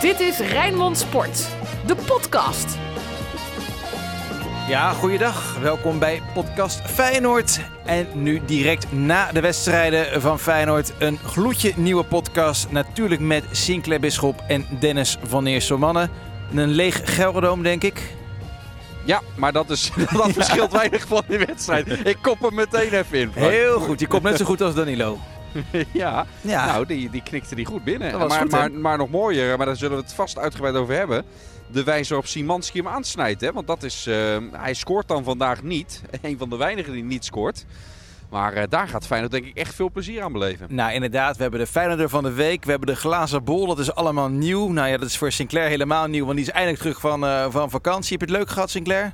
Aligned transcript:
Dit 0.00 0.20
is 0.20 0.38
Rijnmond 0.38 0.98
Sport, 0.98 1.48
de 1.86 1.94
podcast. 2.06 2.78
Ja, 4.68 4.92
goeiedag. 4.92 5.58
Welkom 5.58 5.98
bij 5.98 6.22
podcast 6.34 6.80
Feyenoord. 6.80 7.60
En 7.84 8.06
nu 8.14 8.40
direct 8.46 8.92
na 8.92 9.32
de 9.32 9.40
wedstrijden 9.40 10.20
van 10.20 10.38
Feyenoord 10.38 10.92
een 10.98 11.18
gloedje 11.18 11.72
nieuwe 11.76 12.04
podcast. 12.04 12.70
Natuurlijk 12.70 13.20
met 13.20 13.44
Sinclair 13.50 14.00
Bisschop 14.00 14.44
en 14.48 14.66
Dennis 14.78 15.18
van 15.22 15.46
Eerstelmannen. 15.46 16.10
Een 16.54 16.70
leeg 16.70 17.00
Gelderdoom, 17.16 17.62
denk 17.62 17.82
ik. 17.82 18.14
Ja, 19.04 19.20
maar 19.36 19.52
dat, 19.52 19.70
is, 19.70 19.90
dat 20.12 20.32
verschilt 20.32 20.72
weinig 20.72 21.06
van 21.06 21.22
die 21.28 21.38
wedstrijd. 21.38 22.06
Ik 22.06 22.18
kop 22.22 22.40
hem 22.40 22.54
meteen 22.54 22.92
even 22.92 23.18
in. 23.18 23.30
Frank. 23.32 23.50
Heel 23.50 23.80
goed. 23.80 24.00
Je 24.00 24.06
komt 24.06 24.22
net 24.22 24.36
zo 24.36 24.44
goed 24.44 24.60
als 24.60 24.74
Danilo. 24.74 25.18
ja, 25.92 26.26
Ja. 26.40 26.66
nou, 26.66 26.86
die, 26.86 27.10
die 27.10 27.22
knikte 27.22 27.54
die 27.54 27.66
goed 27.66 27.84
binnen. 27.84 28.10
Dat 28.10 28.20
was 28.20 28.30
maar, 28.30 28.40
goed, 28.40 28.50
maar, 28.50 28.72
maar 28.72 28.98
nog 28.98 29.10
mooier, 29.10 29.56
maar 29.56 29.66
daar 29.66 29.76
zullen 29.76 29.96
we 29.96 30.02
het 30.02 30.12
vast 30.12 30.38
uitgebreid 30.38 30.74
over 30.74 30.94
hebben. 30.94 31.24
De 31.72 31.84
wijze 31.84 32.08
waarop 32.08 32.28
Simanski 32.28 32.78
hem 32.78 32.88
aansnijdt. 32.88 33.40
Hè? 33.40 33.52
Want 33.52 33.66
dat 33.66 33.82
is, 33.82 34.06
eh, 34.06 34.36
hij 34.52 34.74
scoort 34.74 35.08
dan 35.08 35.24
vandaag 35.24 35.62
niet. 35.62 36.02
Een 36.22 36.38
van 36.38 36.50
de 36.50 36.56
weinigen 36.56 36.92
die 36.92 37.04
niet 37.04 37.24
scoort. 37.24 37.64
Maar 38.30 38.52
eh, 38.52 38.62
daar 38.68 38.88
gaat 38.88 39.06
Feyenoord 39.06 39.32
denk 39.32 39.44
ik 39.44 39.56
echt 39.56 39.74
veel 39.74 39.90
plezier 39.90 40.22
aan 40.22 40.32
beleven. 40.32 40.66
Nou, 40.70 40.92
inderdaad. 40.92 41.36
We 41.36 41.42
hebben 41.42 41.60
de 41.60 41.66
Feyenoorder 41.66 42.08
van 42.08 42.22
de 42.22 42.32
week. 42.32 42.64
We 42.64 42.70
hebben 42.70 42.88
de 42.88 42.96
glazen 42.96 43.44
bol. 43.44 43.66
Dat 43.66 43.78
is 43.78 43.94
allemaal 43.94 44.28
nieuw. 44.28 44.68
Nou 44.68 44.88
ja, 44.88 44.96
dat 44.96 45.08
is 45.08 45.16
voor 45.18 45.32
Sinclair 45.32 45.68
helemaal 45.68 46.06
nieuw. 46.06 46.24
Want 46.24 46.36
die 46.36 46.46
is 46.46 46.52
eindelijk 46.52 46.82
terug 46.82 47.00
van, 47.00 47.24
eh, 47.24 47.46
van 47.50 47.70
vakantie. 47.70 48.16
Heb 48.18 48.28
je 48.28 48.34
het 48.34 48.42
leuk 48.44 48.50
gehad, 48.50 48.70
Sinclair? 48.70 49.12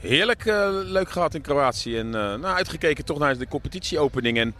Heerlijk 0.00 0.46
eh, 0.46 0.68
leuk 0.70 1.10
gehad 1.10 1.34
in 1.34 1.40
Kroatië. 1.40 1.98
En 1.98 2.06
eh, 2.06 2.12
nou, 2.12 2.44
uitgekeken 2.44 3.04
toch 3.04 3.18
naar 3.18 3.38
de 3.38 3.48
competitieopening. 3.48 4.38
En 4.38 4.54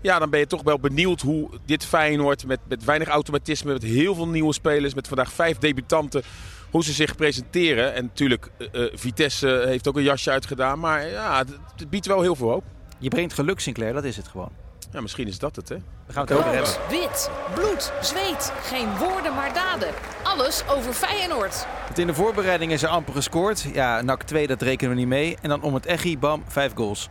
ja, 0.00 0.18
dan 0.18 0.30
ben 0.30 0.40
je 0.40 0.46
toch 0.46 0.62
wel 0.62 0.78
benieuwd 0.78 1.20
hoe 1.20 1.48
dit 1.64 1.84
Feyenoord 1.84 2.46
met, 2.46 2.60
met 2.68 2.84
weinig 2.84 3.08
automatisme, 3.08 3.72
met 3.72 3.82
heel 3.82 4.14
veel 4.14 4.28
nieuwe 4.28 4.52
spelers, 4.52 4.94
met 4.94 5.08
vandaag 5.08 5.32
vijf 5.32 5.58
debutanten, 5.58 6.22
hoe 6.70 6.84
ze 6.84 6.92
zich 6.92 7.16
presenteren. 7.16 7.94
En 7.94 8.04
natuurlijk, 8.04 8.50
eh, 8.58 8.84
eh, 8.84 8.92
Vitesse 8.94 9.64
heeft 9.66 9.88
ook 9.88 9.96
een 9.96 10.02
jasje 10.02 10.30
uitgedaan. 10.30 10.78
Maar 10.78 11.06
ja, 11.06 11.38
het, 11.38 11.48
het 11.76 11.90
biedt 11.90 12.06
wel 12.06 12.20
heel 12.20 12.36
veel 12.36 12.48
hoop. 12.48 12.64
Je 12.98 13.08
brengt 13.08 13.32
geluk, 13.32 13.60
Sinclair. 13.60 13.92
Dat 13.92 14.04
is 14.04 14.16
het 14.16 14.28
gewoon. 14.28 14.50
Ja, 14.92 15.00
misschien 15.00 15.26
is 15.26 15.38
dat 15.38 15.56
het, 15.56 15.68
hè? 15.68 15.76
Daar 15.76 16.14
gaan 16.14 16.26
we 16.26 16.32
het 16.32 16.42
over 16.42 16.54
hebben. 16.54 16.72
Wit, 16.88 17.30
bloed, 17.54 17.92
zweet. 18.00 18.52
Geen 18.62 18.96
woorden 18.98 19.34
maar 19.34 19.54
daden. 19.54 19.88
Alles 20.22 20.62
over 20.68 20.92
Feyenoord. 20.92 21.66
Want 21.84 21.98
in 21.98 22.06
de 22.06 22.14
voorbereiding 22.14 22.72
is 22.72 22.82
er 22.82 22.88
amper 22.88 23.14
gescoord. 23.14 23.66
Ja, 23.72 24.00
NAC 24.02 24.22
2, 24.22 24.46
dat 24.46 24.62
rekenen 24.62 24.94
we 24.94 24.98
niet 24.98 25.08
mee. 25.08 25.36
En 25.42 25.48
dan 25.48 25.62
om 25.62 25.74
het 25.74 25.86
echi, 25.86 26.18
bam, 26.18 26.44
vijf 26.46 26.72
goals. 26.74 27.08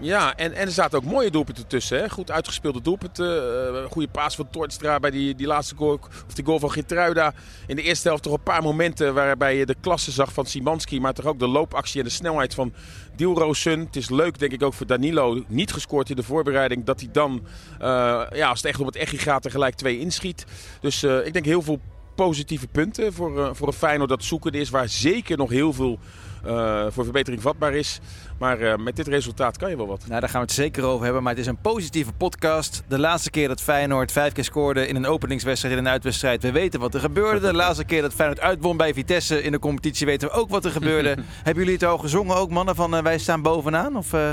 Ja, 0.00 0.36
en, 0.36 0.52
en 0.52 0.66
er 0.66 0.72
zaten 0.72 0.98
ook 0.98 1.04
mooie 1.04 1.30
doelpunten 1.30 1.66
tussen. 1.66 1.98
Hè? 1.98 2.08
Goed 2.10 2.30
uitgespeelde 2.30 2.82
doelpunten. 2.82 3.26
eh, 3.74 3.90
goede 3.90 4.08
paas 4.08 4.34
van 4.34 4.50
Toornstra 4.50 4.98
bij 4.98 5.10
die, 5.10 5.34
die 5.34 5.46
laatste 5.46 5.74
goal. 5.76 5.98
Of 6.26 6.34
die 6.34 6.44
goal 6.44 6.58
van 6.58 6.70
Gitruida. 6.70 7.34
In 7.66 7.76
de 7.76 7.82
eerste 7.82 8.08
helft 8.08 8.22
toch 8.22 8.32
een 8.32 8.42
paar 8.42 8.62
momenten 8.62 9.14
waarbij 9.14 9.56
je 9.56 9.66
de 9.66 9.76
klasse 9.80 10.10
zag 10.10 10.32
van 10.32 10.46
Simanski. 10.46 11.00
Maar 11.00 11.14
toch 11.14 11.24
ook 11.26 11.38
de 11.38 11.48
loopactie 11.48 12.00
en 12.00 12.06
de 12.06 12.12
snelheid 12.12 12.54
van 12.54 12.72
Dilrosun. 13.16 13.80
Het 13.80 13.96
is 13.96 14.10
leuk 14.10 14.38
denk 14.38 14.52
ik 14.52 14.62
ook 14.62 14.74
voor 14.74 14.86
Danilo. 14.86 15.44
Niet 15.48 15.72
gescoord 15.72 16.10
in 16.10 16.16
de 16.16 16.22
voorbereiding. 16.22 16.84
Dat 16.84 17.00
hij 17.00 17.08
dan, 17.12 17.46
eh, 17.78 18.22
ja, 18.32 18.48
als 18.48 18.58
het 18.58 18.70
echt 18.70 18.80
om 18.80 18.86
het 18.86 18.96
echi 18.96 19.18
gaat, 19.18 19.44
er 19.44 19.50
gelijk 19.50 19.74
twee 19.74 19.98
inschiet. 19.98 20.46
Dus 20.80 21.02
eh, 21.02 21.26
ik 21.26 21.32
denk 21.32 21.44
heel 21.44 21.62
veel 21.62 21.80
positieve 22.14 22.66
punten 22.66 23.12
voor, 23.12 23.56
voor 23.56 23.66
een 23.66 23.72
Feyenoord 23.72 24.10
dat 24.10 24.24
zoekende 24.24 24.58
is. 24.58 24.70
Waar 24.70 24.88
zeker 24.88 25.36
nog 25.36 25.50
heel 25.50 25.72
veel 25.72 25.98
eh, 26.44 26.86
voor 26.88 27.04
verbetering 27.04 27.42
vatbaar 27.42 27.74
is. 27.74 28.00
Maar 28.38 28.60
eh, 28.60 28.76
met 28.76 28.96
dit 28.96 29.06
resultaat 29.08 29.56
kan 29.56 29.70
je 29.70 29.76
wel 29.76 29.86
wat. 29.86 30.04
Nou, 30.08 30.20
daar 30.20 30.28
gaan 30.28 30.40
we 30.40 30.46
het 30.46 30.56
zeker 30.56 30.84
over 30.84 31.04
hebben. 31.04 31.22
Maar 31.22 31.32
het 31.32 31.40
is 31.40 31.46
een 31.48 31.60
positieve 31.60 32.12
podcast. 32.12 32.82
De 32.88 32.98
laatste 32.98 33.30
keer 33.30 33.48
dat 33.48 33.60
Feyenoord 33.60 34.12
vijf 34.12 34.32
keer 34.32 34.44
scoorde 34.44 34.86
in 34.86 34.96
een 34.96 35.06
openingswedstrijd 35.06 35.74
en 35.74 35.80
een 35.84 35.88
uitwedstrijd. 35.92 36.42
We 36.42 36.52
weten 36.52 36.80
wat 36.80 36.94
er 36.94 37.00
gebeurde. 37.00 37.40
De 37.46 37.54
laatste 37.54 37.84
keer 37.84 38.02
dat 38.02 38.12
Feyenoord 38.14 38.40
uitwon 38.40 38.76
bij 38.76 38.94
Vitesse 38.94 39.42
in 39.42 39.52
de 39.52 39.58
competitie 39.58 40.06
weten 40.06 40.28
we 40.28 40.34
ook 40.34 40.50
wat 40.50 40.64
er 40.64 40.70
gebeurde. 40.70 41.08
Hebben 41.44 41.64
jullie 41.64 41.78
het 41.78 41.84
al 41.88 41.98
gezongen 41.98 42.36
ook, 42.36 42.50
mannen, 42.50 42.74
van 42.74 42.96
eh, 42.96 43.02
wij 43.02 43.18
staan 43.18 43.42
bovenaan? 43.42 43.96
Of 43.96 44.12
eh, 44.12 44.30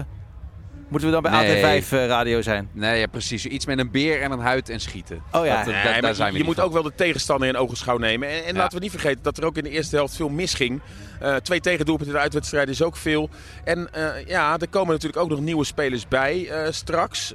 moeten 0.88 1.08
we 1.08 1.14
dan 1.14 1.32
bij 1.32 1.32
Nee. 1.62 1.82
AT5 1.84 1.88
eh, 1.92 2.06
radio 2.08 2.42
zijn? 2.42 2.70
Nee, 2.72 3.00
ja, 3.00 3.08
precies. 3.08 3.46
Iets 3.46 3.66
met 3.66 3.80
een 3.80 3.92
beer 3.92 4.22
en 4.22 4.32
een 4.32 4.40
huid 4.40 4.70
en 4.70 4.80
schieten. 4.80 5.22
Oh 5.32 5.46
ja. 5.46 5.56
Dat, 5.64 5.66
Nee, 5.74 5.84
da- 5.84 5.90
maar 5.92 6.02
daar 6.02 6.10
je- 6.10 6.16
zijn 6.16 6.32
we 6.34 6.38
je 6.38 6.44
moet 6.44 6.56
van. 6.56 6.64
ook 6.64 6.74
wel 6.74 6.84
de 6.84 6.92
tegenstander 6.96 7.48
in 7.48 7.58
ogenschouw 7.58 7.98
nemen. 7.98 8.30
En, 8.30 8.46
en 8.46 8.54
Ja. 8.54 8.60
laten 8.60 8.78
we 8.78 8.84
niet 8.84 8.92
vergeten 8.94 9.24
dat 9.24 9.38
er 9.38 9.46
ook 9.46 9.58
in 9.58 9.64
de 9.64 9.70
eerste 9.70 9.96
helft 9.96 10.16
veel 10.16 10.30
misging. 10.30 10.82
Eh 11.20 11.36
twee 11.36 11.60
tegendoelpunten 11.60 12.08
in 12.14 12.18
de 12.20 12.24
uitwedstrijd 12.24 12.70
is 12.70 12.82
ook 12.82 12.96
veel. 12.96 13.30
En 13.64 13.94
eh, 13.94 14.26
ja, 14.28 14.58
er 14.60 14.68
komen 14.70 14.94
natuurlijk 14.94 15.22
ook 15.24 15.30
nog 15.30 15.40
nieuwe 15.40 15.66
spelers 15.66 16.08
bij 16.08 16.50
eh, 16.50 16.72
straks. 16.72 17.34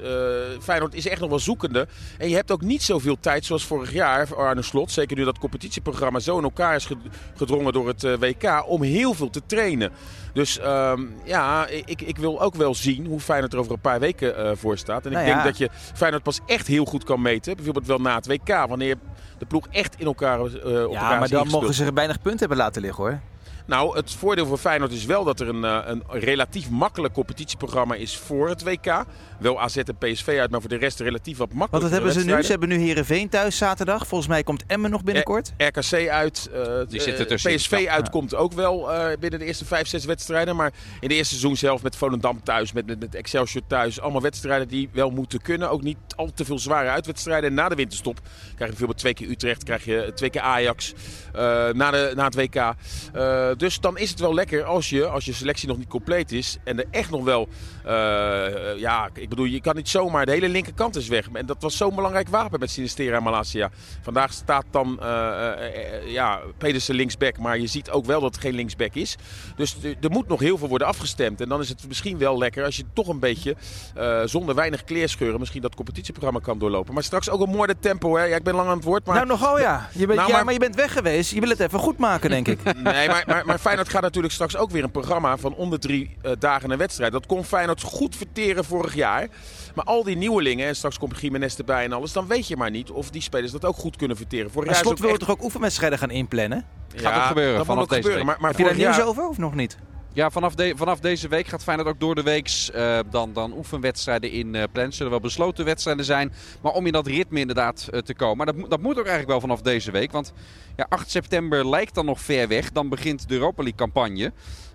Feyenoord 0.60 0.94
is 0.94 1.09
echt 1.09 1.20
nog 1.20 1.28
wel 1.28 1.38
zoekende. 1.38 1.87
En 2.19 2.28
je 2.28 2.34
hebt 2.34 2.50
ook 2.50 2.60
niet 2.62 2.82
zoveel 2.82 3.16
tijd 3.20 3.44
zoals 3.44 3.65
vorig 3.66 3.93
jaar 3.93 4.26
voor 4.28 4.37
Arne 4.37 4.62
Slot. 4.62 4.91
Zeker 4.93 5.16
nu 5.16 5.25
dat 5.25 5.38
competitieprogramma 5.38 6.19
zo 6.19 6.38
in 6.38 6.44
elkaar 6.44 6.75
is 6.75 6.87
ged- 6.87 6.97
gedrongen 7.37 7.72
door 7.72 7.88
het 7.88 8.03
WK. 8.19 8.65
Om 8.66 8.82
heel 8.82 9.15
veel 9.15 9.31
te 9.31 9.43
trainen. 9.47 9.91
Dus 10.32 10.59
ehm, 10.59 11.00
ja, 11.25 11.66
ik, 11.66 12.03
ik 12.03 12.19
wil 12.19 12.41
ook 12.43 12.54
wel 12.54 12.75
zien 12.75 13.06
hoe 13.06 13.20
Feyenoord 13.20 13.53
er 13.53 13.59
over 13.59 13.72
een 13.72 13.81
paar 13.81 14.00
weken 14.00 14.59
voor 14.59 14.78
staat. 14.78 15.04
En 15.06 15.12
Nou 15.12 15.25
ik 15.25 15.31
denk 15.31 15.43
ja. 15.43 15.49
dat 15.49 15.59
je 15.59 15.69
Feyenoord 15.94 16.22
pas 16.22 16.41
echt 16.47 16.66
heel 16.66 16.84
goed 16.84 17.04
kan 17.04 17.22
meten. 17.22 17.54
Bijvoorbeeld 17.56 17.87
wel 17.87 17.99
na 17.99 18.14
het 18.14 18.26
WK. 18.26 18.49
Wanneer 18.69 18.97
de 19.38 19.47
ploeg 19.47 19.66
echt 19.70 19.94
in 20.00 20.06
elkaar 20.06 20.41
op 20.41 20.54
elkaar 20.54 20.91
Ja, 20.91 21.19
maar 21.19 21.28
dan 21.28 21.49
mogen 21.49 21.75
ze 21.75 21.93
weinig 21.93 22.20
punten 22.20 22.38
hebben 22.41 22.56
laten 22.56 22.82
liggen 22.82 23.04
hoor. 23.04 23.20
Nou, 23.66 23.96
het 23.96 24.12
voordeel 24.12 24.46
voor 24.46 24.58
Feyenoord 24.58 24.92
is 24.92 25.04
wel 25.04 25.24
dat 25.24 25.40
er 25.40 25.48
een, 25.48 25.64
eh, 25.64 25.78
een 25.86 26.02
relatief 26.08 26.70
makkelijk 26.70 27.14
competitieprogramma 27.14 27.94
is 27.94 28.16
voor 28.16 28.48
het 28.48 28.62
WK. 28.62 29.04
Wel 29.38 29.60
AZ 29.60 29.76
en 29.76 29.96
PSV 29.98 30.36
uit, 30.40 30.50
maar 30.50 30.60
voor 30.60 30.68
de 30.70 30.76
rest 30.76 31.00
relatief 31.00 31.36
wat 31.36 31.46
Want 31.48 31.58
makkelijker. 31.58 31.90
wat 31.90 31.98
hebben 32.02 32.22
ze 32.22 32.36
nu? 32.36 32.42
Ze 32.42 32.50
hebben 32.50 32.68
nu 32.68 32.76
Heerenveen 32.78 33.28
thuis 33.28 33.56
zaterdag. 33.56 34.06
Volgens 34.06 34.30
mij 34.30 34.42
komt 34.42 34.64
Emmen 34.66 34.90
nog 34.90 35.04
binnenkort. 35.04 35.52
RKC 35.56 36.08
uit, 36.08 36.50
eh, 36.52 36.62
Die 36.88 37.00
zit 37.00 37.14
eh, 37.14 37.20
ertussenin. 37.20 37.56
PSV 37.56 37.78
Ja. 37.78 37.92
uit 37.92 38.10
komt 38.10 38.34
ook 38.34 38.52
wel 38.52 38.92
eh, 38.92 39.18
binnen 39.20 39.38
de 39.40 39.44
eerste 39.46 39.64
vijf, 39.64 39.86
zes 39.88 40.04
wedstrijden. 40.04 40.56
Maar 40.56 40.72
in 41.00 41.08
de 41.08 41.14
eerste 41.14 41.34
seizoen 41.34 41.56
zelf 41.56 41.82
met 41.82 41.96
Volendam 41.96 42.42
thuis, 42.42 42.72
met, 42.72 42.86
met, 42.86 43.00
met 43.00 43.14
Excelsior 43.14 43.62
thuis. 43.66 44.00
Allemaal 44.00 44.20
wedstrijden 44.22 44.68
die 44.68 44.88
wel 44.92 45.10
moeten 45.10 45.40
kunnen. 45.42 45.70
Ook 45.70 45.82
niet 45.82 45.96
al 46.16 46.30
te 46.34 46.44
veel 46.44 46.58
zware 46.58 46.88
uitwedstrijden. 46.88 47.48
En 47.50 47.54
na 47.56 47.68
de 47.68 47.74
winterstop 47.74 48.20
krijg 48.22 48.58
je 48.58 48.66
bijvoorbeeld 48.66 48.98
twee 48.98 49.14
keer 49.14 49.28
Utrecht, 49.28 49.64
krijg 49.64 49.84
je 49.84 50.12
twee 50.14 50.30
keer 50.30 50.40
Ajax 50.40 50.92
eh, 51.32 51.42
na, 51.72 51.90
de, 51.90 52.12
na 52.14 52.24
het 52.24 52.34
WK. 52.34 52.54
Eh, 52.54 53.50
dus 53.56 53.80
dan 53.80 53.98
is 53.98 54.10
het 54.10 54.20
wel 54.20 54.34
lekker 54.34 54.64
als 54.64 54.90
je, 54.90 55.06
als 55.06 55.24
je 55.24 55.32
selectie 55.32 55.68
nog 55.68 55.78
niet 55.78 55.88
compleet 55.88 56.32
is. 56.32 56.56
En 56.64 56.78
er 56.78 56.84
echt 56.90 57.10
nog 57.10 57.24
wel, 57.24 57.48
eh, 57.84 58.78
ja, 58.78 59.08
ik 59.14 59.28
bedoel, 59.28 59.44
je 59.44 59.60
kan 59.60 59.76
niet 59.76 59.88
zomaar, 59.88 60.26
de 60.26 60.32
hele 60.32 60.48
linkerkant 60.48 60.96
is 60.96 61.08
weg. 61.08 61.28
En 61.32 61.46
dat 61.46 61.56
was 61.62 61.76
zo'n 61.76 61.94
belangrijk 61.94 62.28
wapen 62.28 62.60
met 62.60 62.70
Sinistera 62.70 63.16
en 63.16 63.22
Malasia. 63.22 63.70
Vandaag 64.02 64.32
staat 64.32 64.64
dan, 64.70 65.00
eh, 65.00 65.08
eh, 65.08 65.94
eh, 65.96 66.10
ja, 66.12 66.40
Pedersen 66.58 66.94
linksback. 66.94 67.38
Maar 67.38 67.58
je 67.58 67.66
ziet 67.66 67.90
ook 67.90 68.04
wel 68.04 68.20
dat 68.20 68.34
het 68.34 68.40
geen 68.44 68.54
linksback 68.54 68.94
is. 68.94 69.16
Dus 69.56 69.76
er- 70.00 70.10
moet 70.10 70.28
nog 70.28 70.40
heel 70.40 70.58
veel 70.58 70.69
worden 70.69 70.86
afgestemd. 70.86 71.40
En 71.40 71.48
dan 71.48 71.60
is 71.60 71.69
het 71.69 71.88
misschien 71.88 72.19
wel 72.19 72.38
lekker 72.38 72.64
als 72.64 72.76
je 72.76 72.84
toch 72.92 73.08
een 73.08 73.19
beetje 73.19 73.56
eh, 73.94 74.20
zonder 74.24 74.54
weinig 74.54 74.84
kleerscheuren 74.84 75.38
misschien 75.40 75.62
dat 75.62 75.74
competitieprogramma 75.74 76.40
kan 76.40 76.58
doorlopen. 76.58 76.94
Maar 76.94 77.02
straks 77.02 77.30
ook 77.30 77.40
een 77.40 77.50
mooi 77.50 77.72
tempo. 77.80 78.16
Hè? 78.16 78.24
Ja, 78.24 78.36
ik 78.36 78.42
ben 78.42 78.54
lang 78.54 78.69
aan 78.69 78.76
het 78.76 78.84
woord. 78.84 79.06
Maar 79.06 79.14
Nou, 79.14 79.26
nogal 79.26 79.58
ja. 79.60 79.88
Je 79.92 80.06
bent, 80.06 80.19
Nou, 80.19 80.28
ja, 80.28 80.34
maar- 80.34 80.44
maar 80.44 80.52
je 80.52 80.58
bent 80.58 80.74
weg 80.74 80.92
geweest. 80.92 81.32
Je 81.32 81.40
wil 81.40 81.48
het 81.48 81.60
even 81.60 81.78
goed 81.78 81.98
maken, 81.98 82.30
denk 82.30 82.48
ik. 82.48 82.58
Nee, 82.82 83.08
maar, 83.08 83.22
maar, 83.26 83.41
maar 83.44 83.58
Feyenoord 83.58 83.88
gaat 83.88 84.03
natuurlijk 84.03 84.34
straks 84.34 84.56
ook 84.56 84.70
weer 84.70 84.84
een 84.84 84.91
programma 84.91 85.36
van 85.36 85.54
om 85.54 85.70
de 85.70 85.78
drie 85.78 86.16
eh, 86.22 86.32
dagen 86.38 86.70
een 86.70 86.78
wedstrijd. 86.78 87.12
Dat 87.12 87.26
kon 87.26 87.44
Feyenoord 87.44 87.82
goed 87.82 88.16
verteren 88.16 88.64
vorig 88.64 88.94
jaar. 88.94 89.28
Maar 89.75 89.84
al 89.84 90.03
die 90.04 90.16
nieuwelingen, 90.16 90.66
en 90.66 90.76
straks 90.76 90.98
komt 90.98 91.20
Jiménez 91.20 91.56
erbij 91.58 91.84
en 91.84 91.92
alles, 91.92 92.12
dan 92.12 92.26
weet 92.26 92.47
je 92.48 92.56
maar 92.56 92.70
niet 92.70 92.91
of 92.91 93.10
die 93.10 93.22
spelers 93.22 93.52
dat 93.52 93.64
ook 93.64 93.76
goed 93.76 93.97
kunnen 93.97 94.16
verteren. 94.16 94.50
Vorig 94.50 94.66
Maar 94.66 94.75
jaar 94.75 94.84
Slot 94.84 94.98
wil 95.00 95.10
echt- 95.10 95.19
toch 95.19 95.31
ook 95.31 95.42
oefenwedstrijden 95.42 95.98
gaan 95.98 96.10
inplannen? 96.10 96.64
Gaat 96.94 97.16
ook 97.16 97.22
gebeuren 97.22 97.56
dat 97.56 97.66
vanaf 97.66 97.81
moet 97.81 97.84
ook 97.84 97.88
deze 97.91 98.02
gebeuren. 98.02 98.26
Maar, 98.26 98.36
maar 98.41 98.50
Heb 98.50 98.58
je 98.58 98.64
daar 98.66 98.76
nieuws 98.76 98.97
jaar- 98.97 99.06
over 99.06 99.28
of 99.28 99.38
nog 99.38 99.54
niet? 99.54 99.76
Ja, 100.14 100.30
vanaf, 100.30 100.54
vanaf 100.74 101.00
deze 101.00 101.28
week 101.28 101.46
gaat 101.46 101.62
Feyenoord 101.62 101.88
ook 101.88 102.00
door 102.00 102.14
de 102.14 102.22
weeks 102.22 102.70
eh, 102.70 102.98
dan, 103.10 103.32
dan 103.32 103.52
oefenwedstrijden 103.52 104.30
in 104.30 104.54
eh 104.54 104.62
plannen. 104.72 104.92
Zullen 104.92 105.10
wel 105.10 105.20
besloten 105.20 105.64
wedstrijden 105.64 106.04
zijn. 106.04 106.32
Maar 106.60 106.72
om 106.72 106.86
in 106.86 106.92
dat 106.92 107.06
ritme 107.06 107.40
inderdaad 107.40 107.88
eh, 107.90 108.00
te 108.00 108.14
komen. 108.14 108.37
Maar 108.37 108.46
dat, 108.46 108.70
dat 108.70 108.81
moet 108.81 108.92
ook 108.92 109.06
eigenlijk 109.06 109.28
wel 109.28 109.40
vanaf 109.40 109.60
deze 109.60 109.90
week. 109.90 110.12
Want 110.12 110.32
ja, 110.76 110.87
8 110.88 111.10
september 111.10 111.69
lijkt 111.69 111.94
dan 111.94 112.04
nog 112.04 112.20
ver 112.20 112.48
weg. 112.48 112.72
Dan 112.72 112.88
begint 112.88 113.28
de 113.28 113.34
Europa 113.34 113.62
League 113.62 113.78
campagne. 113.78 114.32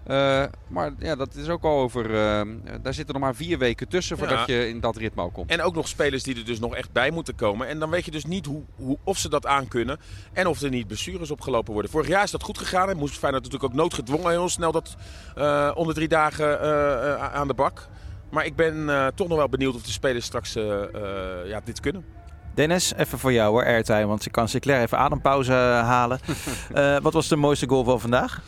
Eh, 0.07 0.43
maar 0.67 0.91
ja, 0.99 1.15
dat 1.15 1.35
is 1.35 1.49
ook 1.49 1.63
al 1.63 1.79
over. 1.79 2.05
eh, 2.15 2.41
daar 2.81 2.93
zitten 2.93 3.13
nog 3.13 3.23
maar 3.23 3.35
vier 3.35 3.57
weken 3.57 3.87
tussen 3.87 4.17
voordat 4.17 4.47
Ja. 4.47 4.53
je 4.55 4.69
in 4.69 4.79
dat 4.79 4.95
ritme 4.97 5.21
ook 5.21 5.33
komt. 5.33 5.51
En 5.51 5.61
ook 5.61 5.75
nog 5.75 5.87
spelers 5.87 6.23
die 6.23 6.35
er 6.35 6.45
dus 6.45 6.59
nog 6.59 6.75
echt 6.75 6.91
bij 6.91 7.11
moeten 7.11 7.35
komen. 7.35 7.67
En 7.67 7.79
dan 7.79 7.89
weet 7.89 8.05
je 8.05 8.11
dus 8.11 8.25
niet 8.25 8.45
hoe, 8.45 8.61
hoe, 8.75 8.97
of 9.03 9.17
ze 9.17 9.29
dat 9.29 9.45
aankunnen. 9.45 9.99
En 10.33 10.47
of 10.47 10.61
er 10.61 10.69
niet 10.69 10.87
blessures 10.87 11.31
opgelopen 11.31 11.73
worden. 11.73 11.91
Vorig 11.91 12.07
jaar 12.07 12.23
is 12.23 12.31
dat 12.31 12.43
goed 12.43 12.57
gegaan. 12.57 12.89
En 12.89 12.97
moest 12.97 13.17
Feyenoord 13.17 13.43
natuurlijk 13.43 13.71
ook 13.73 13.79
noodgedwongen 13.79 14.29
heel 14.31 14.49
snel 14.49 14.71
dat 14.71 14.95
eh 15.35 15.71
onder 15.75 15.93
drie 15.95 16.07
dagen 16.07 16.61
eh, 16.61 17.13
eh, 17.13 17.33
aan 17.33 17.47
de 17.47 17.53
bak. 17.53 17.87
Maar 18.31 18.45
ik 18.45 18.55
ben 18.55 18.89
eh, 18.89 19.07
toch 19.15 19.27
nog 19.27 19.37
wel 19.37 19.49
benieuwd 19.49 19.75
of 19.75 19.81
de 19.81 19.91
spelers 19.91 20.25
straks 20.25 20.55
eh, 20.55 20.83
eh, 20.83 21.47
ja, 21.49 21.61
dit 21.63 21.79
kunnen. 21.79 22.05
Dennis, 22.53 22.93
even 22.93 23.19
voor 23.19 23.33
jou 23.33 23.51
hoor, 23.51 23.65
airtime. 23.65 24.05
Want 24.05 24.23
je 24.23 24.29
kan 24.29 24.47
Sinclair 24.49 24.81
even 24.81 24.97
adempauze 24.97 25.51
halen. 25.51 26.19
Eh, 26.73 26.97
wat 27.01 27.13
was 27.13 27.27
de 27.27 27.35
mooiste 27.35 27.67
goal 27.67 27.83
van 27.83 27.99
vandaag? 27.99 28.41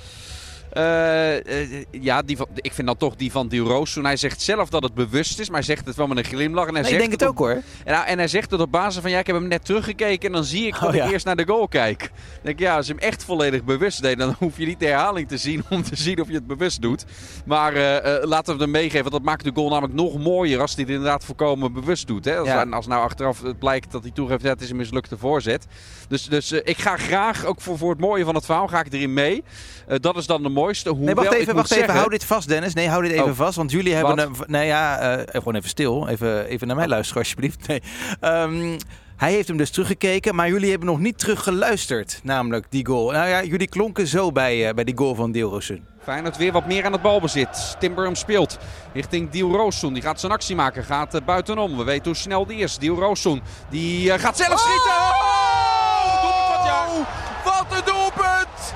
Uh, 0.78 1.34
uh, 1.36 1.84
ja, 1.92 2.22
die 2.22 2.38
van, 2.38 2.48
ik 2.56 2.74
vind 2.74 2.88
dan 2.88 2.98
toch 2.98 3.16
die 3.16 3.32
van 3.32 3.48
Dilroos. 3.48 3.94
Toen 3.94 4.06
hij 4.06 4.18
zegt 4.18 4.42
zelf 4.42 4.70
dat 4.70 4.84
het 4.84 4.94
bewust 4.94 5.40
is, 5.40 5.48
maar 5.48 5.58
hij 5.58 5.66
zegt 5.66 5.86
het 5.86 5.96
wel 5.96 6.08
met 6.08 6.18
een 6.18 6.24
glimlach. 6.24 6.68
En 6.68 6.74
hij 6.74 6.82
nee, 6.82 6.92
zegt 6.92 7.04
ik 7.04 7.10
denk 7.10 7.22
het 7.22 7.30
ook 7.30 7.38
hoor. 7.38 7.62
En, 7.84 7.94
nou, 7.94 8.06
en 8.06 8.18
hij 8.18 8.28
zegt 8.28 8.52
het 8.52 8.62
op 8.62 8.72
basis 8.72 9.02
van, 9.02 9.12
ja, 9.12 9.20
ik 9.20 9.28
heb 9.28 9.36
hem 9.36 9.48
net 9.48 9.66
teruggekeken 9.66 10.28
en 10.28 10.34
dan 10.34 10.44
zie 10.44 10.66
ik 10.66 10.80
dat 10.80 10.90
Oh, 10.90 10.96
ja. 10.96 11.06
ik 11.06 11.12
eerst 11.12 11.26
naar 11.26 11.36
de 11.36 11.46
goal 11.48 11.68
kijk. 11.68 12.00
Dan 12.00 12.10
denk 12.42 12.60
ik, 12.60 12.66
ja, 12.66 12.76
als 12.76 12.88
je 12.88 12.94
hem 12.94 13.02
echt 13.02 13.24
volledig 13.24 13.64
bewust 13.64 14.02
deed, 14.02 14.18
dan 14.18 14.36
hoef 14.40 14.58
je 14.58 14.66
niet 14.66 14.80
de 14.80 14.86
herhaling 14.86 15.28
te 15.28 15.38
zien 15.38 15.64
om 15.70 15.84
te 15.84 15.96
zien 15.96 16.22
of 16.22 16.28
je 16.28 16.34
het 16.34 16.48
bewust 16.48 16.82
doet. 16.82 17.06
Maar 17.46 17.74
uh, 17.76 18.24
laten 18.24 18.56
we 18.56 18.62
hem 18.62 18.72
meegeven, 18.72 19.02
want 19.02 19.14
dat 19.14 19.24
maakt 19.24 19.44
de 19.44 19.52
goal 19.54 19.70
namelijk 19.70 19.94
nog 19.94 20.18
mooier 20.18 20.62
als 20.62 20.76
hij 20.76 20.84
het 20.84 20.94
inderdaad 20.94 21.26
volkomen 21.26 21.74
bewust 21.74 22.08
doet. 22.08 22.26
Hè? 22.26 22.38
Als, 22.38 22.48
Ja. 22.48 22.64
als 22.64 22.88
nou 22.88 23.04
achteraf 23.04 23.42
het 23.42 23.60
blijkt 23.60 23.92
dat 23.92 24.02
hij 24.02 24.12
toegeeft, 24.12 24.42
ja, 24.44 24.50
het 24.50 24.62
is 24.62 24.70
een 24.70 24.76
mislukte 24.76 25.18
voorzet. 25.18 25.68
Dus, 26.08 26.26
dus 26.26 26.52
ik 26.52 26.78
ga 26.78 26.98
graag, 26.98 27.46
ook 27.46 27.62
voor, 27.62 27.78
voor 27.78 27.90
het 27.90 28.00
mooie 28.00 28.26
van 28.26 28.36
het 28.36 28.46
verhaal, 28.46 28.68
ga 28.68 28.80
ik 28.84 28.94
erin 28.94 29.14
mee. 29.14 29.44
dat 30.00 30.18
is 30.18 30.26
dan 30.26 30.44
de 30.44 30.50
mooiste. 30.60 30.90
Hoewel, 30.90 31.06
Nee, 31.06 31.16
wacht 31.16 31.34
even, 31.38 31.56
wacht 31.56 31.72
even. 31.72 31.94
Hou 31.94 32.10
dit 32.10 32.26
vast, 32.26 32.48
Dennis. 32.48 32.74
Nee, 32.74 32.88
hou 32.90 33.02
dit 33.04 33.12
even 33.12 33.26
Oh. 33.26 33.36
vast. 33.36 33.56
Want 33.56 33.72
jullie 33.72 33.94
hebben 33.94 34.16
Wat? 34.16 34.26
een... 34.26 34.36
Nee, 34.48 34.66
ja, 34.68 34.98
eh, 35.00 35.24
gewoon 35.32 35.56
even 35.56 35.70
stil. 35.70 36.08
Even, 36.08 36.46
even 36.46 36.68
naar 36.68 36.76
mij 36.76 36.88
luisteren, 36.88 37.22
alsjeblieft. 37.22 37.68
Nee. 37.68 37.82
Ehm, 38.20 38.78
hij 39.18 39.32
heeft 39.32 39.48
hem 39.48 39.58
dus 39.58 39.70
teruggekeken, 39.70 40.36
maar 40.36 40.48
jullie 40.50 40.70
hebben 40.70 40.88
nog 40.88 41.00
niet 41.00 41.20
teruggeluisterd. 41.20 42.20
Namelijk 42.24 42.66
die 42.70 42.86
goal. 42.86 43.12
Nou 43.12 43.28
ja, 43.30 43.44
jullie 43.44 43.68
klonken 43.68 44.08
zo 44.08 44.32
bij, 44.32 44.68
eh, 44.68 44.74
bij 44.74 44.84
die 44.84 44.98
goal 44.98 45.16
van 45.16 45.32
Deelrosun. 45.32 45.86
Feyenoord 46.04 46.38
weer 46.38 46.52
wat 46.52 46.66
meer 46.66 46.86
aan 46.86 46.92
het 46.92 47.02
balbezit. 47.02 47.76
Timberham 47.80 48.16
speelt 48.16 48.58
richting 48.94 49.30
Diel 49.30 49.52
Roossoen. 49.52 49.94
Die 49.94 50.02
gaat 50.04 50.20
zijn 50.20 50.32
actie 50.32 50.56
maken, 50.56 50.84
gaat 50.84 51.14
eh, 51.16 51.22
buitenom. 51.26 51.78
We 51.78 51.84
weten 51.84 52.06
hoe 52.06 52.16
snel 52.16 52.46
die 52.46 52.58
is. 52.58 52.78
Diel 52.78 52.96
Roossoen, 53.00 53.42
die 53.70 54.20
gaat 54.20 54.38
zelf 54.38 54.60
schieten. 54.60 54.92
Oh! 54.92 56.22
Doelpunt 56.22 56.46
van 56.46 56.58
het 56.58 56.66
jaar. 56.66 56.88
Wat 57.44 57.78
een 57.78 57.86
doelpunt 57.94 58.74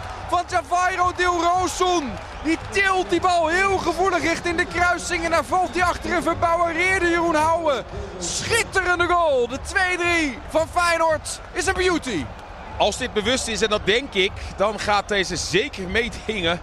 Diel 0.94 1.42
Roossoen. 1.42 2.04
Die 2.44 2.58
tilt 2.72 3.10
die 3.10 3.22
bal 3.22 3.48
heel 3.48 3.78
gevoelig 3.78 4.22
richting 4.22 4.58
de 4.58 4.66
kruising. 4.66 5.24
En 5.24 5.32
daar 5.32 5.46
valt 5.46 5.74
hij 5.74 5.84
achter 5.84 6.14
een 6.14 6.24
verbouwereerde 6.24 7.10
Jeroen 7.10 7.36
Houwen. 7.36 7.84
Schitterende 8.20 9.06
goal. 9.06 9.48
De 9.48 9.58
2-3 10.38 10.40
van 10.50 10.68
Feyenoord 10.68 11.42
is 11.54 11.66
een 11.66 11.74
beauty. 11.74 12.26
Als 12.78 12.98
dit 12.98 13.14
bewust 13.14 13.48
is, 13.48 13.62
en 13.62 13.70
dat 13.70 13.86
denk 13.86 14.14
ik, 14.14 14.32
dan 14.58 14.80
gaat 14.80 15.08
deze 15.08 15.36
zeker 15.36 15.88
meedingen 15.88 16.60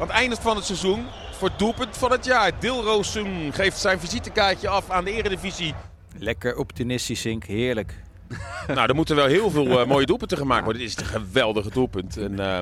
aan 0.00 0.06
het 0.06 0.10
einde 0.16 0.36
van 0.40 0.56
het 0.56 0.64
seizoen 0.64 1.06
voor 1.32 1.48
het 1.48 1.58
doelpunt 1.58 1.96
van 1.96 2.10
het 2.10 2.24
jaar. 2.24 2.52
Dilrosun 2.58 3.52
geeft 3.52 3.78
zijn 3.78 4.00
visitekaartje 4.00 4.68
af 4.68 4.90
aan 4.90 5.04
de 5.04 5.12
Eredivisie. 5.12 5.74
Lekker 6.18 6.56
optimistisch, 6.56 7.20
Sink. 7.20 7.44
Heerlijk. 7.44 7.94
nou, 8.66 8.88
er 8.88 8.94
moeten 8.94 9.16
wel 9.16 9.26
heel 9.26 9.50
veel 9.50 9.80
eh, 9.80 9.86
mooie 9.86 10.06
doelpunten 10.06 10.38
gemaakt 10.38 10.64
worden. 10.64 10.82
Dit 10.82 10.90
is 10.90 10.96
een 10.96 11.20
geweldige 11.20 11.70
doelpunt. 11.70 12.16
En, 12.16 12.38
eh, 12.40 12.58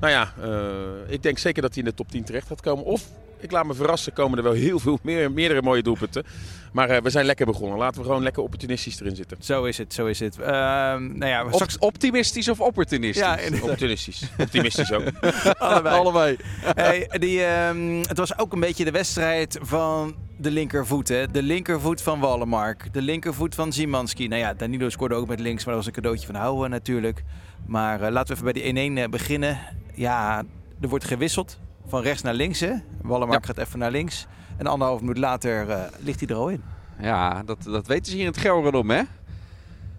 nou 0.00 0.12
ja, 0.12 0.32
eh, 0.42 1.12
ik 1.12 1.22
denk 1.22 1.38
zeker 1.38 1.62
dat 1.62 1.74
hij 1.74 1.82
in 1.82 1.88
de 1.88 1.94
top 1.94 2.10
10 2.10 2.24
terecht 2.24 2.46
gaat 2.46 2.60
komen. 2.60 2.84
Of, 2.84 3.08
ik 3.40 3.50
laat 3.50 3.66
me 3.66 3.74
verrassen, 3.74 4.12
komen 4.12 4.38
er 4.38 4.44
wel 4.44 4.52
heel 4.52 4.78
veel 4.78 4.98
meer, 5.02 5.32
meerdere 5.32 5.62
mooie 5.62 5.82
doelpunten. 5.82 6.24
Maar 6.72 6.88
eh, 6.88 7.02
we 7.02 7.10
zijn 7.10 7.24
lekker 7.24 7.46
begonnen. 7.46 7.78
Laten 7.78 8.00
we 8.00 8.06
gewoon 8.06 8.22
lekker 8.22 8.42
opportunistisch 8.42 9.00
erin 9.00 9.16
zitten. 9.16 9.36
Zo 9.40 9.64
is 9.64 9.78
het, 9.78 9.94
zo 9.94 10.06
is 10.06 10.20
het. 10.20 10.38
Ehm, 10.38 11.18
nou 11.18 11.26
ja, 11.26 11.44
Op, 11.44 11.52
straks... 11.52 11.78
optimistisch 11.78 12.48
of 12.48 12.60
opportunistisch? 12.60 13.22
Ja. 13.22 13.38
Opportunistisch. 13.62 14.22
Optimistisch 14.38 14.92
ook. 14.92 15.02
allebei. 15.58 15.96
Allebei. 15.96 16.36
Hey, 16.74 17.10
die, 17.18 17.44
ehm, 17.44 18.02
het 18.08 18.18
was 18.18 18.38
ook 18.38 18.52
een 18.52 18.60
beetje 18.60 18.84
de 18.84 18.90
wedstrijd 18.90 19.58
van 19.62 20.14
de 20.36 20.50
linkervoet. 20.50 21.08
Hè? 21.08 21.30
De 21.30 21.42
linkervoet 21.42 22.02
van 22.02 22.20
Wallenmark. 22.20 22.92
De 22.92 23.02
linkervoet 23.02 23.54
van 23.54 23.72
Zimanski. 23.72 24.28
Nou 24.28 24.40
ja, 24.40 24.54
Danilo 24.54 24.88
scoorde 24.88 25.14
ook 25.14 25.28
met 25.28 25.40
links, 25.40 25.64
maar 25.64 25.74
dat 25.74 25.84
was 25.84 25.86
een 25.86 26.02
cadeautje 26.02 26.26
van 26.26 26.34
Houwen 26.34 26.70
natuurlijk. 26.70 27.22
Maar 27.66 28.02
eh, 28.02 28.12
laten 28.12 28.36
we 28.36 28.50
even 28.50 28.62
bij 28.62 28.72
die 28.72 28.96
1-1 28.98 29.02
eh, 29.02 29.08
beginnen. 29.08 29.58
Ja, 29.94 30.42
er 30.80 30.88
wordt 30.88 31.04
gewisseld 31.04 31.58
van 31.90 32.02
rechts 32.02 32.22
naar 32.22 32.34
links. 32.34 32.60
Hè? 32.60 32.72
Wallenmark 33.02 33.46
gaat 33.46 33.58
even 33.58 33.78
naar 33.78 33.90
links. 33.90 34.26
En 34.56 34.66
anderhalf 34.66 35.00
minuut 35.00 35.18
later 35.18 35.70
eh, 35.70 35.80
ligt 35.98 36.20
hij 36.20 36.28
er 36.28 36.34
al 36.34 36.48
in. 36.48 36.62
Ja, 37.00 37.42
dat, 37.42 37.62
dat 37.62 37.86
weten 37.86 38.06
ze 38.06 38.12
hier 38.12 38.20
in 38.20 38.30
het 38.30 38.40
Gelredom, 38.40 38.90
hè? 38.90 39.02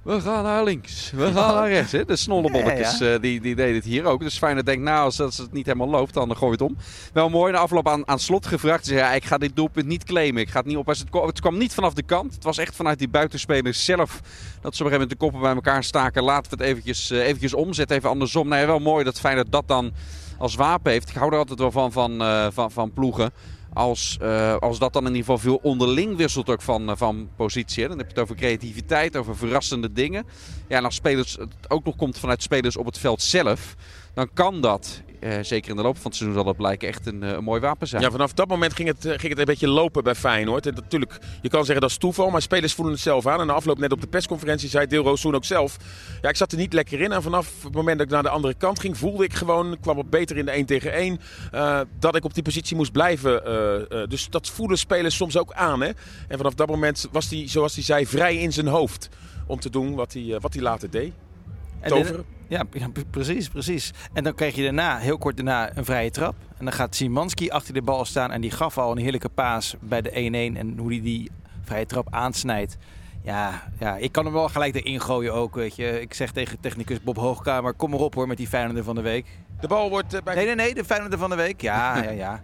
We 0.01 0.21
gaan 0.21 0.43
naar 0.43 0.63
links, 0.63 1.11
we 1.11 1.31
gaan 1.31 1.55
naar 1.55 1.69
rechts. 1.69 1.91
Hè? 1.91 2.05
De 2.05 2.15
snollebolletjes 2.15 2.99
Ja, 2.99 3.05
ja. 3.07 3.13
eh, 3.13 3.21
die, 3.21 3.41
die 3.41 3.55
deden 3.55 3.75
het 3.75 3.83
hier 3.83 4.05
ook. 4.05 4.19
Dus 4.21 4.37
Feyenoord 4.37 4.65
denkt, 4.65 4.83
nou, 4.83 5.03
als, 5.03 5.21
als 5.21 5.37
het 5.37 5.51
niet 5.51 5.65
helemaal 5.65 5.89
loopt, 5.89 6.13
dan 6.13 6.37
gooi 6.37 6.51
het 6.51 6.61
om. 6.61 6.77
Wel 7.13 7.29
mooi, 7.29 7.51
na 7.51 7.57
afloop 7.57 7.87
aan, 7.87 8.07
aan 8.07 8.19
slot 8.19 8.45
gevraagd. 8.45 8.85
Ze 8.85 8.93
zei, 8.93 9.05
ja, 9.05 9.13
ik 9.13 9.23
ga 9.23 9.37
dit 9.37 9.55
doelpunt 9.55 9.85
niet 9.85 10.03
claimen. 10.03 10.41
Ik 10.41 10.49
ga 10.49 10.57
het 10.57 10.67
niet 10.67 10.77
op. 10.77 10.87
Het 10.87 11.09
kwam, 11.09 11.27
het 11.27 11.39
kwam 11.39 11.57
niet 11.57 11.73
vanaf 11.73 11.93
de 11.93 12.03
kant. 12.03 12.33
Het 12.33 12.43
was 12.43 12.57
echt 12.57 12.75
vanuit 12.75 12.99
die 12.99 13.09
buitenspelers 13.09 13.85
zelf. 13.85 14.21
Dat 14.21 14.21
ze 14.21 14.57
op 14.57 14.63
een 14.63 14.71
gegeven 14.71 14.91
moment 14.91 15.09
de 15.09 15.15
koppen 15.15 15.39
bij 15.41 15.53
elkaar 15.53 15.83
staken. 15.83 16.23
Laten 16.23 16.51
we 16.51 16.57
het 16.57 16.65
eventjes, 16.65 17.11
eh, 17.11 17.19
eventjes 17.19 17.53
omzetten, 17.53 17.97
even 17.97 18.09
andersom. 18.09 18.47
Nou 18.47 18.61
ja, 18.61 18.67
wel 18.67 18.79
mooi 18.79 19.03
dat 19.03 19.19
Feyenoord 19.19 19.51
dat 19.51 19.67
dan 19.67 19.91
als 20.41 20.55
wapen 20.55 20.91
heeft. 20.91 21.09
Ik 21.09 21.15
hou 21.15 21.31
er 21.31 21.37
altijd 21.37 21.59
wel 21.59 21.71
van, 21.71 21.91
van, 21.91 22.21
eh, 22.21 22.47
van, 22.51 22.71
van 22.71 22.93
ploegen. 22.93 23.33
Als, 23.73 24.17
eh, 24.21 24.55
als 24.55 24.79
dat 24.79 24.93
dan 24.93 25.01
in 25.01 25.15
ieder 25.15 25.25
geval 25.25 25.37
veel 25.37 25.59
onderling 25.71 26.17
wisselt 26.17 26.49
ook 26.49 26.61
van, 26.61 26.89
eh, 26.89 26.95
van 26.95 27.29
positie. 27.35 27.83
Hè. 27.83 27.89
Dan 27.89 27.97
heb 27.97 28.07
je 28.07 28.13
het 28.13 28.23
over 28.23 28.35
creativiteit, 28.35 29.17
over 29.17 29.37
verrassende 29.37 29.91
dingen. 29.91 30.25
Ja, 30.67 30.77
en 30.77 30.85
als 30.85 30.95
spelers, 30.95 31.31
het 31.31 31.69
ook 31.69 31.85
nog 31.85 31.95
komt 31.95 32.19
vanuit 32.19 32.43
spelers 32.43 32.77
op 32.77 32.85
het 32.85 32.97
veld 32.97 33.21
zelf. 33.21 33.75
Dan 34.13 34.29
kan 34.33 34.61
dat, 34.61 35.01
zeker 35.41 35.69
in 35.69 35.75
de 35.75 35.81
loop 35.81 35.95
van 35.97 36.05
het 36.05 36.15
seizoen 36.15 36.37
zal 36.37 36.45
dat 36.47 36.57
blijken, 36.57 36.87
echt 36.87 37.05
een, 37.05 37.23
eh, 37.23 37.29
een 37.29 37.43
mooi 37.43 37.61
wapen 37.61 37.87
zijn. 37.87 38.01
Ja, 38.01 38.11
vanaf 38.11 38.33
dat 38.33 38.47
moment 38.47 38.73
ging 38.73 38.87
het, 38.87 39.05
eh, 39.05 39.11
ging 39.11 39.29
het 39.29 39.39
een 39.39 39.45
beetje 39.45 39.67
lopen 39.67 40.03
bij 40.03 40.15
Feyenoord. 40.15 40.65
En 40.65 40.73
natuurlijk, 40.73 41.19
je 41.41 41.49
kan 41.49 41.59
zeggen 41.65 41.81
dat 41.81 41.89
is 41.89 41.97
toeval, 41.97 42.29
maar 42.29 42.41
spelers 42.41 42.73
voelen 42.73 42.93
het 42.93 43.03
zelf 43.03 43.27
aan. 43.27 43.39
En 43.39 43.47
na 43.47 43.53
afloop 43.53 43.79
net 43.79 43.91
op 43.91 44.01
de 44.01 44.07
persconferentie 44.07 44.69
zei 44.69 44.87
Deelroos 44.87 45.21
toen 45.21 45.35
ook 45.35 45.45
zelf... 45.45 45.77
Ja, 46.21 46.29
ik 46.29 46.35
zat 46.35 46.51
er 46.51 46.57
niet 46.57 46.73
lekker 46.73 47.01
in. 47.01 47.11
En 47.11 47.21
vanaf 47.21 47.63
het 47.63 47.73
moment 47.73 47.97
dat 47.97 48.07
ik 48.07 48.13
naar 48.13 48.23
de 48.23 48.29
andere 48.29 48.53
kant 48.53 48.79
ging, 48.79 48.97
voelde 48.97 49.23
ik 49.23 49.33
gewoon... 49.33 49.77
kwam 49.81 49.95
wat 49.95 50.09
beter 50.09 50.37
in 50.37 50.45
de 50.45 50.51
1 50.51 50.65
tegen 50.65 50.93
1. 50.93 51.19
eh, 51.51 51.79
dat 51.99 52.15
ik 52.15 52.25
op 52.25 52.33
die 52.33 52.43
positie 52.43 52.75
moest 52.75 52.91
blijven. 52.91 53.45
eh, 53.45 54.01
eh, 54.01 54.09
dus 54.09 54.29
dat 54.29 54.49
voelen 54.49 54.77
spelers 54.77 55.15
soms 55.15 55.37
ook 55.37 55.53
aan. 55.53 55.81
Hè? 55.81 55.89
En 56.27 56.37
vanaf 56.37 56.53
dat 56.53 56.67
moment 56.67 57.07
was 57.11 57.29
hij, 57.29 57.43
zoals 57.47 57.75
hij 57.75 57.83
zei, 57.83 58.05
vrij 58.07 58.35
in 58.35 58.51
zijn 58.53 58.67
hoofd. 58.67 59.09
Om 59.47 59.59
te 59.59 59.69
doen 59.69 59.95
wat 59.95 60.13
hij, 60.13 60.33
eh, 60.33 60.41
wat 60.41 60.53
hij 60.53 60.61
later 60.63 60.89
deed. 60.89 61.13
Toveren. 61.89 62.25
ja, 62.47 62.63
ja, 62.71 62.87
pre- 62.87 63.05
precies, 63.05 63.47
precies. 63.49 63.91
En 64.13 64.23
dan 64.23 64.33
kreeg 64.35 64.55
je 64.55 64.63
daarna, 64.63 64.97
heel 64.97 65.17
kort 65.17 65.35
daarna, 65.35 65.77
een 65.77 65.85
vrije 65.85 66.11
trap. 66.11 66.35
En 66.57 66.65
dan 66.65 66.73
gaat 66.73 66.95
Simanski 66.95 67.49
achter 67.49 67.73
de 67.73 67.81
bal 67.81 68.05
staan. 68.05 68.31
En 68.31 68.41
die 68.41 68.51
gaf 68.51 68.77
al 68.77 68.91
een 68.91 68.97
heerlijke 68.97 69.29
paas 69.29 69.75
bij 69.79 70.01
de 70.01 70.09
1-1. 70.53 70.57
En 70.57 70.77
hoe 70.77 70.91
hij 70.91 71.01
die 71.01 71.31
vrije 71.63 71.85
trap 71.85 72.07
aansnijdt. 72.13 72.77
Ja, 73.23 73.63
ja, 73.79 73.97
ik 73.97 74.11
kan 74.11 74.25
hem 74.25 74.33
wel 74.33 74.49
gelijk 74.49 74.75
erin 74.75 75.01
gooien 75.01 75.33
ook, 75.33 75.55
weet 75.55 75.75
je. 75.75 76.01
Ik 76.01 76.13
zeg 76.13 76.31
tegen 76.31 76.59
technicus 76.59 77.01
Bob 77.03 77.17
Hoogkamer, 77.17 77.73
kom 77.73 77.89
maar 77.89 77.99
op 77.99 78.13
hoor 78.15 78.27
met 78.27 78.37
die 78.37 78.47
Feyenoorder 78.47 78.83
van 78.83 78.95
de 78.95 79.01
week. 79.01 79.25
De 79.59 79.67
bal 79.67 79.89
wordt 79.89 80.13
eh, 80.13 80.21
bij... 80.21 80.35
Nee, 80.35 80.45
nee, 80.45 80.55
nee, 80.55 80.73
de 80.73 80.85
Feyenoorder 80.85 81.19
van 81.19 81.29
de 81.29 81.35
week. 81.35 81.61
Ja, 81.61 81.97
ja, 82.03 82.09
ja, 82.09 82.43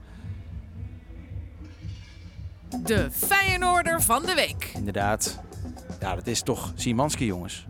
De 2.83 3.07
Feyenoorder 3.11 4.01
van 4.01 4.21
de 4.25 4.33
week. 4.35 4.71
inderdaad. 4.73 5.39
Ja, 5.99 6.15
dat 6.15 6.27
is 6.27 6.41
toch 6.41 6.71
Simanski, 6.75 7.25
jongens. 7.25 7.67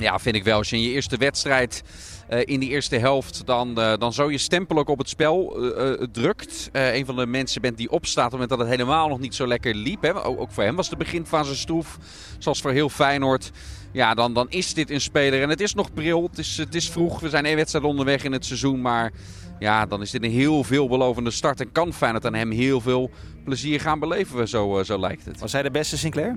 Ja, 0.00 0.18
vind 0.18 0.36
ik 0.36 0.44
wel. 0.44 0.56
Als 0.56 0.70
je 0.70 0.76
in 0.76 0.82
je 0.82 0.90
eerste 0.90 1.16
wedstrijd 1.16 1.82
eh, 2.28 2.40
in 2.44 2.60
die 2.60 2.68
eerste 2.68 2.96
helft 2.96 3.42
dan, 3.46 3.80
eh, 3.80 3.92
dan 3.98 4.12
zo 4.12 4.30
je 4.30 4.38
stempel 4.38 4.78
ook 4.78 4.88
op 4.88 4.98
het 4.98 5.08
spel 5.08 5.64
eh, 5.74 6.06
drukt. 6.12 6.68
Een 6.72 7.06
van 7.06 7.16
de 7.16 7.26
mensen 7.26 7.60
bent 7.60 7.76
die 7.76 7.90
opstaat 7.90 8.24
op 8.24 8.30
het 8.30 8.40
moment 8.40 8.50
dat 8.50 8.58
het 8.58 8.68
helemaal 8.68 9.08
nog 9.08 9.20
niet 9.20 9.34
zo 9.34 9.46
lekker 9.46 9.74
liep. 9.74 10.02
Hè. 10.02 10.24
Ook, 10.24 10.50
voor 10.50 10.62
hem 10.62 10.76
was 10.76 10.88
de 10.88 10.96
beginfase 10.96 11.56
stroef. 11.56 11.98
Zoals 12.38 12.60
voor 12.60 12.70
heel 12.70 12.88
Feyenoord. 12.88 13.50
Ja, 13.92 14.14
dan, 14.14 14.34
dan 14.34 14.50
is 14.50 14.74
dit 14.74 14.90
een 14.90 15.00
speler. 15.00 15.42
En 15.42 15.48
het 15.48 15.60
is 15.60 15.74
nog 15.74 15.92
pril. 15.92 16.22
Het 16.22 16.38
is, 16.38 16.56
het 16.56 16.74
is 16.74 16.90
vroeg. 16.90 17.20
We 17.20 17.28
zijn 17.28 17.46
één 17.46 17.56
wedstrijd 17.56 17.84
onderweg 17.84 18.24
in 18.24 18.32
het 18.32 18.44
seizoen. 18.44 18.80
Maar 18.80 19.12
ja, 19.58 19.86
dan 19.86 20.02
is 20.02 20.10
dit 20.10 20.22
een 20.22 20.30
heel 20.30 20.64
veelbelovende 20.64 21.30
start. 21.30 21.60
En 21.60 21.72
kan 21.72 21.92
Feyenoord 21.92 22.26
aan 22.26 22.34
hem 22.34 22.50
heel 22.50 22.80
veel 22.80 23.10
plezier 23.50 23.80
gaan 23.80 23.98
beleven. 23.98 24.48
Zo, 24.48 24.78
eh, 24.78 24.84
zo 24.84 24.98
lijkt 24.98 25.24
het. 25.24 25.40
Was 25.40 25.52
hij 25.52 25.62
de 25.62 25.70
beste, 25.70 25.98
Sinclair? 25.98 26.36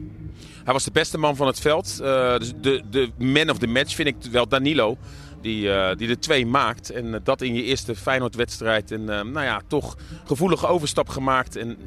Hij 0.63 0.74
was 0.74 0.84
de 0.84 0.91
beste 0.91 1.17
man 1.17 1.36
van 1.36 1.48
het 1.48 1.60
veld. 1.60 2.00
Eh, 2.03 2.38
dus 2.38 2.53
de, 2.62 2.82
de 2.89 3.12
man 3.17 3.50
of 3.50 3.58
the 3.58 3.67
match 3.67 3.96
vind 3.96 4.08
ik 4.08 4.15
wel 4.32 4.48
Danilo. 4.48 4.98
Die, 5.44 5.72
eh, 5.72 5.98
die 5.98 6.08
de 6.08 6.20
twee 6.20 6.46
maakt. 6.46 6.90
En 6.90 7.14
eh, 7.14 7.20
dat 7.24 7.42
in 7.42 7.54
je 7.54 7.64
eerste 7.64 7.96
Feyenoord-wedstrijd. 7.96 8.92
En 8.92 9.10
eh, 9.10 9.24
nou 9.24 9.46
ja, 9.46 9.62
toch 9.68 9.98
gevoelige 10.26 10.68
overstap 10.68 11.10
gemaakt. 11.10 11.56
En 11.56 11.78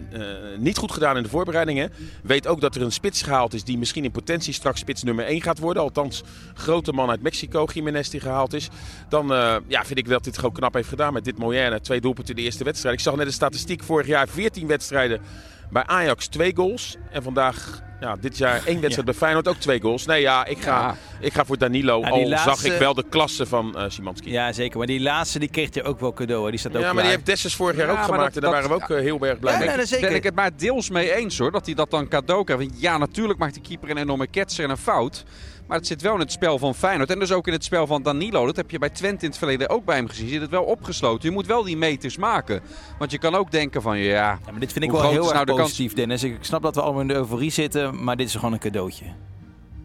niet 0.58 0.76
goed 0.76 0.92
gedaan 0.92 1.16
in 1.16 1.22
de 1.22 1.28
voorbereidingen. 1.28 1.92
Weet 2.22 2.46
ook 2.46 2.60
dat 2.60 2.74
er 2.74 2.82
een 2.82 2.92
spits 2.92 3.22
gehaald 3.22 3.54
is 3.54 3.64
die 3.64 3.78
misschien 3.78 4.04
in 4.04 4.10
potentie 4.10 4.52
straks 4.52 4.80
spits 4.80 5.02
nummer 5.02 5.24
1 5.24 5.42
gaat 5.42 5.58
worden. 5.58 5.82
Althans, 5.82 6.22
grote 6.54 6.92
man 6.92 7.10
uit 7.10 7.22
Mexico, 7.22 7.66
Jiménez, 7.72 8.08
die 8.08 8.20
gehaald 8.20 8.52
is. 8.52 8.68
Dan 9.08 9.26
ja, 9.66 9.84
vind 9.84 9.98
ik 9.98 10.08
dat 10.08 10.24
dit 10.24 10.36
gewoon 10.36 10.52
knap 10.52 10.74
heeft 10.74 10.88
gedaan 10.88 11.12
met 11.12 11.24
dit 11.24 11.38
Moyenne. 11.38 11.80
Twee 11.80 12.00
doelpunten 12.00 12.34
in 12.34 12.40
de 12.40 12.46
eerste 12.46 12.64
wedstrijd. 12.64 12.94
Ik 12.94 13.00
zag 13.00 13.16
net 13.16 13.26
de 13.26 13.32
statistiek. 13.32 13.82
Vorig 13.82 14.06
jaar 14.06 14.28
14 14.28 14.66
wedstrijden 14.66 15.20
bij 15.70 15.82
Ajax 15.86 16.26
twee 16.26 16.56
goals. 16.56 16.96
En 17.10 17.22
vandaag, 17.22 17.82
ja, 18.00 18.16
dit 18.20 18.38
jaar 18.38 18.62
één 18.66 18.80
wedstrijd 18.80 19.04
bij 19.04 19.14
Feyenoord 19.14 19.48
ook 19.48 19.56
twee 19.56 19.80
goals. 19.80 20.06
Nee, 20.06 20.20
ja, 20.20 20.44
ik 20.44 20.58
ga, 20.58 20.70
Ja. 20.80 20.96
ik 21.20 21.32
ga 21.32 21.44
voor 21.44 21.58
Danilo. 21.58 22.00
Ja, 22.00 22.08
al 22.08 22.28
laatste- 22.28 22.50
zag 22.50 22.64
ik 22.72 22.78
wel 22.78 22.94
de 22.94 23.04
klasse 23.08 23.46
van 23.46 23.76
eh 23.78 23.84
Szymanski. 23.88 24.30
Ja, 24.30 24.46
Ja, 24.46 24.52
zeker. 24.52 24.78
Maar 24.78 24.86
die 24.86 25.00
laatste 25.00 25.38
die 25.38 25.48
kreeg 25.50 25.74
hij 25.74 25.84
ook 25.84 26.00
wel 26.00 26.12
cadeau. 26.12 26.44
hè. 26.44 26.50
Die 26.50 26.58
staat 26.58 26.72
ook 26.76 26.80
maar 26.82 26.90
klaar. 26.90 27.02
die 27.02 27.12
heeft 27.12 27.26
Dessus 27.26 27.54
vorig 27.54 27.76
jaar 27.76 27.86
Ja, 27.86 27.90
ook 27.92 27.98
maar 27.98 28.06
gemaakt. 28.08 28.34
dat- 28.34 28.42
en 28.44 28.50
daar 28.50 28.60
dat- 28.60 28.68
waren 28.70 28.86
we 28.88 28.94
ook 28.94 28.98
eh, 28.98 29.04
heel 29.04 29.26
erg 29.26 29.38
blij 29.38 29.52
Ja, 29.52 29.58
mee. 29.58 29.76
nee, 29.76 29.86
zeker. 29.86 30.06
ben 30.08 30.16
ik 30.16 30.24
het 30.24 30.34
maar 30.34 30.50
deels 30.56 30.90
mee 30.90 31.14
eens 31.14 31.38
hoor. 31.38 31.50
Dat 31.52 31.66
hij 31.66 31.74
dat 31.74 31.90
dan 31.90 32.08
cadeau 32.08 32.44
krijgt. 32.44 32.80
Ja, 32.80 32.98
natuurlijk 32.98 33.38
maakt 33.38 33.54
de 33.54 33.60
keeper 33.60 33.90
een 33.90 33.96
enorme 33.96 34.26
ketser 34.26 34.64
en 34.64 34.70
een 34.70 34.76
fout. 34.76 35.24
Maar 35.68 35.76
het 35.76 35.86
zit 35.86 36.02
wel 36.02 36.14
in 36.14 36.20
het 36.20 36.32
spel 36.32 36.58
van 36.58 36.74
Feyenoord. 36.74 37.10
En 37.10 37.18
dus 37.18 37.32
ook 37.32 37.46
in 37.46 37.52
het 37.52 37.64
spel 37.64 37.86
van 37.86 38.02
Danilo. 38.02 38.46
Dat 38.46 38.56
heb 38.56 38.70
je 38.70 38.78
bij 38.78 38.90
Twente 38.90 39.24
in 39.24 39.30
het 39.30 39.38
verleden 39.38 39.68
ook 39.68 39.84
bij 39.84 39.96
hem 39.96 40.08
gezien. 40.08 40.28
Zit 40.28 40.40
het 40.40 40.50
wel 40.50 40.62
opgesloten. 40.64 41.28
Je 41.28 41.34
moet 41.34 41.46
wel 41.46 41.62
die 41.62 41.76
meters 41.76 42.16
maken. 42.16 42.60
Want 42.98 43.10
je 43.10 43.18
kan 43.18 43.34
ook 43.34 43.50
denken 43.50 43.82
van 43.82 43.98
ja... 43.98 44.04
Ja, 44.14 44.38
maar 44.50 44.60
dit 44.60 44.72
vind 44.72 44.84
ik 44.84 44.90
wel 44.90 45.10
heel 45.10 45.22
erg 45.24 45.32
nou 45.32 45.44
de 45.44 45.54
positief, 45.54 45.92
Dennis. 45.94 46.22
Ik 46.22 46.36
snap 46.40 46.62
dat 46.62 46.74
we 46.74 46.82
allemaal 46.82 47.00
in 47.00 47.08
de 47.08 47.14
euforie 47.14 47.50
zitten, 47.50 48.04
maar 48.04 48.16
dit 48.16 48.26
is 48.26 48.34
gewoon 48.34 48.52
een 48.52 48.58
cadeautje. 48.58 49.04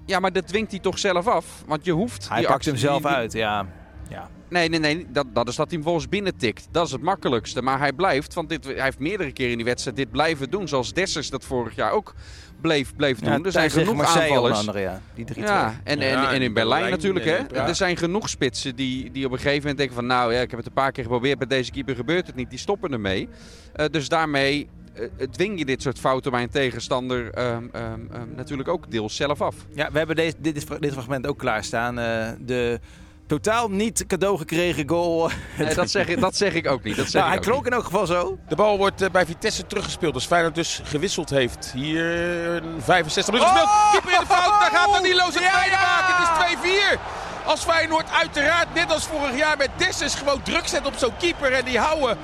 Ja, 0.06 0.20
maar 0.20 0.32
dat 0.34 0.48
dwingt 0.48 0.72
hij 0.72 0.80
toch 0.80 1.00
zelf 1.00 1.28
af. 1.28 1.46
Want 1.68 1.86
je 1.86 1.92
hoeft... 1.92 2.28
Hij 2.28 2.38
die 2.38 2.46
pakt 2.48 2.58
actie- 2.58 2.72
hem 2.72 2.82
zelf 2.82 3.02
die- 3.02 3.12
uit, 3.12 3.34
ja. 3.34 3.66
Nee, 4.52 4.70
nee, 4.70 4.80
nee. 4.80 5.06
Dat, 5.12 5.26
dat 5.34 5.48
is 5.48 5.56
dat 5.56 5.68
hij 5.68 5.76
hem 5.76 5.84
volgens 5.86 6.10
binnen 6.10 6.38
tikt. 6.38 6.68
Dat 6.72 6.86
is 6.86 6.92
het 6.92 7.02
makkelijkste. 7.02 7.62
Maar 7.62 7.80
hij 7.80 7.94
blijft, 7.94 8.34
want 8.34 8.50
dit, 8.50 8.64
hij 8.66 8.84
heeft 8.84 9.00
meerdere 9.00 9.32
keren 9.32 9.52
in 9.52 9.58
die 9.58 9.66
wedstrijd 9.66 9.98
dit 9.98 10.12
blijven 10.12 10.50
doen. 10.50 10.68
Zoals 10.68 10.94
Dessers 10.94 11.30
dat 11.30 11.46
vorig 11.46 11.76
jaar 11.76 11.92
ook 11.92 12.14
bleef, 12.62 12.96
bleef 12.96 13.20
doen. 13.20 13.30
Ja, 13.34 13.40
er 13.44 13.52
zijn 13.52 13.70
genoeg 13.72 13.96
Marseille 13.96 14.30
aanvallers. 14.30 14.60
andere, 14.60 14.80
ja. 14.80 15.02
Die 15.16 15.26
3-2. 15.34 15.38
Ja, 15.38 15.80
en, 15.84 16.00
en, 16.00 16.08
Ja, 16.08 16.30
en 16.30 16.36
in 16.36 16.42
in 16.42 16.54
Berlijn 16.54 16.54
Berlijn 16.54 16.92
natuurlijk. 16.92 17.26
en 17.26 17.62
Hè? 17.62 17.68
Er 17.68 17.76
zijn 17.76 17.98
genoeg 17.98 18.30
spitsen 18.30 18.76
die, 18.76 19.12
die 19.12 19.26
op 19.26 19.32
een 19.32 19.38
gegeven 19.38 19.60
moment 19.60 19.78
denken 19.78 19.96
van... 19.96 20.06
nou, 20.06 20.34
ja, 20.34 20.42
ik 20.42 20.50
heb 20.50 20.60
het 20.60 20.68
een 20.68 20.74
paar 20.74 20.92
keer 20.92 21.04
geprobeerd, 21.04 21.38
bij 21.38 21.48
deze 21.48 21.72
keeper 21.72 21.96
gebeurt 21.96 22.28
het 22.28 22.36
niet. 22.36 22.50
Die 22.50 22.60
stoppen 22.60 22.92
ermee. 22.92 23.30
Eh, 23.74 23.86
dus 23.92 24.10
daarmee 24.10 24.70
eh, 24.94 25.06
dwing 25.32 25.60
je 25.60 25.66
dit 25.66 25.82
soort 25.82 26.00
fouten 26.00 26.32
bij 26.32 26.44
een 26.44 26.50
tegenstander 26.50 27.32
ehm, 27.34 27.64
ehm, 27.72 28.00
ehm, 28.12 28.28
natuurlijk 28.36 28.70
ook 28.70 28.92
deels 28.92 29.16
zelf 29.16 29.42
af. 29.42 29.56
Ja, 29.74 29.92
we 29.92 29.98
hebben 29.98 30.16
deze, 30.16 30.36
dit, 30.38 30.56
is- 30.56 30.66
dit 30.80 30.92
fragment 30.94 31.28
ook 31.28 31.38
klaarstaan. 31.38 32.00
Eh 32.00 32.30
de 32.46 32.80
totaal 33.38 33.70
niet 33.70 34.06
cadeau 34.08 34.38
gekregen 34.38 34.90
goal. 34.90 35.30
Nee, 35.58 35.76
dat, 35.76 35.92
zeg 35.92 36.08
ik, 36.08 36.20
dat 36.20 36.36
zeg 36.36 36.54
ik 36.54 36.68
ook 36.68 36.84
niet. 36.84 36.96
Dat 36.96 37.06
zeg 37.06 37.14
nou, 37.14 37.28
hij 37.28 37.36
ik 37.36 37.42
klonk 37.42 37.66
in 37.66 37.72
elk 37.72 37.84
geval 37.84 38.06
zo. 38.06 38.38
De 38.48 38.56
bal 38.56 38.78
wordt 38.78 39.02
eh, 39.02 39.10
bij 39.10 39.26
Vitesse 39.26 39.66
teruggespeeld. 39.68 40.14
Als 40.14 40.26
Feyenoord 40.26 40.56
dus 40.56 40.82
gewisseld 40.84 41.30
heeft. 41.30 41.72
Hier 41.74 42.06
een 42.64 42.82
65 42.82 43.34
minuten 43.34 43.54
gespeeld. 43.54 43.92
Keeper 43.92 44.14
in 44.14 44.20
de 44.20 44.26
fout. 44.26 44.60
Daar 44.60 44.72
gaat 44.72 44.94
Danilo 44.94 45.32
zijn 45.32 45.52
tweede 45.52 45.78
maken. 45.82 46.16
Het 46.16 46.58
is 46.64 46.98
2-4. 46.98 47.00
Als 47.46 47.64
Feyenoord 47.64 48.10
uiteraard 48.12 48.74
net 48.74 48.94
als 48.94 49.04
vorig 49.04 49.38
jaar 49.38 49.58
met 49.58 49.70
Dessus 49.78 50.16
gewoon 50.16 50.42
druk 50.42 50.68
zet 50.68 50.86
op 50.86 50.94
zo'n 50.98 51.18
keeper. 51.18 51.52
En 51.52 51.66
die 51.66 51.80
houden. 51.80 52.18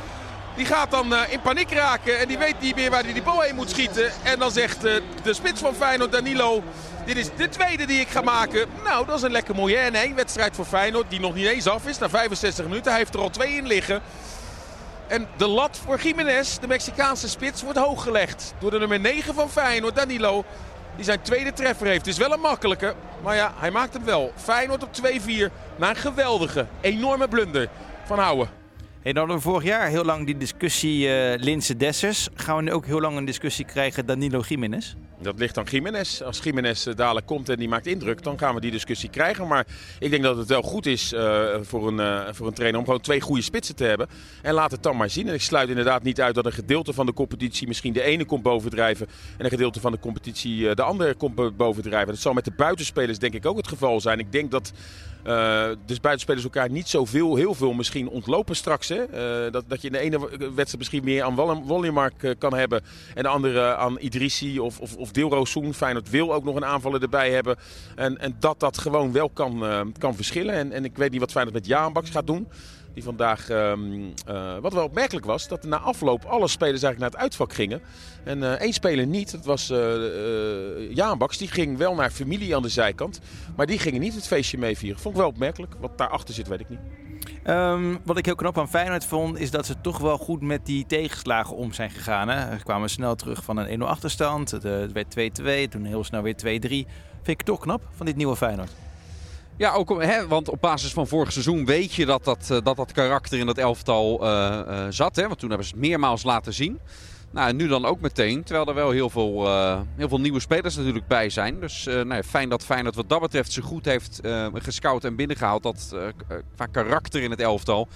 Die 0.58 0.66
gaat 0.66 0.92
dan 0.92 1.14
eh, 1.14 1.32
in 1.32 1.42
paniek 1.42 1.72
raken. 1.72 2.20
En 2.20 2.28
die 2.28 2.38
weet 2.38 2.60
niet 2.60 2.76
meer 2.76 2.90
waar 2.90 3.04
hij 3.04 3.14
die 3.14 3.22
bal 3.22 3.42
heen 3.42 3.56
moet 3.56 3.70
schieten. 3.70 4.12
En 4.24 4.40
dan 4.40 4.52
zegt 4.52 4.86
eh, 4.86 4.94
de 5.24 5.34
spits 5.34 5.62
van 5.62 5.76
Feyenoord, 5.76 6.12
Danilo. 6.12 6.64
Dit 7.06 7.18
is 7.18 7.30
de 7.36 7.50
tweede 7.50 7.86
die 7.86 8.00
ik 8.00 8.08
ga 8.08 8.22
maken. 8.22 8.68
Nou, 8.84 9.06
dat 9.06 9.16
is 9.16 9.22
een 9.22 9.32
lekker 9.32 9.56
mooie 9.56 9.78
en 9.78 10.16
wedstrijd 10.16 10.56
voor 10.56 10.66
Feyenoord. 10.66 11.10
Die 11.10 11.20
nog 11.20 11.34
niet 11.34 11.46
eens 11.46 11.68
af 11.68 11.88
is. 11.88 11.98
Na 11.98 12.10
65 12.10 12.66
minuten. 12.66 12.92
Hij 12.92 13.00
heeft 13.00 13.14
er 13.14 13.20
al 13.20 13.30
twee 13.30 13.56
in 13.56 13.68
liggen. 13.68 14.02
En 15.08 15.28
de 15.38 15.48
lat 15.48 15.80
voor 15.86 16.00
Jiménez, 16.00 16.58
de 16.58 16.68
Mexicaanse 16.68 17.30
spits, 17.30 17.62
wordt 17.62 17.80
hoog 17.80 18.04
gelegd. 18.04 18.54
Door 18.60 18.72
de 18.72 18.80
nummer 18.80 19.00
9 19.00 19.34
van 19.34 19.50
Feyenoord, 19.50 19.96
Danilo. 19.96 20.46
Die 20.96 21.06
zijn 21.06 21.22
tweede 21.22 21.54
treffer 21.54 21.88
heeft. 21.88 22.06
Het 22.06 22.14
is 22.14 22.18
wel 22.18 22.34
een 22.34 22.40
makkelijke. 22.40 22.94
Maar 23.24 23.36
ja, 23.36 23.54
hij 23.56 23.72
maakt 23.72 23.94
hem 23.94 24.04
wel. 24.04 24.32
Feyenoord 24.36 24.84
op 24.84 24.90
2-4. 24.92 25.52
Na 25.76 25.90
een 25.90 25.96
geweldige, 25.96 26.68
enorme 26.82 27.28
blunder 27.28 27.70
van 28.06 28.20
Houwen. 28.20 28.67
Hey, 29.08 29.16
dan 29.16 29.28
hadden 29.28 29.44
we 29.44 29.52
vorig 29.52 29.68
jaar 29.68 29.88
heel 29.88 30.04
lang 30.04 30.26
die 30.26 30.38
discussie 30.38 31.10
eh 31.10 31.40
Linse 31.42 31.76
Dessers. 31.76 32.30
Gaan 32.34 32.56
we 32.56 32.62
nu 32.62 32.72
ook 32.72 32.86
heel 32.86 33.02
lang 33.02 33.18
een 33.18 33.26
discussie 33.26 33.66
krijgen 33.66 34.06
Danilo 34.06 34.40
Jiménez? 34.48 34.94
Dat 35.22 35.40
ligt 35.40 35.58
aan 35.58 35.64
Jiménez. 35.64 36.22
Als 36.22 36.40
Jiménez 36.44 36.88
eh, 36.88 36.96
dadelijk 36.96 37.26
komt 37.26 37.50
en 37.50 37.58
die 37.58 37.68
maakt 37.68 37.88
indruk, 37.88 38.24
dan 38.24 38.40
gaan 38.40 38.56
we 38.56 38.62
die 38.62 38.72
discussie 38.72 39.10
krijgen. 39.10 39.48
Maar 39.48 39.68
ik 40.00 40.10
denk 40.10 40.24
dat 40.24 40.38
het 40.38 40.48
wel 40.48 40.62
goed 40.62 40.86
is 40.86 41.14
eh, 41.14 41.46
voor, 41.62 41.88
een, 41.88 42.36
voor 42.36 42.48
een 42.48 42.54
trainer 42.54 42.80
om 42.80 42.86
gewoon 42.86 43.02
twee 43.02 43.22
goede 43.22 43.42
spitsen 43.42 43.76
te 43.76 43.84
hebben. 43.84 44.08
En 44.42 44.54
laat 44.54 44.72
het 44.72 44.84
dan 44.84 44.98
maar 44.98 45.10
zien. 45.10 45.28
En 45.28 45.34
ik 45.34 45.42
sluit 45.42 45.70
inderdaad 45.70 46.04
niet 46.04 46.22
uit 46.22 46.36
dat 46.36 46.46
een 46.46 46.52
gedeelte 46.52 46.94
van 46.94 47.06
de 47.06 47.14
competitie 47.14 47.68
misschien 47.68 47.94
de 47.94 48.04
ene 48.04 48.26
komt 48.26 48.44
bovendrijven. 48.44 49.08
En 49.38 49.44
een 49.46 49.52
gedeelte 49.52 49.80
van 49.80 49.92
de 49.92 50.00
competitie 50.00 50.76
de 50.76 50.84
andere 50.84 51.14
komt 51.14 51.58
bovendrijven. 51.58 52.08
Dat 52.08 52.22
zal 52.22 52.34
met 52.34 52.46
de 52.46 52.54
buitenspelers 52.58 53.20
denk 53.20 53.34
ik 53.34 53.46
ook 53.46 53.58
het 53.58 53.68
geval 53.68 54.02
zijn. 54.02 54.20
Ik 54.20 54.32
denk 54.32 54.52
dat 54.52 54.72
eh, 55.24 55.70
dus 55.86 56.00
buitenspelers 56.00 56.44
elkaar 56.44 56.70
niet 56.70 56.88
zoveel, 56.88 57.36
heel 57.36 57.54
veel 57.54 57.74
misschien 57.74 58.10
ontlopen 58.10 58.56
straks. 58.56 58.88
Hè? 58.88 59.04
Eh, 59.04 59.52
dat, 59.52 59.64
dat 59.68 59.82
je 59.82 59.88
in 59.88 59.94
de 59.94 60.00
ene 60.00 60.20
wedstrijd 60.38 60.78
misschien 60.78 61.04
meer 61.04 61.24
aan 61.24 61.64
Wollemark 61.66 62.24
eh, 62.24 62.32
kan 62.38 62.54
hebben. 62.54 62.82
En 63.14 63.24
de 63.24 63.30
andere 63.30 63.76
aan 63.76 64.00
Idrissi 64.00 64.60
of, 64.60 64.80
of, 64.80 64.96
of 64.96 65.12
Dilrosun. 65.12 65.74
Feyenoord 65.74 66.10
wil 66.10 66.34
ook 66.34 66.44
nog 66.44 66.56
een 66.56 66.66
aanvaller 66.66 67.02
erbij 67.02 67.32
hebben. 67.32 67.58
En, 67.96 68.18
en 68.18 68.36
dat 68.40 68.60
dat 68.60 68.78
gewoon 68.78 69.12
wel 69.12 69.30
kan, 69.30 69.64
kan 69.98 70.16
verschillen. 70.16 70.56
En, 70.56 70.72
en 70.72 70.86
ik 70.86 70.98
weet 70.98 71.12
niet 71.12 71.20
wat 71.20 71.32
Feyenoord 71.32 71.56
met 71.56 71.66
Jaan 71.66 71.94
Baks 71.94 72.10
gaat 72.10 72.28
doen. 72.28 72.48
Die 72.98 73.06
vandaag, 73.06 73.50
ehm, 73.50 73.82
eh, 74.26 74.58
wat 74.62 74.74
wel 74.74 74.84
opmerkelijk 74.84 75.26
was, 75.26 75.48
dat 75.48 75.64
na 75.64 75.78
afloop 75.78 76.26
alle 76.26 76.48
spelers 76.48 76.84
eigenlijk 76.84 77.00
naar 77.00 77.10
het 77.10 77.20
uitvak 77.20 77.54
gingen. 77.54 77.82
En 78.24 78.44
eh, 78.44 78.52
één 78.52 78.74
speler 78.74 79.08
niet, 79.08 79.32
dat 79.32 79.46
was 79.46 79.70
eh 79.70 79.96
eh, 79.96 80.96
Jaan 80.96 81.18
Baks. 81.18 81.38
Die 81.38 81.48
ging 81.48 81.78
wel 81.78 81.96
naar 81.96 82.10
familie 82.10 82.56
aan 82.56 82.62
de 82.62 82.70
zijkant. 82.70 83.20
Maar 83.56 83.66
die 83.66 83.80
gingen 83.80 84.02
niet 84.02 84.16
het 84.16 84.28
feestje 84.28 84.58
meevieren. 84.58 85.00
Vond 85.00 85.16
ik 85.16 85.20
wel 85.20 85.30
opmerkelijk. 85.30 85.76
Wat 85.80 85.98
daarachter 85.98 86.34
zit, 86.34 86.48
weet 86.48 86.60
ik 86.60 86.70
niet. 86.70 86.80
Ehm, 87.44 87.96
wat 88.04 88.18
ik 88.18 88.26
heel 88.26 88.36
knap 88.36 88.58
aan 88.58 88.70
Feyenoord 88.70 89.06
vond, 89.06 89.40
is 89.40 89.52
dat 89.52 89.66
ze 89.66 89.82
toch 89.82 89.98
wel 89.98 90.18
goed 90.18 90.42
met 90.42 90.66
die 90.66 90.86
tegenslagen 90.86 91.56
om 91.56 91.74
zijn 91.74 91.90
gegaan. 91.90 92.30
Hè? 92.30 92.58
Ze 92.58 92.64
kwamen 92.64 92.90
snel 92.90 93.16
terug 93.16 93.44
van 93.44 93.58
een 93.58 93.82
1-0 93.82 93.88
achterstand. 93.88 94.52
Het 94.52 94.92
werd 94.92 95.10
2-2, 95.10 95.68
toen 95.70 95.86
heel 95.86 96.04
snel 96.04 96.22
weer 96.22 96.36
2-3. 96.36 96.88
Vind 97.22 97.40
ik 97.40 97.42
toch 97.42 97.60
knap 97.60 97.82
van 97.96 98.06
dit 98.06 98.16
nieuwe 98.16 98.36
Feyenoord. 98.36 98.87
Ja, 99.58 99.74
ook 99.74 99.90
om, 99.90 100.00
hè, 100.00 100.28
want 100.28 100.50
op 100.50 100.62
basis 100.62 100.94
van 100.94 101.08
vorig 101.08 101.32
seizoen 101.32 101.66
weet 101.66 101.94
je 101.94 102.06
dat 102.06 102.24
dat, 102.24 102.50
eh, 102.52 102.58
dat, 102.64 102.76
dat 102.76 102.92
karakter 102.92 103.40
in 103.40 103.46
dat 103.46 103.58
elftal 103.58 104.22
eh, 104.24 104.60
eh, 104.60 104.86
zat. 104.90 105.16
Hè? 105.16 105.28
Want 105.28 105.40
toen 105.40 105.50
hebben 105.50 105.68
ze 105.68 105.74
het 105.74 105.84
meermaals 105.84 106.24
laten 106.24 106.54
zien. 106.54 106.80
Nou, 107.32 107.50
en 107.50 107.56
nu 107.56 107.68
dan 107.68 107.86
ook 107.86 108.00
meteen. 108.00 108.44
Terwijl 108.44 108.68
er 108.68 108.74
wel 108.74 108.92
heel 108.92 109.10
veel, 109.10 109.48
eh, 109.48 109.80
heel 109.96 110.10
veel 110.10 110.20
nieuwe 110.20 110.40
spelers 110.40 110.76
natuurlijk 110.76 111.08
bij 111.08 111.30
zijn. 111.30 111.60
Dus 111.60 111.88
eh, 111.88 111.94
nou 111.94 112.14
ja, 112.14 112.24
fijn 112.24 112.50
dat 112.50 112.66
Feyenoord 112.66 112.96
wat 112.96 113.10
dat 113.10 113.22
betreft 113.22 113.52
zich 113.52 113.66
goed 113.66 113.86
heeft 113.86 114.20
eh, 114.22 114.48
gescout 114.54 115.04
en 115.04 115.16
binnengehaald. 115.16 115.64
Dat 115.64 115.96
qua 116.56 116.66
karakter 116.66 117.22
in 117.22 117.32
het 117.32 117.40
elftal. 117.40 117.88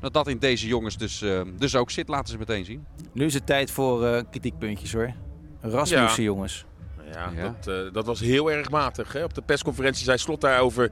Dat 0.00 0.12
dat 0.12 0.28
in 0.28 0.38
deze 0.38 0.66
jongens 0.66 0.96
dus, 0.96 1.22
eh, 1.22 1.40
dus 1.58 1.76
ook 1.76 1.90
zit. 1.90 2.08
Laten 2.08 2.28
ze 2.28 2.38
meteen 2.38 2.64
zien. 2.64 2.86
Nu 3.12 3.24
is 3.24 3.34
het 3.34 3.46
tijd 3.46 3.70
voor 3.70 4.06
eh, 4.06 4.22
kritiekpuntjes 4.30 4.92
hoor. 4.92 5.12
Rasmussen, 5.60 6.22
jongens. 6.22 6.64
Ja, 7.12 7.30
Ja. 7.36 7.42
Dat, 7.60 7.74
eh, 7.86 7.92
dat 7.92 8.06
was 8.06 8.20
heel 8.20 8.50
erg 8.50 8.70
matig. 8.70 9.12
Hè? 9.12 9.24
Op 9.24 9.34
de 9.34 9.42
persconferentie 9.42 10.04
zei 10.04 10.18
Slot 10.18 10.40
daarover. 10.40 10.90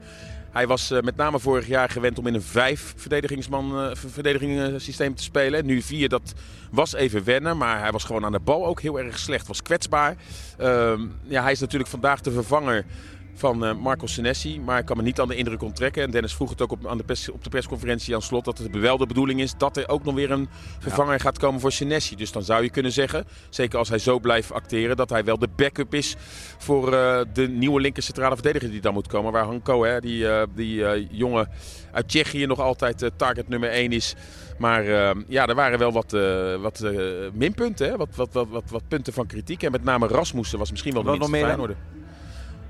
Hij 0.51 0.67
was 0.67 0.91
eh, 0.91 1.01
met 1.01 1.15
name 1.15 1.39
vorig 1.39 1.67
jaar 1.67 1.89
gewend 1.89 2.19
om 2.19 2.27
in 2.27 2.33
een 2.33 2.41
vijf 2.41 2.93
verdedigingsman 2.97 3.69
ver- 3.95 4.09
verdedigingssysteem 4.11 5.15
te 5.15 5.23
spelen. 5.23 5.65
Nu 5.65 5.81
vier, 5.81 6.09
dat 6.09 6.33
was 6.71 6.93
even 6.93 7.23
wennen. 7.23 7.57
Maar 7.57 7.79
hij 7.79 7.91
was 7.91 8.03
gewoon 8.03 8.25
aan 8.25 8.31
de 8.31 8.39
bal 8.39 8.65
ook 8.65 8.81
heel 8.81 8.99
erg 8.99 9.19
slecht. 9.19 9.47
Was 9.47 9.61
kwetsbaar. 9.61 10.15
Ehm, 10.57 11.01
ja, 11.23 11.41
hij 11.41 11.51
is 11.51 11.59
natuurlijk 11.59 11.89
vandaag 11.89 12.21
de 12.21 12.31
vervanger 12.31 12.85
van 13.39 13.65
eh, 13.65 13.75
Marco 13.75 14.07
Senesi. 14.07 14.59
Maar 14.59 14.79
ik 14.79 14.85
kan 14.85 14.97
me 14.97 15.03
niet 15.03 15.19
aan 15.19 15.27
de 15.27 15.35
indruk 15.35 15.61
onttrekken. 15.61 16.03
En 16.03 16.11
Dennis 16.11 16.35
vroeg 16.35 16.49
het 16.49 16.61
ook 16.61 16.71
op, 16.71 16.87
aan 16.87 16.97
de 16.97 17.03
pers, 17.03 17.29
op 17.29 17.43
de 17.43 17.49
persconferentie 17.49 18.15
aan 18.15 18.21
slot. 18.21 18.45
Dat 18.45 18.57
het 18.57 18.79
wel 18.79 18.97
de 18.97 19.05
bedoeling 19.05 19.41
is 19.41 19.53
dat 19.57 19.77
er 19.77 19.89
ook 19.89 20.03
nog 20.03 20.15
weer 20.15 20.31
een 20.31 20.49
vervanger 20.79 21.19
gaat 21.19 21.37
komen 21.37 21.59
voor 21.59 21.71
Senesi. 21.71 22.15
Dus 22.15 22.31
dan 22.31 22.43
zou 22.43 22.63
je 22.63 22.69
kunnen 22.69 22.91
zeggen, 22.91 23.25
zeker 23.49 23.77
als 23.77 23.89
hij 23.89 23.99
zo 23.99 24.19
blijft 24.19 24.51
acteren, 24.51 24.97
dat 24.97 25.09
hij 25.09 25.23
wel 25.23 25.37
de 25.39 25.47
backup 25.55 25.93
is 25.93 26.15
voor 26.57 26.93
eh, 26.93 27.19
de 27.33 27.47
nieuwe 27.47 27.81
linker 27.81 28.03
centrale 28.03 28.35
verdediger 28.35 28.71
die 28.71 28.81
dan 28.81 28.93
moet 28.93 29.07
komen. 29.07 29.31
Waar 29.31 29.43
Hanko, 29.43 29.83
hè, 29.83 29.99
die, 29.99 30.29
eh, 30.29 30.47
die 30.55 30.85
eh, 30.85 31.07
jongen 31.11 31.49
uit 31.91 32.07
Tsjechië, 32.07 32.45
nog 32.45 32.59
altijd 32.59 33.11
target 33.15 33.47
nummer 33.47 33.69
1 33.69 33.91
is. 33.91 34.15
Maar 34.57 34.83
ja, 35.27 35.47
er 35.47 35.55
waren 35.55 35.79
wel 35.79 35.91
wat, 35.91 36.11
wat 36.61 36.83
minpunten, 37.33 37.89
hè? 37.89 37.97
Wat, 37.97 38.09
wat, 38.15 38.29
wat, 38.33 38.63
wat, 38.69 38.83
punten 38.87 39.13
van 39.13 39.27
kritiek. 39.27 39.63
En 39.63 39.71
met 39.71 39.83
name 39.83 40.07
Rasmussen 40.07 40.59
was 40.59 40.71
misschien 40.71 40.93
wel 40.93 41.03
de 41.03 41.09
minste 41.09 41.29
nog 41.29 41.39
meer 41.39 41.47
dan? 41.47 41.57
Feyenoorder. 41.57 41.98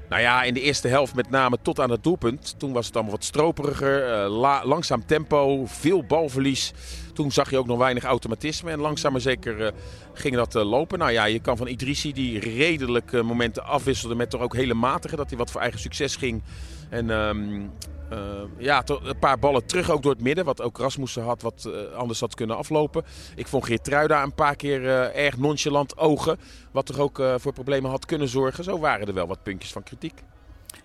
Nou 0.10 0.22
ja, 0.22 0.44
in 0.44 0.54
de 0.54 0.62
eerste 0.62 0.88
helft 0.88 1.16
met 1.16 1.30
name 1.30 1.58
tot 1.62 1.80
aan 1.80 1.90
het 1.92 2.04
doelpunt. 2.04 2.56
Toen 2.58 2.72
was 2.74 2.86
het 2.86 2.96
allemaal 2.96 3.14
wat 3.14 3.24
stroperiger. 3.24 4.04
eh, 4.24 4.40
la- 4.40 4.66
langzaam 4.66 5.06
tempo, 5.06 5.66
veel 5.66 6.04
balverlies. 6.04 6.74
Toen 7.14 7.32
zag 7.32 7.50
je 7.50 7.58
ook 7.58 7.68
nog 7.68 7.78
weinig 7.78 8.04
automatisme. 8.04 8.72
En 8.72 8.80
langzaam 8.80 9.12
maar 9.12 9.22
zeker 9.22 9.66
eh, 9.66 9.72
ging 10.14 10.36
dat 10.36 10.56
eh, 10.56 10.64
lopen. 10.70 11.00
Nou 11.00 11.12
ja, 11.12 11.26
je 11.26 11.40
kan 11.40 11.58
van 11.58 11.68
Idrissi 11.68 12.14
die 12.14 12.40
redelijk 12.40 13.12
momenten 13.24 13.64
afwisselde 13.66 14.16
met 14.16 14.30
toch 14.30 14.42
ook 14.42 14.56
hele 14.56 14.74
matige. 14.74 15.16
Dat 15.16 15.30
hij 15.30 15.38
wat 15.38 15.52
voor 15.52 15.62
eigen 15.62 15.80
succes 15.80 16.16
ging. 16.16 16.42
En 16.90 17.10
ehm, 17.10 17.62
eh, 18.10 18.18
ja, 18.58 18.84
een 18.86 19.20
paar 19.20 19.40
ballen 19.40 19.66
terug 19.66 19.90
ook 19.90 20.02
door 20.02 20.12
het 20.12 20.22
midden. 20.22 20.46
Wat 20.46 20.62
ook 20.62 20.78
Rasmussen 20.78 21.24
had, 21.24 21.42
wat 21.42 21.70
eh, 21.74 21.96
anders 21.96 22.20
had 22.20 22.36
kunnen 22.36 22.58
aflopen. 22.58 23.04
Ik 23.36 23.48
vond 23.48 23.66
Geertruida 23.66 24.24
een 24.24 24.34
paar 24.34 24.56
keer 24.56 24.88
eh, 24.88 25.26
erg 25.26 25.38
nonchalant 25.38 25.98
ogen. 25.98 26.38
Wat 26.72 26.86
toch 26.86 27.00
ook 27.00 27.22
voor 27.38 27.54
problemen 27.54 27.90
had 27.90 28.06
kunnen 28.06 28.28
zorgen. 28.28 28.64
Zo 28.64 28.80
waren 28.80 29.08
er 29.08 29.14
wel 29.14 29.28
wat 29.28 29.44
puntjes 29.44 29.72
van 29.72 29.84
kritiek. 29.84 30.24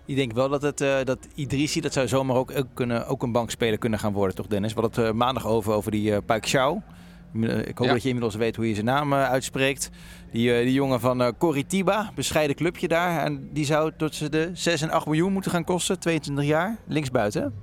Ik 0.05 0.15
denk 0.15 0.31
wel 0.31 0.49
dat, 0.49 0.61
het, 0.61 0.77
dat 1.07 1.27
Idrissi, 1.35 1.81
dat 1.81 1.93
zou 1.93 2.07
zomaar 2.07 2.35
ook, 2.35 2.51
ook, 2.51 2.67
kunnen, 2.73 3.07
ook 3.07 3.23
een 3.23 3.31
bankspeler 3.31 3.77
kunnen 3.77 3.99
gaan 3.99 4.13
worden, 4.13 4.35
toch 4.35 4.47
Dennis? 4.47 4.73
Hadden 4.73 5.05
het 5.05 5.15
maandag 5.15 5.47
over, 5.47 5.73
over 5.73 5.91
die 5.91 6.11
uh. 6.11 6.17
Ik 7.43 7.77
hoop 7.77 7.87
Ja. 7.87 7.93
dat 7.93 8.01
je 8.01 8.07
inmiddels 8.07 8.35
weet 8.35 8.55
hoe 8.55 8.67
je 8.67 8.73
zijn 8.73 8.85
naam 8.85 9.13
eh, 9.13 9.23
uitspreekt. 9.29 9.89
Die, 10.31 10.53
eh, 10.53 10.63
die 10.63 10.73
jongen 10.73 10.99
van 10.99 11.21
eh 11.21 11.31
Coritiba, 11.37 12.11
bescheiden 12.15 12.55
clubje 12.55 12.87
daar. 12.87 13.23
En 13.23 13.49
die 13.53 13.65
zou 13.65 13.91
tot 13.97 14.15
ze 14.15 14.29
de 14.29 14.49
6 14.53 14.81
en 14.81 14.89
8 14.89 15.05
miljoen 15.05 15.33
moeten 15.33 15.51
gaan 15.51 15.63
kosten, 15.63 15.99
22 15.99 16.45
jaar. 16.45 16.77
Linksbuiten. 16.87 17.53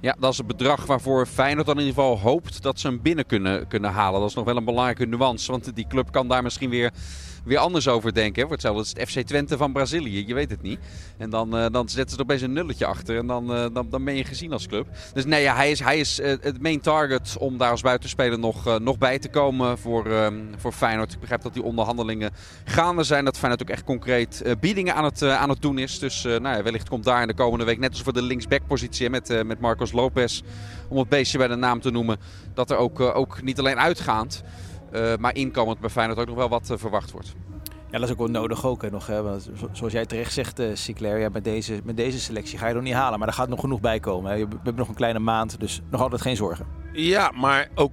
Ja, 0.00 0.16
dat 0.20 0.32
is 0.32 0.38
het 0.38 0.46
bedrag 0.46 0.86
waarvoor 0.86 1.26
Feyenoord 1.26 1.66
dan 1.66 1.78
in 1.78 1.84
ieder 1.86 2.02
geval 2.02 2.18
hoopt 2.18 2.62
dat 2.62 2.80
ze 2.80 2.86
hem 2.86 3.02
binnen 3.02 3.26
kunnen, 3.26 3.68
kunnen 3.68 3.90
halen. 3.90 4.20
Dat 4.20 4.28
is 4.28 4.34
nog 4.34 4.44
wel 4.44 4.56
een 4.56 4.64
belangrijke 4.64 5.06
nuance, 5.06 5.50
want 5.50 5.74
die 5.74 5.86
club 5.86 6.12
kan 6.12 6.28
daar 6.28 6.42
misschien 6.42 6.70
weer 6.70 6.90
weer 7.44 7.58
anders 7.58 7.88
over 7.88 8.14
denken. 8.14 8.42
Voor 8.42 8.52
hetzelfde 8.52 8.82
is 8.82 8.88
het 8.88 9.08
FC 9.10 9.26
Twente 9.26 9.56
van 9.56 9.72
Brazilië. 9.72 10.26
Je 10.26 10.34
weet 10.34 10.50
het 10.50 10.62
niet. 10.62 10.78
En 11.16 11.30
dan, 11.30 11.56
uh, 11.58 11.66
dan 11.72 11.88
zetten 11.88 12.10
ze 12.10 12.16
er 12.16 12.22
opeens 12.22 12.42
een 12.42 12.52
nulletje 12.52 12.86
achter. 12.86 13.16
En 13.16 13.26
dan, 13.26 13.56
uh, 13.56 13.66
dan, 13.72 13.86
dan 13.90 14.04
ben 14.04 14.14
je 14.14 14.24
gezien 14.24 14.52
als 14.52 14.66
club. 14.66 14.86
Dus 15.14 15.24
nee, 15.24 15.42
ja, 15.42 15.54
hij 15.54 15.70
is, 15.70 15.80
hij 15.80 15.98
is 15.98 16.20
uh, 16.20 16.26
het 16.26 16.62
main 16.62 16.80
target 16.80 17.36
om 17.38 17.58
daar 17.58 17.70
als 17.70 17.80
buitenspeler 17.80 18.38
nog, 18.38 18.78
nog 18.78 18.98
bij 18.98 19.18
te 19.18 19.28
komen 19.28 19.78
voor, 19.78 20.06
um, 20.06 20.50
voor 20.56 20.72
Feyenoord. 20.72 21.12
Ik 21.12 21.20
begrijp 21.20 21.42
dat 21.42 21.54
die 21.54 21.62
onderhandelingen 21.62 22.30
gaande 22.64 23.02
zijn. 23.02 23.24
Dat 23.24 23.38
Feyenoord 23.38 23.62
ook 23.62 23.70
echt 23.70 23.84
concreet 23.84 24.56
biedingen 24.60 24.94
aan 24.94 25.04
het, 25.04 25.22
aan 25.22 25.48
het 25.48 25.62
doen 25.62 25.78
is. 25.78 25.98
Dus 25.98 26.22
nou 26.22 26.42
ja, 26.42 26.62
wellicht 26.62 26.88
komt 26.88 27.04
daar 27.04 27.20
in 27.20 27.28
de 27.28 27.34
komende 27.34 27.64
week, 27.64 27.78
net 27.78 27.90
als 27.90 28.02
voor 28.02 28.12
de 28.12 28.22
linksback-positie 28.22 29.10
met, 29.10 29.44
met 29.44 29.60
Marcos 29.60 29.92
Lopez, 29.92 30.42
om 30.88 30.98
het 30.98 31.08
beestje 31.08 31.38
bij 31.38 31.48
de 31.48 31.54
naam 31.54 31.80
te 31.80 31.90
noemen, 31.90 32.16
dat 32.54 32.70
er 32.70 32.76
ook, 32.76 33.00
ook 33.00 33.42
niet 33.42 33.58
alleen 33.58 33.78
uitgaand, 33.78 34.42
maar 35.18 35.34
inkomend 35.34 35.80
bij 35.80 35.90
Feyenoord 35.90 36.18
ook 36.18 36.26
nog 36.26 36.36
wel 36.36 36.48
wat 36.48 36.72
verwacht 36.76 37.10
wordt. 37.10 37.34
Ja, 37.92 37.98
dat 37.98 38.06
is 38.06 38.12
ook 38.12 38.18
wel 38.18 38.28
nodig 38.42 38.66
ook. 38.66 38.82
Hè, 38.82 38.90
nog, 38.90 39.06
hè, 39.06 39.22
want 39.22 39.50
zoals 39.72 39.92
jij 39.92 40.06
terecht 40.06 40.32
zegt, 40.32 40.60
uh, 40.60 40.66
Sinclair, 40.74 41.18
ja, 41.18 41.28
met, 41.28 41.44
deze, 41.44 41.80
met 41.84 41.96
deze 41.96 42.20
selectie 42.20 42.58
ga 42.58 42.68
je 42.68 42.74
nog 42.74 42.82
niet 42.82 42.94
halen. 42.94 43.18
Maar 43.18 43.28
er 43.28 43.34
gaat 43.34 43.48
nog 43.48 43.60
genoeg 43.60 43.80
bij 43.80 44.00
komen. 44.00 44.30
Hè. 44.30 44.36
We 44.36 44.54
hebben 44.54 44.74
nog 44.74 44.88
een 44.88 44.94
kleine 44.94 45.18
maand, 45.18 45.60
dus 45.60 45.80
nog 45.90 46.00
altijd 46.00 46.20
geen 46.20 46.36
zorgen. 46.36 46.66
Ja, 46.92 47.32
maar 47.34 47.68
ook 47.74 47.92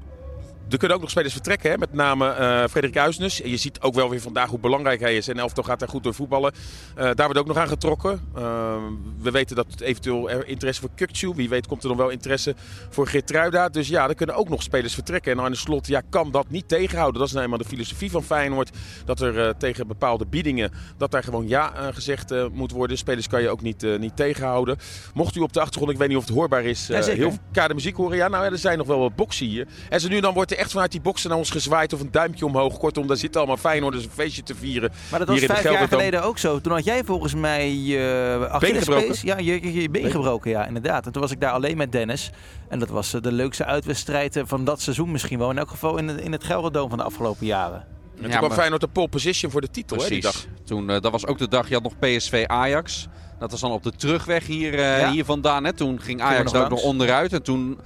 er 0.69 0.77
kunnen 0.77 0.97
ook 0.97 1.01
nog 1.01 1.11
spelers 1.11 1.33
vertrekken, 1.33 1.71
hè? 1.71 1.77
met 1.77 1.93
name 1.93 2.35
uh, 2.39 2.63
Frederik 2.67 2.97
Uisnes. 2.97 3.37
Je 3.37 3.57
ziet 3.57 3.81
ook 3.81 3.93
wel 3.93 4.09
weer 4.09 4.21
vandaag 4.21 4.49
hoe 4.49 4.59
belangrijk 4.59 4.99
hij 4.99 5.15
is. 5.15 5.27
En 5.27 5.37
Elftal 5.39 5.63
gaat 5.63 5.79
daar 5.79 5.89
goed 5.89 6.03
door 6.03 6.13
voetballen. 6.13 6.53
Uh, 6.97 7.03
daar 7.03 7.25
wordt 7.25 7.37
ook 7.37 7.47
nog 7.47 7.57
aan 7.57 7.67
getrokken. 7.67 8.21
Uh, 8.37 8.75
we 9.21 9.31
weten 9.31 9.55
dat 9.55 9.65
het 9.69 9.81
eventueel 9.81 10.29
er 10.29 10.47
interesse 10.47 10.81
voor 10.81 10.89
Kukcu. 10.95 11.33
Wie 11.35 11.49
weet 11.49 11.67
komt 11.67 11.83
er 11.83 11.89
nog 11.89 11.97
wel 11.97 12.09
interesse 12.09 12.55
voor 12.89 13.07
Geertruida. 13.07 13.69
Dus 13.69 13.87
ja, 13.87 14.07
er 14.07 14.15
kunnen 14.15 14.35
ook 14.35 14.49
nog 14.49 14.63
spelers 14.63 14.93
vertrekken. 14.93 15.31
En 15.31 15.39
Arne 15.39 15.55
Slot 15.55 15.87
ja, 15.87 16.01
kan 16.09 16.31
dat 16.31 16.49
niet 16.49 16.67
tegenhouden. 16.67 17.19
Dat 17.19 17.27
is 17.27 17.33
nou 17.33 17.43
eenmaal 17.43 17.59
de 17.59 17.65
filosofie 17.65 18.11
van 18.11 18.23
Feyenoord. 18.23 18.69
Dat 19.05 19.21
er 19.21 19.57
tegen 19.57 19.87
bepaalde 19.87 20.25
biedingen, 20.25 20.71
dat 20.97 21.11
daar 21.11 21.23
gewoon 21.23 21.47
ja 21.47 21.91
gezegd 21.91 22.33
moet 22.51 22.71
worden. 22.71 22.97
Spelers 22.97 23.27
kan 23.27 23.41
je 23.41 23.49
ook 23.49 23.61
niet, 23.61 23.85
niet 23.99 24.15
tegenhouden. 24.15 24.77
Mocht 25.13 25.35
u 25.35 25.39
op 25.39 25.53
de 25.53 25.59
achtergrond, 25.59 25.91
ik 25.91 25.97
weet 25.97 26.07
niet 26.07 26.17
of 26.17 26.25
het 26.25 26.33
hoorbaar 26.33 26.63
is, 26.63 26.87
ja, 26.87 27.03
heel 27.03 27.33
kade 27.51 27.73
muziek 27.73 27.95
horen. 27.95 28.17
Ja, 28.17 28.27
nou 28.27 28.45
er 28.45 28.57
zijn 28.57 28.77
nog 28.77 28.87
wel 28.87 28.99
wat 28.99 29.15
boksen 29.15 29.45
hier. 29.45 29.67
En 29.89 29.99
ze 29.99 30.07
nu 30.07 30.19
dan 30.19 30.33
wordt 30.33 30.51
er 30.51 30.58
echt 30.59 30.71
vanuit 30.71 30.91
die 30.91 31.01
boksen 31.01 31.29
naar 31.29 31.37
ons 31.37 31.49
gezwaaid 31.49 31.93
of 31.93 31.99
een 31.99 32.11
duimpje 32.11 32.45
omhoog. 32.45 32.77
Kortom, 32.77 33.07
daar 33.07 33.17
zit 33.17 33.35
allemaal 33.35 33.57
Feyenoorders 33.57 34.03
een 34.03 34.11
feestje 34.11 34.43
te 34.43 34.55
vieren. 34.55 34.91
Maar 35.09 35.19
dat 35.19 35.27
was 35.27 35.39
vijf 35.39 35.63
jaar 35.63 35.87
geleden 35.87 36.23
ook 36.23 36.37
zo. 36.37 36.61
Toen 36.61 36.73
had 36.73 36.83
jij 36.83 37.03
volgens 37.03 37.35
mij 37.35 37.75
je 37.75 38.47
Achillespees. 38.51 39.21
Ja, 39.21 39.37
je, 39.37 39.43
je, 39.43 39.73
je 39.81 39.89
been 39.89 40.01
been 40.01 40.11
gebroken, 40.11 40.51
ja, 40.51 40.65
inderdaad. 40.65 41.05
En 41.05 41.11
toen 41.11 41.21
was 41.21 41.31
ik 41.31 41.39
daar 41.39 41.51
alleen 41.51 41.77
met 41.77 41.91
Dennis. 41.91 42.31
En 42.69 42.79
dat 42.79 42.89
was 42.89 43.11
de 43.11 43.31
leukste 43.31 43.65
uitwedstrijd 43.65 44.41
van 44.45 44.65
dat 44.65 44.81
seizoen 44.81 45.11
misschien 45.11 45.39
wel. 45.39 45.49
In 45.49 45.57
elk 45.57 45.69
geval 45.69 45.97
in, 45.97 46.07
het, 46.07 46.21
in 46.21 46.31
het 46.31 46.43
Gelderdoom 46.43 46.89
van 46.89 46.97
de 46.97 47.03
afgelopen 47.03 47.45
jaren. 47.45 47.79
En 48.15 48.21
toen 48.21 48.29
ja, 48.29 48.37
kwam 48.37 48.51
Feyenoord 48.51 48.81
de 48.81 48.87
pole 48.87 49.07
position 49.07 49.51
voor 49.51 49.61
de 49.61 49.69
titel, 49.69 49.97
hè, 49.97 50.07
die 50.07 50.21
dag. 50.21 50.45
Toen, 50.63 50.89
uh, 50.89 50.99
dat 50.99 51.11
was 51.11 51.25
ook 51.25 51.37
de 51.37 51.47
dag, 51.47 51.67
je 51.67 51.73
had 51.73 51.83
nog 51.83 51.99
PSV 51.99 52.43
Ajax. 52.47 53.07
Dat 53.39 53.51
was 53.51 53.59
dan 53.59 53.71
op 53.71 53.83
de 53.83 53.91
terugweg 53.91 54.45
hier, 54.45 54.73
uh, 54.73 54.99
ja. 54.99 55.11
hier 55.11 55.25
vandaan. 55.25 55.63
Hè. 55.63 55.73
Toen 55.73 56.01
ging 56.01 56.21
Ajax 56.21 56.53
ook 56.53 56.69
nog 56.69 56.83
onderuit. 56.83 57.33
En 57.33 57.43
toen 57.43 57.79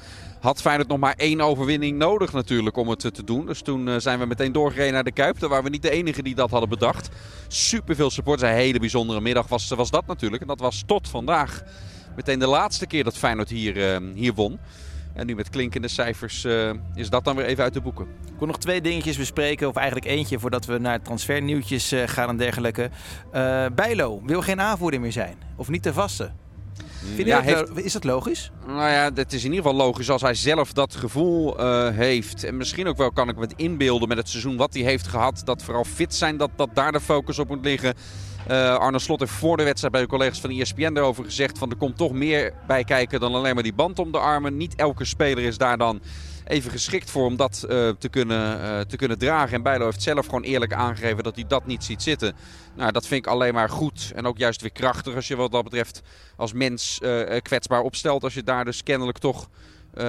had 0.44 0.62
Feyenoord 0.62 0.88
nog 0.88 1.00
maar 1.00 1.14
één 1.18 1.42
overwinning 1.42 1.98
nodig 1.98 2.34
natuurlijk 2.34 2.78
om 2.78 2.90
het 2.90 3.00
te 3.00 3.24
doen. 3.24 3.46
Dus 3.46 3.62
toen 3.62 3.88
uh, 3.88 3.96
zijn 3.98 4.20
we 4.20 4.26
meteen 4.26 4.52
doorgereden 4.52 4.94
naar 4.94 5.04
de 5.04 5.12
Kuip. 5.12 5.40
Daar 5.40 5.50
waren 5.50 5.64
we 5.64 5.70
niet 5.70 5.82
de 5.82 5.90
enige 5.90 6.24
die 6.24 6.36
dat 6.36 6.50
hadden 6.50 6.70
bedacht. 6.70 7.10
Superveel 7.48 8.10
supporters. 8.10 8.50
Een 8.50 8.58
hele 8.58 8.80
bijzondere 8.80 9.22
middag 9.22 9.48
was, 9.48 9.70
was 9.70 9.90
dat 9.90 10.08
natuurlijk. 10.08 10.42
En 10.42 10.48
dat 10.48 10.60
was 10.60 10.84
tot 10.86 11.10
vandaag 11.10 11.64
meteen 12.16 12.40
de 12.40 12.48
laatste 12.48 12.88
keer 12.88 13.04
dat 13.04 13.18
Feyenoord 13.18 13.50
hier, 13.50 14.02
uh, 14.02 14.14
hier 14.16 14.34
won. 14.34 14.60
En 15.14 15.26
nu 15.26 15.36
met 15.36 15.50
klinkende 15.50 15.88
cijfers 15.88 16.48
is 16.96 17.10
dat 17.10 17.24
dan 17.24 17.36
weer 17.36 17.46
even 17.46 17.64
uit 17.64 17.74
de 17.74 17.82
boeken. 17.82 18.06
Ik 18.06 18.40
wil 18.40 18.48
nog 18.48 18.58
twee 18.58 18.82
dingetjes 18.82 19.18
bespreken. 19.18 19.68
Of 19.68 19.76
eigenlijk 19.76 20.06
eentje 20.06 20.40
voordat 20.40 20.66
we 20.66 20.78
naar 20.78 21.02
transfernieuwtjes 21.02 21.94
gaan 22.06 22.30
en 22.30 22.38
dergelijke. 22.38 22.90
Uh, 23.34 23.66
Bijlo 23.76 24.22
wil 24.26 24.42
geen 24.42 24.62
aanvoerder 24.62 25.00
meer 25.00 25.12
zijn. 25.12 25.38
Of 25.56 25.70
niet 25.70 25.84
de 25.84 25.94
vaste. 25.94 26.32
Vind 27.16 27.28
ja, 27.28 27.42
heeft... 27.42 27.72
Is 27.76 27.94
dat 27.94 28.04
logisch? 28.04 28.52
Nou 28.68 28.90
ja, 28.90 29.12
het 29.14 29.34
is 29.34 29.44
in 29.44 29.52
ieder 29.54 29.66
geval 29.66 29.86
logisch 29.86 30.10
als 30.10 30.22
hij 30.22 30.34
zelf 30.34 30.74
dat 30.74 30.96
gevoel 30.96 31.60
uh, 31.60 31.90
heeft. 31.90 32.44
En 32.44 32.58
misschien 32.58 32.88
ook 32.88 32.98
wel 32.98 33.12
kan 33.12 33.30
ik 33.30 33.36
me 33.36 33.42
het 33.42 33.54
inbeelden 33.56 34.08
met 34.08 34.18
het 34.18 34.30
seizoen 34.30 34.58
wat 34.58 34.74
hij 34.74 34.84
heeft 34.84 35.08
gehad. 35.08 35.42
Dat 35.46 35.64
vooral 35.64 35.84
fit 35.84 36.16
zijn, 36.16 36.38
dat, 36.38 36.50
dat 36.56 36.70
daar 36.74 36.92
de 36.92 37.00
focus 37.00 37.40
op 37.40 37.48
moet 37.48 37.66
liggen. 37.66 37.94
Uh, 38.52 38.76
Arne 38.76 39.00
Slot 39.00 39.20
heeft 39.20 39.32
voor 39.32 39.58
de 39.58 39.64
wedstrijd 39.64 39.94
bij 39.94 40.02
de 40.02 40.08
collega's 40.08 40.40
van 40.40 40.50
ESPN 40.50 40.94
daarover 40.94 41.24
gezegd... 41.24 41.58
van 41.58 41.70
er 41.70 41.76
komt 41.76 41.98
toch 41.98 42.12
meer 42.12 42.54
bij 42.68 42.84
kijken 42.84 43.20
dan 43.20 43.36
alleen 43.36 43.54
maar 43.54 43.64
die 43.64 43.74
band 43.74 44.00
om 44.00 44.12
de 44.12 44.18
armen. 44.18 44.58
Niet 44.58 44.76
elke 44.76 45.06
speler 45.06 45.44
is 45.44 45.58
daar 45.58 45.78
dan 45.78 46.02
even 46.48 46.72
geschikt 46.72 47.10
voor 47.10 47.26
om 47.26 47.36
dat 47.36 47.66
uh, 47.70 47.90
te, 47.90 48.10
kunnen, 48.10 48.60
uh, 48.60 48.80
te 48.80 48.96
kunnen 48.96 49.18
dragen. 49.18 49.56
En 49.56 49.64
Bijlo 49.64 49.86
heeft 49.86 50.02
zelf 50.02 50.26
gewoon 50.26 50.44
eerlijk 50.44 50.74
aangegeven 50.74 51.24
dat 51.24 51.36
hij 51.36 51.46
dat 51.48 51.66
niet 51.66 51.84
ziet 51.84 52.02
zitten. 52.02 52.36
Nou, 52.76 52.92
dat 52.92 53.08
vind 53.08 53.26
ik 53.26 53.32
alleen 53.32 53.54
maar 53.54 53.70
goed. 53.70 54.12
En 54.16 54.26
ook 54.26 54.38
juist 54.38 54.62
weer 54.62 54.72
krachtig 54.72 55.16
als 55.16 55.28
je 55.28 55.36
wat 55.36 55.52
dat 55.52 55.64
betreft 55.64 56.02
als 56.36 56.54
mens 56.54 57.00
uh, 57.02 57.40
kwetsbaar 57.42 57.82
opstelt. 57.82 58.24
Als 58.24 58.34
je 58.34 58.44
daar 58.44 58.66
dus 58.66 58.84
kennelijk 58.84 59.18
toch... 59.18 59.50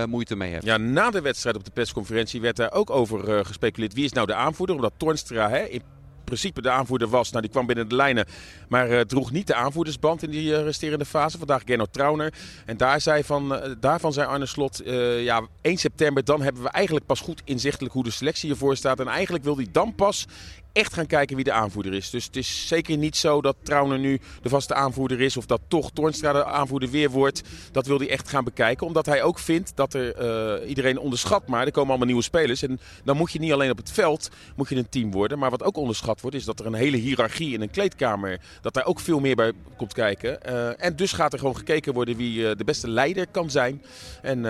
Moeite 0.06 0.36
mee 0.36 0.52
hebt. 0.52 0.64
Ja, 0.64 0.76
na 0.76 1.10
de 1.10 1.20
wedstrijd 1.20 1.56
op 1.56 1.64
de 1.64 1.70
persconferentie 1.70 2.40
werd 2.40 2.56
daar 2.56 2.72
ook 2.72 2.90
over 2.90 3.44
gespeculeerd. 3.46 3.94
Wie 3.94 4.04
is 4.04 4.12
nou 4.12 4.26
de 4.26 4.34
aanvoerder? 4.34 4.76
Omdat 4.76 4.92
Tornstra 4.96 5.48
hè, 5.48 5.62
in 5.64 5.82
principe 6.24 6.62
de 6.62 6.70
aanvoerder 6.70 7.08
was. 7.08 7.30
Nou, 7.30 7.42
die 7.42 7.50
kwam 7.50 7.66
binnen 7.66 7.88
de 7.88 7.94
lijnen, 7.94 8.26
maar 8.68 8.90
uh, 8.90 9.00
droeg 9.00 9.30
niet 9.30 9.46
de 9.46 9.54
aanvoerdersband 9.54 10.22
in 10.22 10.30
die 10.30 10.50
uh, 10.50 10.62
resterende 10.62 11.04
fase. 11.04 11.38
Vandaag 11.38 11.62
Gernot 11.64 11.92
Trauner. 11.92 12.32
En 12.66 12.76
daar 12.76 13.00
zei 13.00 13.24
van, 13.24 13.52
uh, 13.52 13.74
daarvan 13.80 14.12
zei 14.12 14.26
Arne 14.26 14.46
Slot, 14.46 14.82
ja, 15.18 15.46
1 15.60 15.76
september, 15.76 16.24
dan 16.24 16.42
hebben 16.42 16.62
we 16.62 16.68
eigenlijk 16.68 17.06
pas 17.06 17.20
goed 17.20 17.42
inzichtelijk 17.44 17.94
hoe 17.94 18.04
de 18.04 18.10
selectie 18.10 18.50
ervoor 18.50 18.76
staat. 18.76 19.00
En 19.00 19.08
eigenlijk 19.08 19.44
wil 19.44 19.56
hij 19.56 19.68
dan 19.72 19.94
pas 19.94 20.26
echt 20.74 20.92
gaan 20.92 21.06
kijken 21.06 21.36
wie 21.36 21.44
de 21.44 21.52
aanvoerder 21.52 21.92
is. 21.92 22.10
Dus 22.10 22.24
het 22.24 22.36
is 22.36 22.68
zeker 22.68 22.96
niet 22.96 23.16
zo 23.16 23.40
dat 23.40 23.56
Trauner 23.62 23.98
nu 23.98 24.20
de 24.42 24.48
vaste 24.48 24.74
aanvoerder 24.74 25.20
is. 25.20 25.36
Of 25.36 25.46
dat 25.46 25.60
toch 25.68 25.90
Toornstra 25.90 26.32
de 26.32 26.44
aanvoerder 26.44 26.90
weer 26.90 27.10
wordt. 27.10 27.42
Dat 27.72 27.86
wil 27.86 27.98
hij 27.98 28.10
echt 28.10 28.28
gaan 28.28 28.44
bekijken. 28.44 28.86
Omdat 28.86 29.06
hij 29.06 29.22
ook 29.22 29.38
vindt 29.38 29.72
dat 29.74 29.94
er 29.94 30.22
uh, 30.60 30.68
iedereen 30.68 30.98
onderschat. 30.98 31.46
Maar 31.48 31.66
er 31.66 31.72
komen 31.72 31.88
allemaal 31.88 32.06
nieuwe 32.06 32.22
spelers. 32.22 32.62
En 32.62 32.80
dan 33.04 33.16
moet 33.16 33.32
je 33.32 33.38
niet 33.38 33.52
alleen 33.52 33.70
op 33.70 33.76
het 33.76 33.92
veld 33.92 34.30
moet 34.56 34.68
je 34.68 34.76
een 34.76 34.88
team 34.88 35.10
worden. 35.10 35.38
Maar 35.38 35.50
wat 35.50 35.62
ook 35.62 35.76
onderschat 35.76 36.20
wordt 36.20 36.36
is 36.36 36.44
dat 36.44 36.60
er 36.60 36.66
een 36.66 36.74
hele 36.74 36.96
hiërarchie 36.96 37.54
in 37.54 37.60
een 37.60 37.70
kleedkamer. 37.70 38.40
Dat 38.60 38.74
daar 38.74 38.86
ook 38.86 39.00
veel 39.00 39.20
meer 39.20 39.36
bij 39.36 39.52
komt 39.76 39.92
kijken. 39.92 40.38
Uh, 40.48 40.84
en 40.84 40.96
dus 40.96 41.12
gaat 41.12 41.32
er 41.32 41.38
gewoon 41.38 41.56
gekeken 41.56 41.92
worden 41.92 42.16
wie 42.16 42.40
uh, 42.40 42.50
de 42.56 42.64
beste 42.64 42.88
leider 42.88 43.26
kan 43.30 43.50
zijn. 43.50 43.82
En 44.22 44.42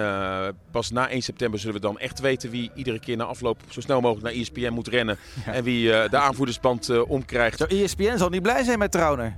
pas 0.70 0.90
na 0.90 1.08
1 1.08 1.22
september 1.22 1.60
zullen 1.60 1.74
we 1.74 1.80
dan 1.80 1.98
echt 1.98 2.20
weten 2.20 2.50
wie 2.50 2.70
iedere 2.74 2.98
keer 2.98 3.16
na 3.16 3.24
afloop 3.24 3.60
zo 3.68 3.80
snel 3.80 4.00
mogelijk 4.00 4.26
naar 4.26 4.42
ESPN 4.42 4.72
moet 4.72 4.88
rennen. 4.88 5.18
Ja. 5.46 5.52
En 5.52 5.64
wie 5.64 6.08
de 6.14 6.20
aanvoerdersband 6.20 6.88
uh, 6.88 7.10
omkrijgt. 7.10 7.58
Zo, 7.58 7.64
ESPN 7.64 8.16
zal 8.16 8.28
niet 8.28 8.42
blij 8.42 8.64
zijn 8.64 8.78
met 8.78 8.90
Trauner. 8.90 9.36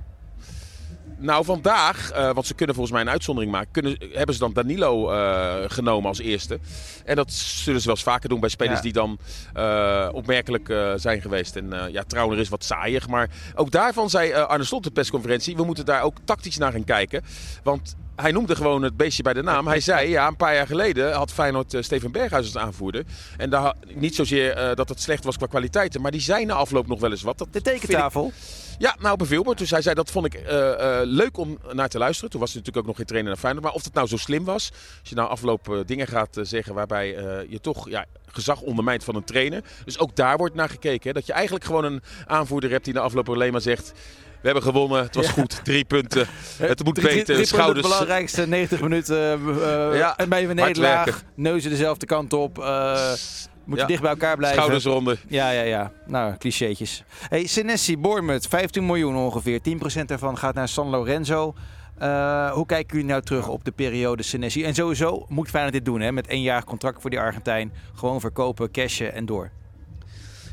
Nou, 1.19 1.45
vandaag, 1.45 2.11
uh, 2.11 2.31
want 2.31 2.47
ze 2.47 2.53
kunnen 2.53 2.75
volgens 2.75 2.95
mij 2.95 3.05
een 3.05 3.11
uitzondering 3.11 3.51
maken, 3.51 3.71
kunnen, 3.71 3.97
hebben 4.13 4.35
ze 4.35 4.41
dan 4.41 4.53
Danilo 4.53 5.11
uh, 5.11 5.55
genomen 5.67 6.07
als 6.07 6.19
eerste. 6.19 6.59
En 7.05 7.15
dat 7.15 7.31
zullen 7.31 7.79
ze 7.79 7.87
wel 7.87 7.95
eens 7.95 8.05
vaker 8.05 8.29
doen 8.29 8.39
bij 8.39 8.49
spelers 8.49 8.75
ja. 8.75 8.81
die 8.83 8.93
dan 8.93 9.17
uh, 9.57 10.09
opmerkelijk 10.11 10.73
zijn 10.95 11.21
geweest. 11.21 11.55
En 11.55 11.89
ja, 11.91 12.03
Trauner 12.03 12.39
is 12.39 12.49
wat 12.49 12.63
saaiig, 12.63 13.07
maar 13.07 13.29
ook 13.55 13.71
daarvan 13.71 14.09
zei 14.09 14.33
Arne 14.33 14.63
Slot 14.63 14.83
de 14.83 14.91
persconferentie, 14.91 15.55
we 15.55 15.63
moeten 15.63 15.85
daar 15.85 16.01
ook 16.01 16.17
tactisch 16.25 16.57
naar 16.57 16.71
gaan 16.71 16.83
kijken. 16.83 17.23
Want 17.63 17.95
hij 18.21 18.31
noemde 18.31 18.55
gewoon 18.55 18.81
het 18.81 18.97
beestje 18.97 19.23
bij 19.23 19.33
de 19.33 19.43
naam. 19.43 19.67
Hij 19.67 19.79
zei, 19.79 20.09
ja, 20.09 20.27
een 20.27 20.35
paar 20.35 20.55
jaar 20.55 20.67
geleden 20.67 21.13
had 21.13 21.31
Feyenoord 21.31 21.73
uh, 21.73 21.81
Steven 21.81 22.11
Berghuis 22.11 22.45
als 22.45 22.63
aanvoerder. 22.63 23.03
En 23.37 23.49
daar, 23.49 23.73
niet 23.93 24.15
zozeer 24.15 24.57
uh, 24.57 24.75
dat 24.75 24.89
het 24.89 25.01
slecht 25.01 25.23
was 25.23 25.37
qua 25.37 25.45
kwaliteiten, 25.45 26.01
maar 26.01 26.11
die 26.11 26.21
zei 26.21 26.45
na 26.45 26.53
afloop 26.53 26.87
nog 26.87 26.99
wel 26.99 27.11
eens 27.11 27.21
wat. 27.21 27.37
Dat 27.37 27.53
de 27.53 27.61
tekentafel? 27.61 28.31
Ja, 28.77 28.95
nou 28.99 29.17
bijvoorbeeld. 29.17 29.57
Dus 29.57 29.69
hij 29.69 29.81
zei 29.81 29.95
dat 29.95 30.11
vond 30.11 30.25
ik 30.25 30.33
uh, 30.33 30.49
uh, 30.49 30.99
leuk 31.03 31.37
om 31.37 31.57
naar 31.71 31.89
te 31.89 31.97
luisteren. 31.97 32.29
Toen 32.29 32.39
was 32.39 32.53
hij 32.53 32.59
natuurlijk 32.59 32.85
ook 32.85 32.91
nog 32.91 32.95
geen 32.97 33.05
trainer 33.05 33.31
naar 33.31 33.41
Feyenoord. 33.41 33.65
Maar 33.65 33.73
of 33.73 33.83
dat 33.83 33.93
nou 33.93 34.07
zo 34.07 34.17
slim 34.17 34.43
was. 34.43 34.71
Als 34.99 35.09
je 35.09 35.15
nou 35.15 35.29
afloop 35.29 35.69
uh, 35.69 35.79
dingen 35.85 36.07
gaat 36.07 36.37
zeggen 36.41 36.73
waarbij 36.73 37.07
je 37.49 37.59
toch 37.61 37.89
ja, 37.89 38.05
gezag 38.25 38.61
ondermijnt 38.61 39.03
van 39.03 39.15
een 39.15 39.23
trainer. 39.23 39.63
Dus 39.85 39.99
ook 39.99 40.15
daar 40.15 40.37
wordt 40.37 40.55
naar 40.55 40.69
gekeken. 40.69 41.07
Hè? 41.07 41.13
Dat 41.13 41.25
je 41.25 41.33
eigenlijk 41.33 41.65
gewoon 41.65 41.83
een 41.83 42.01
aanvoerder 42.25 42.69
hebt 42.69 42.85
die 42.85 42.93
na 42.93 42.99
afloop 42.99 43.29
alleen 43.29 43.51
maar 43.51 43.61
zegt... 43.61 43.93
We 44.41 44.53
hebben 44.53 44.63
gewonnen. 44.63 45.03
Het 45.03 45.15
was 45.15 45.25
ja. 45.25 45.31
goed. 45.31 45.59
Drie 45.63 45.85
punten. 45.85 46.27
Het 46.57 46.83
moet 46.83 46.95
drie, 46.95 47.07
beter. 47.07 47.35
Drie 47.35 47.45
Schouders. 47.45 47.87
Het 47.87 47.87
belangrijkste 47.87 48.47
90 48.47 48.81
minuten. 48.81 49.41
Uh, 49.47 49.97
ja, 49.97 50.17
en 50.17 50.29
ben 50.29 50.41
je 50.41 50.47
nederlaag. 50.47 51.23
Neuzen 51.35 51.69
dezelfde 51.69 52.05
kant 52.05 52.33
op. 52.33 52.57
Uh, 52.57 53.11
moet 53.67 53.79
je 53.79 53.85
dicht 53.85 54.01
bij 54.01 54.09
elkaar 54.09 54.37
blijven. 54.37 54.57
Schoudersronde. 54.57 55.17
Ja, 55.27 55.49
ja, 55.49 55.61
ja. 55.61 55.91
Nou, 56.05 56.37
clichétjes. 56.37 57.03
Hey, 57.29 57.45
Senesi, 57.45 57.97
Bournemouth, 57.97 58.47
15 58.47 58.85
miljoen 58.85 59.15
ongeveer. 59.15 59.59
10% 60.01 60.05
daarvan 60.05 60.37
gaat 60.37 60.55
naar 60.55 60.67
San 60.67 60.89
Lorenzo. 60.89 61.53
Uh, 62.01 62.51
hoe 62.51 62.65
kijken 62.65 62.95
jullie 62.95 63.11
nou 63.11 63.21
terug 63.21 63.47
op 63.47 63.65
de 63.65 63.71
periode 63.71 64.23
Senesi? 64.23 64.63
En 64.63 64.73
sowieso 64.73 65.25
moet 65.29 65.49
Feyenoord 65.49 65.73
dit 65.73 65.85
doen, 65.85 66.01
hè? 66.01 66.11
Met 66.11 66.27
één 66.27 66.41
jaar 66.41 66.63
contract 66.63 67.01
voor 67.01 67.09
die 67.09 67.19
Argentijn. 67.19 67.73
Gewoon 67.95 68.19
verkopen, 68.19 68.71
cashen 68.71 69.13
en 69.13 69.25
door. 69.25 69.51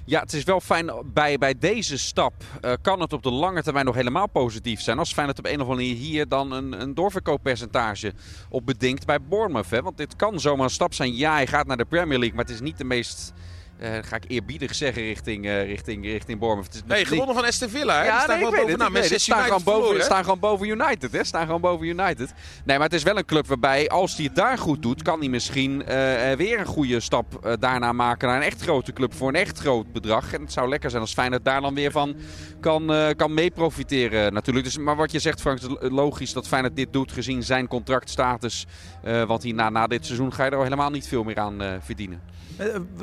Ja, 0.06 0.20
het 0.20 0.32
is 0.32 0.44
wel 0.44 0.60
fijn 0.60 0.90
bij, 1.04 1.38
bij 1.38 1.58
deze 1.58 1.98
stap. 1.98 2.34
Uh, 2.60 2.72
kan 2.82 3.00
het 3.00 3.12
op 3.12 3.22
de 3.22 3.30
lange 3.30 3.62
termijn 3.62 3.84
nog 3.84 3.94
helemaal 3.94 4.28
positief 4.28 4.80
zijn. 4.80 4.98
Als 4.98 5.12
Feyenoord 5.12 5.38
op 5.38 5.44
een 5.46 5.54
of 5.54 5.60
andere 5.60 5.76
manier 5.76 5.96
hier 5.96 6.28
dan 6.28 6.52
een, 6.52 6.80
een 6.80 6.94
doorverkooppercentage 6.94 8.12
op 8.48 8.66
bedingt 8.66 9.06
bij 9.06 9.22
Bournemouth. 9.22 9.70
Hè? 9.70 9.82
Want 9.82 9.96
dit 9.96 10.16
kan 10.16 10.40
zomaar 10.40 10.64
een 10.64 10.70
stap 10.70 10.94
zijn. 10.94 11.14
Ja, 11.14 11.32
hij 11.32 11.46
gaat 11.46 11.66
naar 11.66 11.76
de 11.76 11.84
Premier 11.84 12.18
League, 12.18 12.36
maar 12.36 12.44
het 12.44 12.54
is 12.54 12.60
niet 12.60 12.78
de 12.78 12.84
meest 12.84 13.32
eh, 13.78 13.90
ga 14.02 14.16
ik 14.16 14.24
eerbiedig 14.26 14.74
zeggen 14.74 15.02
richting, 15.02 15.44
uh, 15.44 15.64
richting, 15.64 16.04
richting 16.04 16.38
Bournemouth. 16.38 16.74
Het 16.74 16.84
is 16.86 16.92
hey, 16.92 17.04
gewonnen 17.04 17.34
van 17.34 17.44
Aston 17.44 17.68
Villa, 17.68 17.98
hè? 17.98 18.04
Ja, 18.04 18.20
staan 18.20 18.28
nee, 18.28 18.46
gewoon 18.46 18.60
boven. 18.60 18.78
Nou, 18.78 18.90
Manchester 18.90 19.20
staan, 19.20 19.38
United 19.38 19.62
gewoon 19.62 19.82
boven, 19.82 20.02
staan 20.04 20.22
gewoon 20.22 20.38
boven 20.38 20.68
United, 20.68 21.12
hè? 21.12 21.24
Staan 21.24 21.46
gewoon 21.46 21.60
boven 21.60 21.86
United. 21.86 22.34
Nee, 22.64 22.76
maar 22.76 22.86
het 22.86 22.96
is 22.96 23.02
wel 23.02 23.18
een 23.18 23.24
club 23.24 23.46
waarbij, 23.46 23.88
als 23.88 24.16
hij 24.16 24.24
het 24.24 24.34
daar 24.34 24.58
goed 24.58 24.82
doet, 24.82 25.02
kan 25.02 25.18
hij 25.18 25.28
misschien 25.28 25.86
eh, 25.86 26.32
weer 26.32 26.58
een 26.58 26.66
goede 26.66 27.00
stap 27.00 27.56
daarna 27.60 27.92
maken 27.92 28.28
naar 28.28 28.36
een 28.36 28.42
echt 28.42 28.62
grote 28.62 28.92
club 28.92 29.14
voor 29.14 29.28
een 29.28 29.34
echt 29.34 29.58
groot 29.58 29.92
bedrag. 29.92 30.32
En 30.32 30.40
het 30.40 30.52
zou 30.52 30.68
lekker 30.68 30.90
zijn 30.90 31.02
als 31.02 31.12
Feyenoord 31.12 31.44
daar 31.44 31.60
dan 31.60 31.74
weer 31.74 31.90
van 31.90 32.16
kan, 32.64 32.92
eh, 32.92 33.08
kan 33.16 33.34
mee 33.34 33.50
profiteren 33.50 34.32
natuurlijk. 34.32 34.64
Dus, 34.64 34.78
maar 34.78 34.96
wat 34.96 35.12
je 35.12 35.18
zegt, 35.18 35.40
Frank, 35.40 35.58
is 35.58 35.66
logisch 35.80 36.32
dat 36.32 36.48
Feyenoord 36.48 36.76
dit 36.76 36.92
doet 36.92 37.12
gezien 37.12 37.42
zijn 37.42 37.68
contractstatus. 37.68 38.66
Eh 39.02 39.22
want 39.24 39.42
hierna, 39.42 39.70
na 39.70 39.86
dit 39.86 40.06
seizoen 40.06 40.32
ga 40.32 40.44
je 40.44 40.50
er 40.50 40.56
al 40.56 40.62
helemaal 40.62 40.90
niet 40.90 41.08
veel 41.08 41.24
meer 41.24 41.38
aan 41.38 41.62
eh, 41.62 41.72
verdienen. 41.80 42.20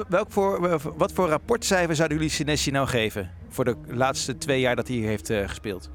Welk 0.08 0.32
voor, 0.32 0.61
wat 0.98 1.12
voor 1.12 1.28
rapportcijfer 1.30 1.96
zouden 1.96 2.18
jullie 2.18 2.34
Senesi 2.34 2.72
nou 2.72 2.88
geven? 2.88 3.32
Voor 3.50 3.66
de 3.66 3.76
laatste 3.88 4.38
twee 4.38 4.60
jaar 4.60 4.76
dat 4.76 4.88
hij 4.88 4.96
hier 4.98 5.08
heeft 5.08 5.30
eh, 5.30 5.48
gespeeld. 5.48 5.90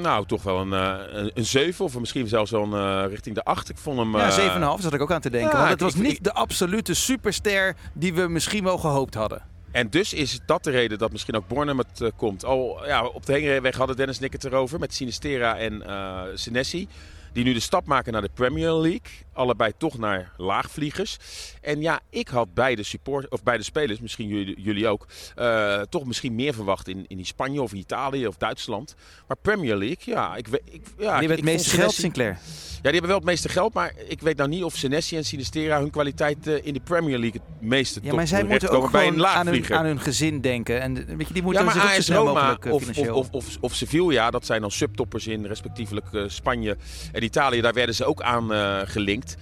Nou, 0.00 0.26
toch 0.26 0.42
wel 0.42 0.58
een, 0.60 0.72
eh, 0.72 0.98
een, 1.20 1.30
een 1.34 1.44
7 1.46 1.84
of 1.84 1.98
misschien 1.98 2.28
zelfs 2.28 2.50
wel 2.50 2.62
een, 2.72 3.04
eh, 3.04 3.10
richting 3.10 3.34
de 3.34 3.44
8. 3.44 3.68
Ik 3.68 3.78
vond 3.78 3.98
hem... 3.98 4.16
Ja, 4.16 4.26
eh, 4.26 4.76
7,5 4.76 4.82
zat 4.82 4.94
ik 4.94 5.00
ook 5.00 5.12
aan 5.12 5.20
te 5.20 5.30
denken. 5.30 5.50
ja, 5.50 5.56
want 5.58 5.70
het 5.70 5.80
was 5.80 5.94
ik- 5.94 6.02
niet 6.02 6.12
ik- 6.12 6.24
de 6.24 6.32
absolute 6.32 6.94
superster 6.94 7.76
die 7.94 8.14
we 8.14 8.28
misschien 8.28 8.64
wel 8.64 8.78
gehoopt 8.78 9.14
hadden. 9.14 9.42
En 9.72 9.90
dus 9.90 10.12
is 10.12 10.38
dat 10.46 10.64
de 10.64 10.70
reden 10.70 10.98
dat 10.98 11.12
misschien 11.12 11.36
ook 11.36 11.48
Bournemouth 11.48 12.00
uh, 12.00 12.08
komt. 12.16 12.44
Al 12.44 12.86
ja, 12.86 13.04
op 13.06 13.26
de 13.26 13.32
heenweg 13.32 13.76
hadden 13.76 13.96
Dennis 13.96 14.18
en 14.18 14.24
ik 14.24 14.32
het 14.32 14.44
erover 14.44 14.78
met 14.78 14.94
Sinistera 14.94 15.56
en 15.58 15.82
uh, 15.86 16.20
Senesi. 16.34 16.88
Die 17.32 17.44
nu 17.44 17.52
de 17.52 17.60
stap 17.60 17.86
maken 17.86 18.12
naar 18.12 18.22
de 18.22 18.30
Premier 18.34 18.72
League. 18.72 19.10
Allebei 19.32 19.72
toch 19.76 19.98
naar 19.98 20.32
laagvliegers. 20.36 21.16
En 21.60 21.80
ja, 21.80 22.00
ik 22.10 22.28
had 22.28 22.54
beide, 22.54 22.82
support, 22.82 23.28
of 23.28 23.42
beide 23.42 23.64
spelers, 23.64 24.00
misschien 24.00 24.28
jullie, 24.28 24.60
jullie 24.60 24.88
ook, 24.88 25.06
uh, 25.38 25.80
toch 25.80 26.04
misschien 26.04 26.34
meer 26.34 26.54
verwacht 26.54 26.88
in, 26.88 27.04
in 27.08 27.26
Spanje 27.26 27.62
of 27.62 27.72
Italië 27.72 28.26
of 28.26 28.36
Duitsland. 28.36 28.94
Maar 29.28 29.36
Premier 29.42 29.76
League, 29.76 30.14
ja. 30.14 30.36
Ik, 30.36 30.48
ik, 30.48 30.62
ja 30.64 30.82
die 30.96 31.06
hebben 31.06 31.30
het 31.30 31.44
meeste 31.44 31.70
geld, 31.70 31.92
Sinclair. 31.92 32.38
Ja, 32.82 32.90
die 32.90 33.00
hebben 33.00 33.10
wel 33.10 33.18
het 33.18 33.28
meeste 33.28 33.48
geld. 33.48 33.74
Maar 33.74 33.92
ik 34.08 34.20
weet 34.20 34.36
nou 34.36 34.48
niet 34.48 34.64
of 34.64 34.76
Senesi 34.76 35.16
en 35.16 35.24
Sinistera 35.24 35.78
hun 35.80 35.90
kwaliteit 35.90 36.46
uh, 36.46 36.66
in 36.66 36.72
de 36.74 36.80
Premier 36.80 37.18
League 37.18 37.40
het 37.40 37.68
meeste 37.68 38.00
Ja, 38.02 38.14
maar 38.14 38.26
zij 38.26 38.44
moeten 38.44 38.70
ook 38.70 38.90
bij 38.90 39.06
een 39.06 39.26
aan 39.26 39.46
hun, 39.46 39.74
aan 39.74 39.84
hun 39.84 40.00
gezin 40.00 40.40
denken. 40.40 40.80
En 40.80 40.94
weet 40.94 41.28
je, 41.28 41.34
die 41.34 41.42
moeten 41.42 41.64
Ja, 41.64 41.74
maar 41.74 42.02
zich 42.02 42.16
ook 42.16 42.26
Roma 42.26 42.32
mogelijk 42.32 42.64
eh, 42.64 42.72
of, 42.72 42.76
of, 42.76 42.86
financieel... 42.86 43.16
of, 43.16 43.28
of, 43.30 43.56
of 43.60 43.74
Sevilla, 43.74 44.30
dat 44.30 44.46
zijn 44.46 44.60
dan 44.60 44.70
subtoppers 44.70 45.26
in 45.26 45.46
respectievelijk 45.46 46.06
Spanje 46.26 46.76
en 47.12 47.22
Italië. 47.22 47.60
Daar 47.60 47.72
werden 47.72 47.94
ze 47.94 48.04
ook 48.04 48.22
aan 48.22 48.50
gelinkt. 48.86 49.36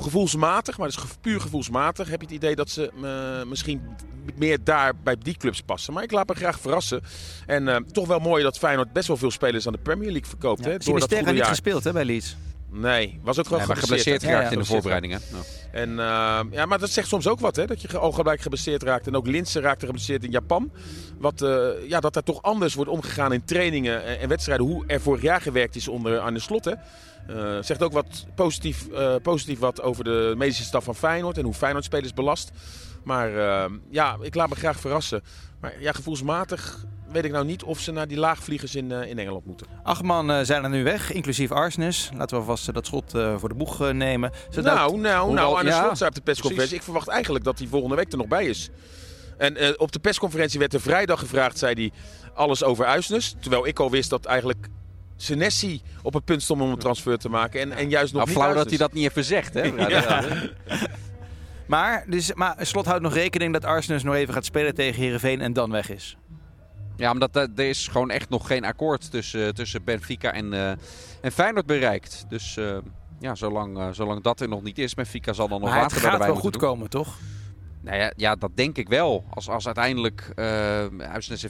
Gevoelsmatig, 0.00 0.78
maar 0.78 0.86
dus 0.86 0.98
puur 1.20 1.40
gevoelsmatig 1.40 2.08
heb 2.08 2.20
je 2.20 2.26
het 2.26 2.34
idee 2.34 2.56
dat 2.56 2.70
ze 2.70 2.90
uh, 3.02 3.48
misschien 3.48 3.82
meer 4.34 4.58
daar 4.64 4.92
bij 5.02 5.16
die 5.18 5.36
clubs 5.36 5.60
passen. 5.60 5.92
Maar 5.92 6.02
ik 6.02 6.12
laat 6.12 6.28
me 6.28 6.34
graag 6.34 6.60
verrassen. 6.60 7.02
En 7.46 7.66
uh, 7.66 7.76
toch 7.76 8.06
wel 8.06 8.18
mooi 8.18 8.42
dat 8.42 8.58
Feyenoord 8.58 8.92
best 8.92 9.08
wel 9.08 9.16
veel 9.16 9.30
spelers 9.30 9.66
aan 9.66 9.72
de 9.72 9.78
Premier 9.78 10.10
League 10.10 10.28
verkoopt. 10.28 10.64
Ja, 10.64 10.70
hè, 10.70 10.78
door 10.78 10.98
dat 11.00 11.10
niet 11.10 11.36
jaar. 11.36 11.46
gespeeld 11.46 11.84
hè, 11.84 11.92
bij 11.92 12.04
Leeds. 12.04 12.36
Nee, 12.74 13.20
was 13.22 13.38
ook 13.38 13.46
gewoon 13.46 13.66
Ja, 13.66 13.74
geblesseerd 13.74 14.22
geraakt 14.22 14.42
Ja, 14.42 14.48
ja, 14.48 14.52
in 14.52 14.58
de 14.58 14.64
voorbereidingen. 14.64 15.20
Nou. 15.32 15.44
En, 15.72 15.90
uh, 15.90 16.40
ja, 16.50 16.66
maar 16.66 16.78
dat 16.78 16.90
zegt 16.90 17.08
soms 17.08 17.28
ook 17.28 17.40
wat, 17.40 17.56
hè? 17.56 17.66
Dat 17.66 17.82
je 17.82 17.98
ogenblijk 17.98 18.40
geblesseerd 18.40 18.82
raakt. 18.82 19.06
En 19.06 19.16
ook 19.16 19.26
Linsen 19.26 19.62
raakte 19.62 19.86
geblesseerd 19.86 20.24
in 20.24 20.30
Japan. 20.30 20.70
Wat, 21.18 21.42
uh, 21.42 21.68
ja, 21.88 22.00
dat 22.00 22.16
er 22.16 22.22
toch 22.22 22.42
anders 22.42 22.74
wordt 22.74 22.90
omgegaan 22.90 23.32
in 23.32 23.44
trainingen 23.44 24.04
en, 24.04 24.18
en, 24.18 24.28
wedstrijden. 24.28 24.66
Hoe 24.66 24.84
er 24.86 25.00
vorig 25.00 25.22
jaar 25.22 25.40
gewerkt 25.40 25.76
is 25.76 25.88
onder 25.88 26.18
Arne 26.18 26.38
Slot, 26.38 26.64
hè? 26.64 26.72
Uh, 27.30 27.58
zegt 27.60 27.82
ook 27.82 27.92
wat 27.92 28.26
positief, 28.34 28.86
uh, 28.92 29.14
positief 29.22 29.58
wat 29.58 29.82
over 29.82 30.04
de 30.04 30.34
medische 30.36 30.64
staf 30.64 30.84
van 30.84 30.94
Feyenoord. 30.94 31.38
En 31.38 31.44
hoe 31.44 31.54
Feyenoord 31.54 31.84
spelers 31.84 32.14
belast. 32.14 32.50
Maar 33.04 33.30
uh, 33.32 33.64
ja, 33.90 34.16
ik 34.20 34.34
laat 34.34 34.48
me 34.48 34.54
graag 34.54 34.80
verrassen. 34.80 35.22
Maar 35.60 35.74
ja, 35.80 35.92
gevoelsmatig 35.92 36.84
weet 37.08 37.24
ik 37.24 37.30
nou 37.30 37.44
niet 37.44 37.62
of 37.62 37.80
ze 37.80 37.92
naar 37.92 38.08
die 38.08 38.18
laagvliegers 38.18 38.74
in, 38.74 38.90
in 38.90 39.18
Engeland 39.18 39.44
moeten. 39.44 39.66
Acht 39.82 40.02
man 40.02 40.46
zijn 40.46 40.64
er 40.64 40.70
nu 40.70 40.84
weg, 40.84 41.12
inclusief 41.12 41.50
Arsenis. 41.50 42.10
Laten 42.16 42.38
we 42.38 42.44
vast 42.44 42.68
uh, 42.68 42.74
dat 42.74 42.86
schot 42.86 43.10
voor 43.10 43.48
de 43.48 43.54
boeg 43.54 43.92
nemen. 43.92 44.30
Zodat... 44.50 44.74
Nou, 44.74 44.98
nou, 44.98 45.32
nou, 45.32 45.56
Arne 45.56 45.70
ja, 45.70 45.94
Slot 45.94 46.08
op 46.08 46.14
de 46.14 46.20
persconferentie. 46.20 46.76
Ik 46.76 46.82
verwacht 46.82 47.08
eigenlijk 47.08 47.44
dat 47.44 47.58
hij 47.58 47.68
volgende 47.68 47.96
week 47.96 48.12
er 48.12 48.18
nog 48.18 48.28
bij 48.28 48.46
is. 48.46 48.70
En 49.38 49.62
uh, 49.62 49.70
op 49.76 49.92
de 49.92 49.98
persconferentie 49.98 50.58
werd 50.58 50.74
er 50.74 50.80
vrijdag 50.80 51.18
gevraagd, 51.18 51.58
zei 51.58 51.74
hij, 51.74 51.92
alles 52.34 52.64
over 52.64 52.84
Uisnes. 52.84 53.34
Terwijl 53.40 53.66
ik 53.66 53.78
al 53.78 53.90
wist 53.90 54.10
dat 54.10 54.24
eigenlijk 54.24 54.68
Senesi 55.16 55.82
op 56.02 56.14
het 56.14 56.24
punt 56.24 56.42
stond 56.42 56.60
om 56.60 56.70
een 56.70 56.78
transfer 56.78 57.18
te 57.18 57.28
maken. 57.28 57.60
En, 57.60 57.72
en 57.72 57.88
juist 57.88 58.12
nog 58.12 58.24
nou, 58.24 58.28
niet 58.28 58.44
flauw 58.44 58.54
dat 58.54 58.68
hij 58.68 58.78
dat 58.78 58.92
niet 58.92 59.04
even 59.04 59.24
zegt, 59.24 59.54
hè? 59.54 59.62
Ja. 59.62 60.24
Maar, 61.66 62.04
dus, 62.06 62.34
maar 62.34 62.56
Slot 62.60 62.86
houdt 62.86 63.02
nog 63.02 63.14
rekening 63.14 63.52
dat 63.52 63.64
Arsenis 63.64 64.02
nog 64.02 64.14
even 64.14 64.34
gaat 64.34 64.44
spelen 64.44 64.74
tegen 64.74 65.02
Heerenveen 65.02 65.40
en 65.40 65.52
dan 65.52 65.70
weg 65.70 65.90
is. 65.90 66.16
Ja, 66.96 67.10
omdat 67.10 67.36
er 67.36 67.58
is 67.58 67.88
gewoon 67.88 68.10
echt 68.10 68.28
nog 68.28 68.46
geen 68.46 68.64
akkoord 68.64 69.10
tussen, 69.10 69.54
tussen 69.54 69.84
Benfica 69.84 70.32
en, 70.32 70.52
uh, 70.52 70.70
en 71.20 71.32
Feyenoord 71.32 71.66
bereikt. 71.66 72.24
Dus 72.28 72.56
uh, 72.56 72.76
ja, 73.20 73.34
zolang, 73.34 73.78
uh, 73.78 73.88
zolang 73.92 74.22
dat 74.22 74.40
er 74.40 74.48
nog 74.48 74.62
niet 74.62 74.78
is, 74.78 74.94
Benfica 74.94 75.32
zal 75.32 75.48
dan 75.48 75.60
nog 75.60 75.68
maar 75.70 75.80
later 75.80 75.96
het 75.96 76.06
gaat 76.06 76.18
wel 76.18 76.26
moeten 76.26 76.42
goed 76.42 76.52
doen. 76.52 76.62
komen, 76.62 76.90
toch? 76.90 77.18
Nou 77.80 77.96
ja, 77.96 78.12
ja, 78.16 78.34
dat 78.34 78.50
denk 78.54 78.76
ik 78.76 78.88
wel. 78.88 79.24
Als, 79.30 79.48
als 79.48 79.66
uiteindelijk, 79.66 80.32
uh, 80.36 80.84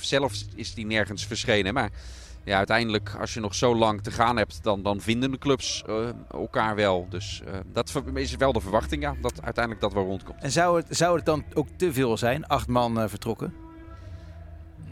zelf 0.01 0.33
is 0.55 0.75
die 0.75 0.87
nergens 0.87 1.27
verschenen. 1.27 1.75
Maar 1.75 1.91
ja, 2.45 2.57
uiteindelijk, 2.57 3.17
als 3.21 3.35
je 3.35 3.41
nog 3.41 3.55
zo 3.55 3.75
lang 3.77 4.03
te 4.03 4.11
gaan 4.11 4.37
hebt, 4.37 4.63
dan, 4.63 4.83
dan 4.83 5.01
vinden 5.01 5.31
de 5.31 5.39
clubs 5.39 5.83
uh, 5.89 6.09
elkaar 6.31 6.75
wel. 6.75 7.07
Dus 7.09 7.43
uh, 7.47 7.53
dat 7.73 7.93
is 8.15 8.37
wel 8.37 8.53
de 8.53 8.61
verwachting, 8.61 9.03
ja, 9.03 9.15
dat 9.21 9.43
uiteindelijk 9.43 9.85
dat 9.85 9.93
wel 9.93 10.05
rondkomt. 10.05 10.43
En 10.43 10.51
zou 10.51 10.77
het, 10.77 10.87
zou 10.97 11.17
het 11.17 11.27
dan 11.27 11.45
ook 11.55 11.69
te 11.77 11.93
veel 11.93 12.17
zijn? 12.17 12.47
Acht 12.47 12.69
man 12.69 12.99
uh, 12.99 13.05
vertrokken? 13.09 13.55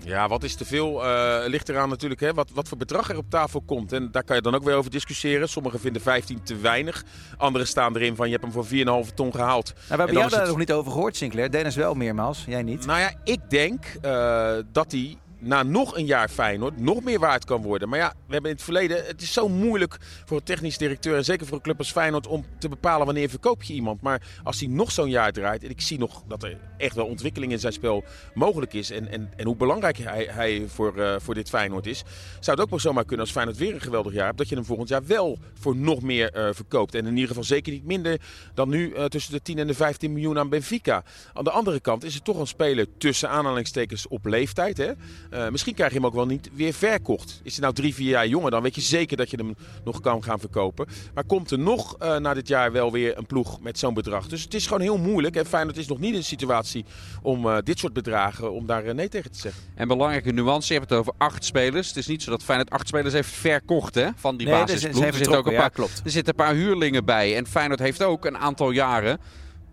Ja, 0.05 0.29
wat 0.29 0.43
is 0.43 0.55
te 0.55 0.65
veel? 0.65 1.05
Uh, 1.07 1.39
ligt 1.47 1.69
eraan 1.69 1.89
natuurlijk 1.89 2.21
hè, 2.21 2.35
wat, 2.35 2.51
wat 2.55 2.69
voor 2.69 2.79
bedrag 2.79 3.11
er 3.11 3.17
op 3.17 3.31
tafel 3.31 3.61
komt. 3.61 3.93
En 3.93 4.11
daar 4.11 4.25
kan 4.25 4.37
je 4.37 4.43
dan 4.43 4.55
ook 4.55 4.63
weer 4.65 4.75
over 4.75 4.91
discussiëren. 4.91 5.49
Sommigen 5.49 5.81
vinden 5.81 6.03
15 6.03 6.43
te 6.43 6.57
weinig. 6.57 7.05
Anderen 7.37 7.67
staan 7.67 7.97
erin 7.97 8.17
van 8.17 8.27
je 8.31 8.33
hebt 8.39 8.45
hem 8.45 8.53
voor 8.53 9.05
4,5 9.09 9.15
ton 9.15 9.33
gehaald. 9.35 9.73
Nou, 9.75 9.87
we 9.89 9.95
hebben 9.97 10.17
jou 10.17 10.29
daar 10.31 10.41
het- 10.41 10.49
nog 10.49 10.59
niet 10.59 10.73
over 10.73 10.93
gehoord, 10.93 11.17
Sinclair. 11.17 11.51
Dennis 11.51 11.77
wel 11.77 11.95
meermaals, 11.95 12.45
jij 12.47 12.63
niet. 12.63 12.87
Nou 12.87 13.01
ja, 13.01 13.13
ik 13.25 13.51
denk 13.51 13.85
eh, 14.01 14.53
dat 14.73 14.93
hij 14.93 15.17
na 15.41 15.63
nog 15.63 15.97
een 15.97 16.07
jaar 16.07 16.29
Feyenoord 16.29 16.81
nog 16.81 17.03
meer 17.03 17.19
waard 17.19 17.45
kan 17.45 17.63
worden. 17.63 17.89
Maar 17.89 17.99
ja, 17.99 18.09
we 18.27 18.33
hebben 18.33 18.51
in 18.51 18.57
het 18.57 18.65
verleden... 18.65 19.07
Het 19.07 19.23
is 19.23 19.33
zo 19.33 19.49
moeilijk 19.49 19.99
voor 20.25 20.37
een 20.37 20.43
technisch 20.43 20.79
directeur... 20.79 21.17
en 21.17 21.25
zeker 21.25 21.47
voor 21.47 21.57
een 21.57 21.63
club 21.63 21.79
als 21.79 21.93
Feyenoord... 21.93 22.27
om 22.27 22.45
te 22.59 22.69
bepalen 22.69 23.07
wanneer 23.07 23.29
verkoop 23.29 23.63
je 23.63 23.73
iemand. 23.73 24.03
Maar 24.03 24.23
als 24.43 24.61
hij 24.61 24.69
nog 24.69 24.93
zo'n 24.93 25.11
jaar 25.11 25.33
draait... 25.33 25.65
en 25.65 25.71
ik 25.71 25.81
zie 25.81 25.99
nog 25.99 26.23
dat 26.29 26.43
er 26.43 26.59
echt 26.77 26.95
wel 26.95 27.07
ontwikkeling 27.07 27.53
in 27.53 27.59
zijn 27.59 27.73
spel 27.73 28.05
mogelijk 28.35 28.73
is... 28.73 28.91
en, 28.91 29.09
en, 29.09 29.31
en 29.37 29.47
hoe 29.47 29.57
belangrijk 29.57 29.99
hij, 29.99 30.29
hij 30.31 30.65
voor, 30.67 30.99
eh, 30.99 31.15
voor 31.19 31.35
dit 31.35 31.49
Feyenoord 31.49 31.87
is... 31.87 32.03
zou 32.41 32.57
het 32.57 32.61
ook 32.61 32.71
wel 32.71 32.79
zomaar 32.79 33.05
kunnen 33.05 33.27
als 33.27 33.35
Feyenoord 33.35 33.59
weer 33.59 33.75
een 33.75 33.81
geweldig 33.81 34.13
jaar 34.13 34.27
hebt... 34.27 34.39
dat 34.39 34.49
je 34.49 34.55
hem 34.55 34.65
volgend 34.65 34.89
jaar 34.89 35.07
wel 35.07 35.39
voor 35.55 35.77
nog 35.77 36.03
meer 36.03 36.33
eh, 36.33 36.49
verkoopt. 36.53 36.95
En 36.95 37.07
in 37.07 37.15
ieder 37.15 37.29
geval 37.29 37.45
zeker 37.45 37.73
niet 37.73 37.85
minder 37.85 38.21
dan 38.55 38.69
nu... 38.69 38.93
eh, 38.93 39.05
tussen 39.05 39.33
de 39.33 39.43
10 39.43 39.59
en 39.59 39.67
de 39.67 39.75
15 39.75 40.13
miljoen 40.13 40.39
aan 40.39 40.49
Benfica. 40.49 41.03
Aan 41.33 41.45
de 41.45 41.51
andere 41.51 41.81
kant 41.81 42.05
is 42.05 42.15
het 42.15 42.25
toch 42.25 42.39
een 42.39 42.47
speler 42.47 42.87
tussen 42.99 43.29
aanhalingstekens 43.29 44.09
op 44.09 44.25
leeftijd... 44.25 44.77
Hè? 44.77 44.93
Uh, 45.35 45.49
misschien 45.49 45.75
krijg 45.75 45.91
je 45.91 45.97
hem 45.97 46.07
ook 46.07 46.15
wel 46.15 46.27
niet 46.27 46.51
weer 46.53 46.73
verkocht. 46.73 47.41
Is 47.43 47.53
hij 47.53 47.63
nou 47.63 47.75
drie, 47.75 47.95
vier 47.95 48.09
jaar 48.09 48.27
jonger, 48.27 48.51
dan 48.51 48.63
weet 48.63 48.75
je 48.75 48.81
zeker 48.81 49.17
dat 49.17 49.31
je 49.31 49.37
hem 49.37 49.57
nog 49.85 50.01
kan 50.01 50.23
gaan 50.25 50.39
verkopen. 50.39 50.87
Maar 51.15 51.25
komt 51.25 51.51
er 51.51 51.59
nog 51.59 51.97
uh, 52.03 52.17
na 52.17 52.35
dit 52.35 52.49
jaar 52.49 52.73
wel 52.73 52.93
weer 52.93 53.19
een 53.19 53.27
ploeg 53.27 53.61
met 53.61 53.79
zo'n 53.79 53.95
bedrag? 53.95 54.29
Dus 54.29 54.43
het 54.43 54.55
is 54.55 54.67
gewoon 54.67 54.81
heel 54.81 54.99
moeilijk. 54.99 55.37
En 55.37 55.47
Feyenoord 55.47 55.77
is 55.77 55.87
nog 55.87 55.99
niet 55.99 56.13
in 56.13 56.19
de 56.19 56.25
situatie 56.25 56.85
om 57.23 57.47
uh, 57.47 57.57
dit 57.65 57.79
soort 57.79 57.93
bedragen, 57.93 58.53
om 58.53 58.67
daar 58.67 58.95
nee 58.95 59.09
tegen 59.09 59.31
te 59.31 59.39
zeggen. 59.39 59.63
En 59.75 59.89
belangrijke 59.89 60.33
nuance, 60.33 60.73
je 60.73 60.79
hebt 60.79 60.91
het 60.91 60.99
over 60.99 61.13
acht 61.19 61.45
spelers. 61.45 61.89
Het 61.89 61.97
is 61.97 62.07
niet 62.07 62.23
zo 62.23 62.31
dat 62.31 62.43
Feyenoord 62.43 62.71
acht 62.71 62.89
spelers 62.89 63.15
heeft 63.15 63.31
verkocht 63.31 63.95
hè, 63.95 64.09
van 64.17 64.37
die 64.37 64.47
nee, 64.47 64.57
basisploeg. 64.57 65.05
Er, 65.05 65.15
zitten 65.15 65.39
ook 65.39 65.47
een 65.47 65.53
paar, 65.53 65.63
ja, 65.63 65.69
klopt. 65.69 66.01
er 66.05 66.11
zitten 66.11 66.39
een 66.39 66.45
paar 66.45 66.55
huurlingen 66.55 67.05
bij. 67.05 67.37
En 67.37 67.47
Feyenoord 67.47 67.81
heeft 67.81 68.03
ook 68.03 68.25
een 68.25 68.39
aantal 68.39 68.71
jaren 68.71 69.19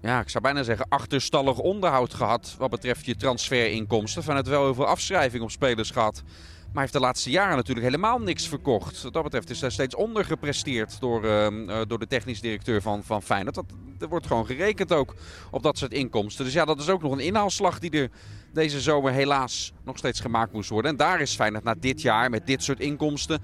ja, 0.08 0.20
ik 0.20 0.30
zou 0.30 0.44
bijna 0.44 0.64
zeggen, 0.64 0.86
achterstallig 0.90 1.58
onderhoud 1.58 2.14
gehad 2.14 2.56
wat 2.58 2.70
betreft 2.70 3.06
je 3.06 3.16
transferinkomsten. 3.16 4.24
Van 4.24 4.36
het 4.36 4.48
wel 4.48 4.64
heel 4.64 4.74
veel 4.74 4.86
afschrijving 4.86 5.44
op 5.44 5.52
spelers 5.52 5.92
gehad. 5.92 6.24
Maar 6.72 6.82
heeft 6.82 6.94
de 6.94 7.00
laatste 7.00 7.30
jaren 7.30 7.56
natuurlijk 7.56 7.86
helemaal 7.86 8.20
niks 8.20 8.48
verkocht. 8.48 9.02
Wat 9.02 9.14
dat 9.14 9.24
betreft 9.24 9.50
is 9.50 9.62
hij 9.62 9.70
steeds 9.70 9.96
ondergepresteerd 9.96 11.00
door, 11.00 11.26
uh, 11.26 11.82
door 11.88 12.00
de 12.00 12.08
technisch 12.08 12.42
directeur 12.42 12.82
van, 12.82 13.04
van 13.04 13.24
Feyenoord. 13.24 13.56
Dat, 13.56 13.66
er 14.00 14.08
wordt 14.08 14.28
gewoon 14.28 14.46
gerekend 14.46 14.94
ook 14.94 15.16
op 15.52 15.64
dat 15.64 15.78
soort 15.78 15.92
inkomsten. 15.92 16.46
Dus 16.46 16.54
ja, 16.54 16.66
dat 16.66 16.80
is 16.80 16.90
ook 16.90 17.02
nog 17.02 17.12
een 17.12 17.20
inhaalslag 17.20 17.80
die 17.80 17.92
er 17.92 18.10
deze 18.54 18.82
zomer 18.82 19.12
helaas 19.12 19.74
nog 19.84 19.98
steeds 19.98 20.20
gemaakt 20.20 20.54
moest 20.54 20.70
worden. 20.70 20.92
En 20.92 20.98
daar 20.98 21.22
is 21.22 21.36
Feyenoord 21.36 21.64
na 21.64 21.76
dit 21.80 22.02
jaar 22.02 22.30
met 22.30 22.48
dit 22.48 22.64
soort 22.64 22.80
inkomsten 22.80 23.42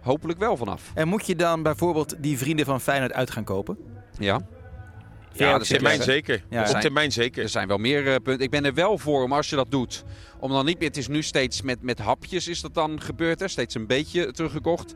hopelijk 0.00 0.38
wel 0.38 0.56
vanaf. 0.56 0.90
En 0.94 1.08
moet 1.08 1.26
je 1.26 1.36
dan 1.36 1.62
bijvoorbeeld 1.62 2.14
die 2.18 2.38
vrienden 2.38 2.66
van 2.66 2.80
Feyenoord 2.80 3.12
uit 3.12 3.30
gaan 3.30 3.44
kopen? 3.44 3.78
Ja. 4.18 4.40
Ja, 5.34 5.54
op 5.54 5.62
termijn 5.62 6.02
zeker. 6.02 6.44
Ja, 6.50 6.70
op 6.70 6.80
termijn 6.80 7.12
zeker. 7.12 7.42
Er 7.42 7.48
zijn 7.48 7.68
wel 7.68 7.78
meer 7.78 8.02
uh, 8.06 8.14
punten. 8.22 8.40
Ik 8.40 8.50
ben 8.50 8.64
er 8.64 8.74
wel 8.74 8.98
voor 8.98 9.22
om 9.22 9.32
als 9.32 9.50
je 9.50 9.56
dat 9.56 9.70
doet. 9.70 10.04
Om 10.38 10.50
dan 10.50 10.64
niet 10.64 10.78
meer. 10.78 10.88
Het 10.88 10.96
is 10.96 11.08
nu 11.08 11.22
steeds 11.22 11.62
met, 11.62 11.82
met 11.82 11.98
hapjes 11.98 12.48
is 12.48 12.60
dat 12.60 12.74
dan 12.74 13.00
gebeurd. 13.00 13.40
Hè? 13.40 13.48
Steeds 13.48 13.74
een 13.74 13.86
beetje 13.86 14.32
teruggekocht. 14.32 14.94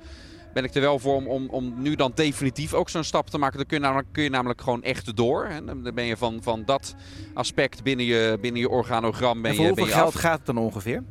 ben 0.54 0.64
ik 0.64 0.74
er 0.74 0.80
wel 0.80 0.98
voor 0.98 1.14
om, 1.14 1.26
om, 1.26 1.48
om 1.48 1.74
nu 1.82 1.94
dan 1.94 2.12
definitief 2.14 2.74
ook 2.74 2.88
zo'n 2.88 3.04
stap 3.04 3.30
te 3.30 3.38
maken. 3.38 3.56
Dan 3.56 3.66
kun 3.66 3.76
je 3.76 3.82
namelijk, 3.82 4.08
kun 4.12 4.22
je 4.22 4.30
namelijk 4.30 4.60
gewoon 4.60 4.82
echt 4.82 5.16
door. 5.16 5.46
Hè. 5.46 5.64
Dan 5.64 5.94
ben 5.94 6.04
je 6.04 6.16
van, 6.16 6.42
van 6.42 6.64
dat 6.64 6.94
aspect 7.34 7.82
binnen 7.82 8.06
je, 8.06 8.38
binnen 8.40 8.60
je 8.60 8.68
organogram 8.68 9.42
ben 9.42 9.50
En 9.50 9.56
voor 9.56 9.66
je, 9.66 9.74
ben 9.74 9.82
hoeveel 9.84 9.96
je 9.96 10.02
geld 10.02 10.14
af. 10.14 10.20
gaat 10.20 10.36
het 10.36 10.46
dan 10.46 10.58
ongeveer? 10.58 11.02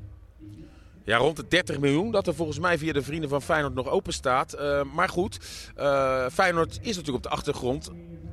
Ja, 1.08 1.18
rond 1.18 1.36
de 1.36 1.48
30 1.48 1.80
miljoen. 1.80 2.12
Dat 2.12 2.28
er 2.28 2.36
volgens 2.36 2.60
mij 2.60 2.78
via 2.78 2.94
de 2.94 3.02
vrienden 3.02 3.30
van 3.30 3.42
Feyenoord 3.42 3.74
nog 3.74 3.88
open 3.88 4.14
staat. 4.14 4.54
Eh, 4.54 4.82
maar 4.94 5.10
goed, 5.10 5.40
eh, 5.76 6.26
Feyenoord 6.32 6.80
is 6.82 6.96
natuurlijk 6.96 7.16
op 7.16 7.24
de 7.24 7.30
achtergrond 7.30 7.92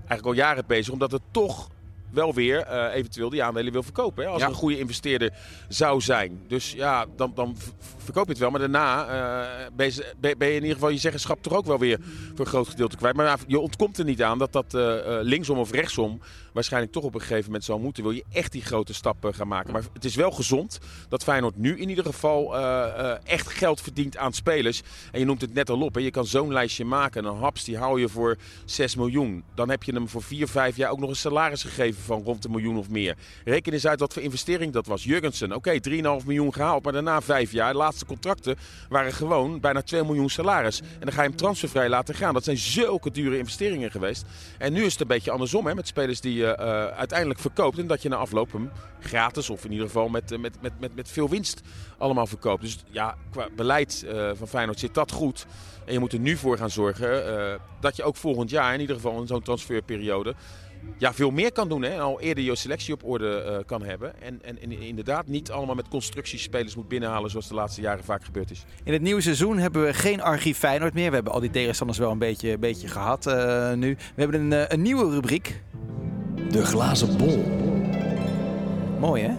eigenlijk 0.09 0.27
al 0.27 0.33
jaren 0.45 0.65
bezig. 0.67 0.93
Omdat 0.93 1.13
het 1.13 1.23
toch 1.31 1.69
wel 2.11 2.35
weer 2.35 2.59
eh, 2.61 2.95
eventueel 2.95 3.31
die 3.31 3.43
aandelen 3.43 3.73
wil 3.73 3.83
verkopen. 3.83 4.25
Hè? 4.25 4.31
Als 4.31 4.43
Ja. 4.43 4.49
een 4.49 4.55
goede 4.55 4.79
investeerder 4.79 5.33
zou 5.69 6.01
zijn. 6.01 6.41
Dus 6.49 6.73
ja, 6.73 7.07
dan, 7.17 7.33
dan 7.35 7.57
verkoop 7.97 8.25
je 8.25 8.31
het 8.31 8.39
wel. 8.41 8.51
Maar 8.51 8.61
daarna 8.61 9.07
eh, 9.07 9.67
ben, 9.77 9.87
je, 9.87 10.15
ben 10.21 10.49
je 10.49 10.55
in 10.55 10.61
ieder 10.61 10.75
geval 10.75 10.89
je 10.89 10.99
zeggenschap 10.99 11.43
toch 11.43 11.53
ook 11.53 11.67
wel 11.67 11.79
weer 11.79 11.99
voor 12.29 12.45
een 12.45 12.47
groot 12.47 12.69
gedeelte 12.69 12.97
kwijt. 12.97 13.17
Maar 13.17 13.27
ja, 13.27 13.37
je 13.47 13.59
ontkomt 13.59 13.99
er 13.99 14.05
niet 14.05 14.23
aan 14.23 14.39
dat 14.39 14.53
dat 14.53 14.75
eh, 14.75 14.97
linksom 15.21 15.59
of 15.59 15.71
rechtsom 15.71 16.21
waarschijnlijk 16.55 16.93
toch 16.93 17.05
op 17.05 17.15
een 17.15 17.21
gegeven 17.21 17.45
moment 17.45 17.65
zal 17.65 17.79
moeten. 17.79 18.03
Wil 18.03 18.13
je 18.13 18.25
echt 18.33 18.53
die 18.53 18.63
grote 18.63 18.95
stappen 18.95 19.35
gaan 19.35 19.49
maken. 19.49 19.73
Maar 19.73 19.83
het 19.93 20.05
is 20.05 20.15
wel 20.15 20.31
gezond 20.31 20.79
dat 21.09 21.23
Feyenoord 21.23 21.57
nu 21.57 21.79
in 21.79 21.89
ieder 21.89 22.05
geval 22.05 22.57
eh, 22.57 22.85
eh, 22.85 23.19
echt 23.25 23.49
geld 23.49 23.81
verdient 23.81 24.17
aan 24.17 24.33
spelers. 24.33 24.83
En 25.13 25.19
je 25.19 25.25
noemt 25.25 25.41
het 25.41 25.55
net 25.55 25.71
al 25.71 25.81
op. 25.81 25.95
Hè. 25.95 26.01
Je 26.01 26.11
kan 26.11 26.27
zo'n 26.27 26.53
lijstje 26.53 26.85
maken. 26.85 27.25
Een 27.25 27.37
Haps 27.37 27.65
die 27.65 27.79
hou 27.79 28.01
je 28.01 28.09
voor 28.09 28.37
6 28.65 28.97
miljoen. 28.97 29.45
Dan 29.55 29.71
heb 29.71 29.83
je 29.83 29.93
hem 29.93 30.09
voor 30.09 30.23
4, 30.23 30.49
5 30.49 30.77
jaar 30.77 30.91
ook 30.91 30.99
nog 30.99 31.11
een 31.11 31.17
salaris 31.17 31.63
gegeven 31.63 32.03
van 32.03 32.23
rond 32.23 32.45
een 32.45 32.51
miljoen 32.51 32.77
of 32.77 32.89
meer. 32.89 33.17
Reken 33.45 33.73
eens 33.73 33.87
uit 33.87 34.01
wat 34.01 34.13
voor 34.13 34.23
investering 34.23 34.73
dat 34.73 34.87
was. 34.87 35.05
Jurgensen, 35.05 35.53
oké, 35.53 35.79
3,5 35.89 35.97
miljoen 36.27 36.53
gehaald. 36.53 36.85
Maar 36.85 36.93
daarna 36.93 37.21
5 37.21 37.53
jaar, 37.53 37.73
de 37.73 37.79
laatste 37.79 38.07
contracten 38.07 38.57
waren 38.89 39.13
gewoon 39.13 39.61
bijna 39.61 39.83
2 39.83 40.05
miljoen 40.05 40.31
salaris. 40.31 40.81
En 40.81 40.87
dan 41.01 41.13
ga 41.13 41.23
je 41.23 41.29
hem 41.29 41.37
transfervrij 41.37 41.89
laten 41.89 42.15
gaan. 42.15 42.35
Dat 42.35 42.45
zijn 42.45 42.59
zulke 42.59 43.11
dure 43.11 43.39
investeringen 43.39 43.91
geweest. 43.91 44.25
En 44.59 44.73
nu 44.73 44.85
is 44.85 44.93
het 44.93 45.01
een 45.01 45.07
beetje 45.07 45.31
andersom 45.31 45.67
hè, 45.67 45.75
met 45.75 45.87
spelers 45.87 46.21
die 46.21 46.44
je 46.47 46.55
eh, 46.55 46.87
uiteindelijk 46.87 47.41
verkoopt. 47.41 47.79
En 47.79 47.87
dat 47.87 48.03
je 48.03 48.09
na 48.09 48.17
afloop 48.17 48.53
hem 48.53 48.71
gratis 49.01 49.51
of 49.51 49.65
in 49.65 49.73
ieder 49.73 49.87
geval 49.87 50.09
met, 50.09 50.33
eh, 50.33 50.39
met, 50.39 50.57
met, 50.61 50.73
met, 50.81 50.95
met 50.95 51.09
veel 51.09 51.29
winst 51.29 51.61
allemaal 51.99 52.27
verkoopt. 52.27 52.63
Dus 52.63 52.85
ja, 52.91 53.17
qua 53.31 53.49
beleid 53.57 54.05
eh, 54.09 54.31
van 54.35 54.49
Feyenoord 54.49 54.79
zit 54.79 54.95
dat 54.95 55.13
goed. 55.13 55.47
En 55.85 55.93
je 55.93 55.99
moet 55.99 56.13
er 56.13 56.19
nu 56.19 56.37
voor 56.37 56.59
gaan 56.59 56.71
zorgen 56.71 57.39
eh, 57.39 57.61
dat 57.81 57.97
je 57.97 58.03
ook 58.03 58.17
volgend 58.17 58.51
jaar, 58.51 58.75
in 58.75 58.81
ieder 58.81 58.97
geval 58.97 59.21
in 59.21 59.27
zo'n 59.27 59.43
transferperiode, 59.43 60.35
ja, 60.99 61.15
veel 61.15 61.31
meer 61.31 61.53
kan 61.53 61.69
doen. 61.69 61.83
Hè? 61.83 62.01
Al 62.01 62.21
eerder 62.21 62.45
je 62.45 62.57
selectie 62.57 62.95
op 62.95 63.05
orde 63.05 63.41
eh, 63.41 63.59
kan 63.67 63.83
hebben. 63.83 64.23
En, 64.23 64.41
en, 64.45 64.81
inderdaad 64.81 65.27
niet 65.27 65.51
allemaal 65.51 65.75
met 65.75 65.89
constructiespelers 65.89 66.77
moet 66.77 66.89
binnenhalen 66.89 67.31
zoals 67.31 67.49
de 67.49 67.55
laatste 67.55 67.81
jaren 67.81 68.05
vaak 68.05 68.25
gebeurd 68.25 68.51
is. 68.51 68.65
In 68.85 68.93
het 68.93 69.03
nieuwe 69.03 69.21
seizoen 69.21 69.59
hebben 69.59 69.85
we 69.85 69.95
geen 69.95 70.23
archief 70.23 70.59
Feyenoord 70.59 70.95
meer. 70.95 71.09
We 71.09 71.15
hebben 71.15 71.33
al 71.33 71.41
die 71.41 71.51
tegenstanders 71.51 71.99
wel 71.99 72.11
een 72.11 72.19
beetje, 72.19 72.59
beetje 72.59 72.89
gehad 72.89 73.27
eh, 73.27 73.73
nu. 73.73 73.97
We 74.15 74.23
hebben 74.23 74.41
een, 74.41 74.53
eh, 74.53 74.65
een 74.69 74.83
nieuwe 74.83 75.11
rubriek. 75.11 75.63
De 76.51 76.65
glazen 76.65 77.17
bol. 77.17 77.45
Mooi 78.99 79.23
hè? 79.23 79.35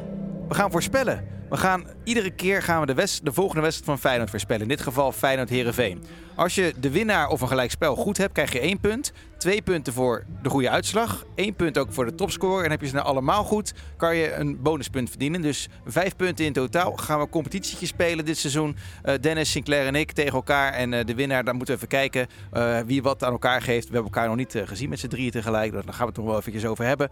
We 0.47 0.53
gaan 0.53 0.71
voorspellen. 0.71 1.23
We 1.49 1.57
gaan, 1.57 1.87
iedere 2.03 2.31
keer 2.31 2.61
gaan 2.61 2.85
we 2.85 2.93
de, 2.93 3.19
de 3.23 3.33
volgende 3.33 3.61
wedstrijd 3.61 3.89
van 3.89 3.99
Feyenoord 3.99 4.29
voorspellen. 4.29 4.61
In 4.61 4.67
dit 4.67 4.81
geval 4.81 5.11
Feyenoord-Herenveen. 5.11 6.03
Als 6.35 6.55
je 6.55 6.73
de 6.79 6.89
winnaar 6.89 7.27
of 7.27 7.41
een 7.41 7.47
gelijkspel 7.47 7.95
goed 7.95 8.17
hebt, 8.17 8.33
krijg 8.33 8.51
je 8.51 8.59
één 8.59 8.79
punt. 8.79 9.11
Twee 9.45 9.61
punten 9.61 9.93
voor 9.93 10.25
de 10.41 10.49
goede 10.49 10.69
uitslag. 10.69 11.25
Eén 11.35 11.55
punt 11.55 11.77
ook 11.77 11.93
voor 11.93 12.05
de 12.05 12.15
topscorer. 12.15 12.65
En 12.65 12.71
heb 12.71 12.81
je 12.81 12.87
ze 12.87 12.93
nou 12.93 13.05
allemaal 13.05 13.43
goed, 13.43 13.73
kan 13.97 14.15
je 14.15 14.33
een 14.33 14.61
bonuspunt 14.61 15.09
verdienen. 15.09 15.41
Dus 15.41 15.69
vijf 15.85 16.15
punten 16.15 16.45
in 16.45 16.53
totaal. 16.53 16.95
Gaan 16.95 17.17
we 17.17 17.23
een 17.23 17.29
competitietje 17.29 17.85
spelen 17.85 18.25
dit 18.25 18.37
seizoen. 18.37 18.75
Eh, 19.03 19.13
Dennis, 19.21 19.51
Sinclair 19.51 19.87
en 19.87 19.95
ik 19.95 20.11
tegen 20.11 20.33
elkaar. 20.33 20.73
En 20.73 20.93
eh, 20.93 21.05
de 21.05 21.15
winnaar, 21.15 21.43
daar 21.43 21.55
moeten 21.55 21.75
we 21.75 21.81
even 21.81 21.97
kijken 21.97 22.27
eh, 22.51 22.79
wie 22.85 23.01
wat 23.01 23.23
aan 23.23 23.31
elkaar 23.31 23.61
geeft. 23.61 23.87
We 23.87 23.93
hebben 23.93 24.11
elkaar 24.11 24.27
nog 24.27 24.37
niet 24.37 24.61
gezien 24.65 24.89
met 24.89 24.99
z'n 24.99 25.07
drieën 25.07 25.31
tegelijk. 25.31 25.71
Daar 25.71 25.83
gaan 25.83 25.99
we 25.99 26.05
het 26.05 26.17
nog 26.17 26.25
wel 26.25 26.37
eventjes 26.37 26.65
over 26.65 26.85
hebben. 26.85 27.09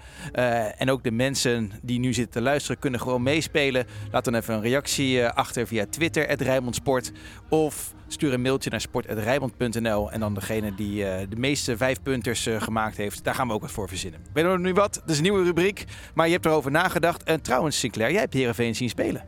En 0.78 0.92
ook 0.92 1.04
de 1.04 1.12
mensen 1.12 1.72
die 1.82 2.00
nu 2.00 2.14
zitten 2.14 2.34
te 2.34 2.42
luisteren 2.42 2.80
kunnen 2.80 3.00
gewoon 3.00 3.24
meespelen. 3.24 3.86
Laat 4.12 4.26
dan 4.26 4.36
even 4.36 4.54
een 4.54 4.62
reactie 4.62 5.28
achter 5.28 5.68
via 5.68 5.86
Twitter, 5.90 6.42
Rijnmond 6.44 6.76
Sport. 6.76 7.12
Of 7.50 7.94
stuur 8.08 8.34
een 8.34 8.42
mailtje 8.42 8.70
naar 8.70 8.82
sport.rijnmond.nl. 8.82 10.12
En 10.12 10.20
dan 10.20 10.34
degene 10.34 10.76
die 10.76 11.04
de 11.28 11.36
meeste 11.36 11.78
vijfpunters 11.78 12.22
eh, 12.28 12.62
gemaakt 12.62 12.98
heeft, 12.98 13.24
daar 13.24 13.36
gaan 13.36 13.48
we 13.48 13.54
ook 13.54 13.62
wat 13.62 13.72
voor 13.72 13.88
verzinnen. 13.88 14.20
Weet 14.34 14.46
je 14.46 14.58
nu 14.60 14.74
wat? 14.74 14.94
Dat 14.94 15.10
is 15.10 15.18
een 15.18 15.24
nieuwe 15.24 15.44
rubriek, 15.44 15.86
maar 16.14 16.26
je 16.28 16.34
hebt 16.34 16.46
erover 16.46 16.72
nagedacht. 16.72 17.24
En 17.24 17.42
trouwens, 17.42 17.80
Sinclair, 17.80 18.12
jij 18.12 18.20
hebt 18.22 18.34
Heerenveen 18.34 18.76
zien 18.76 18.90
spelen. 18.90 19.24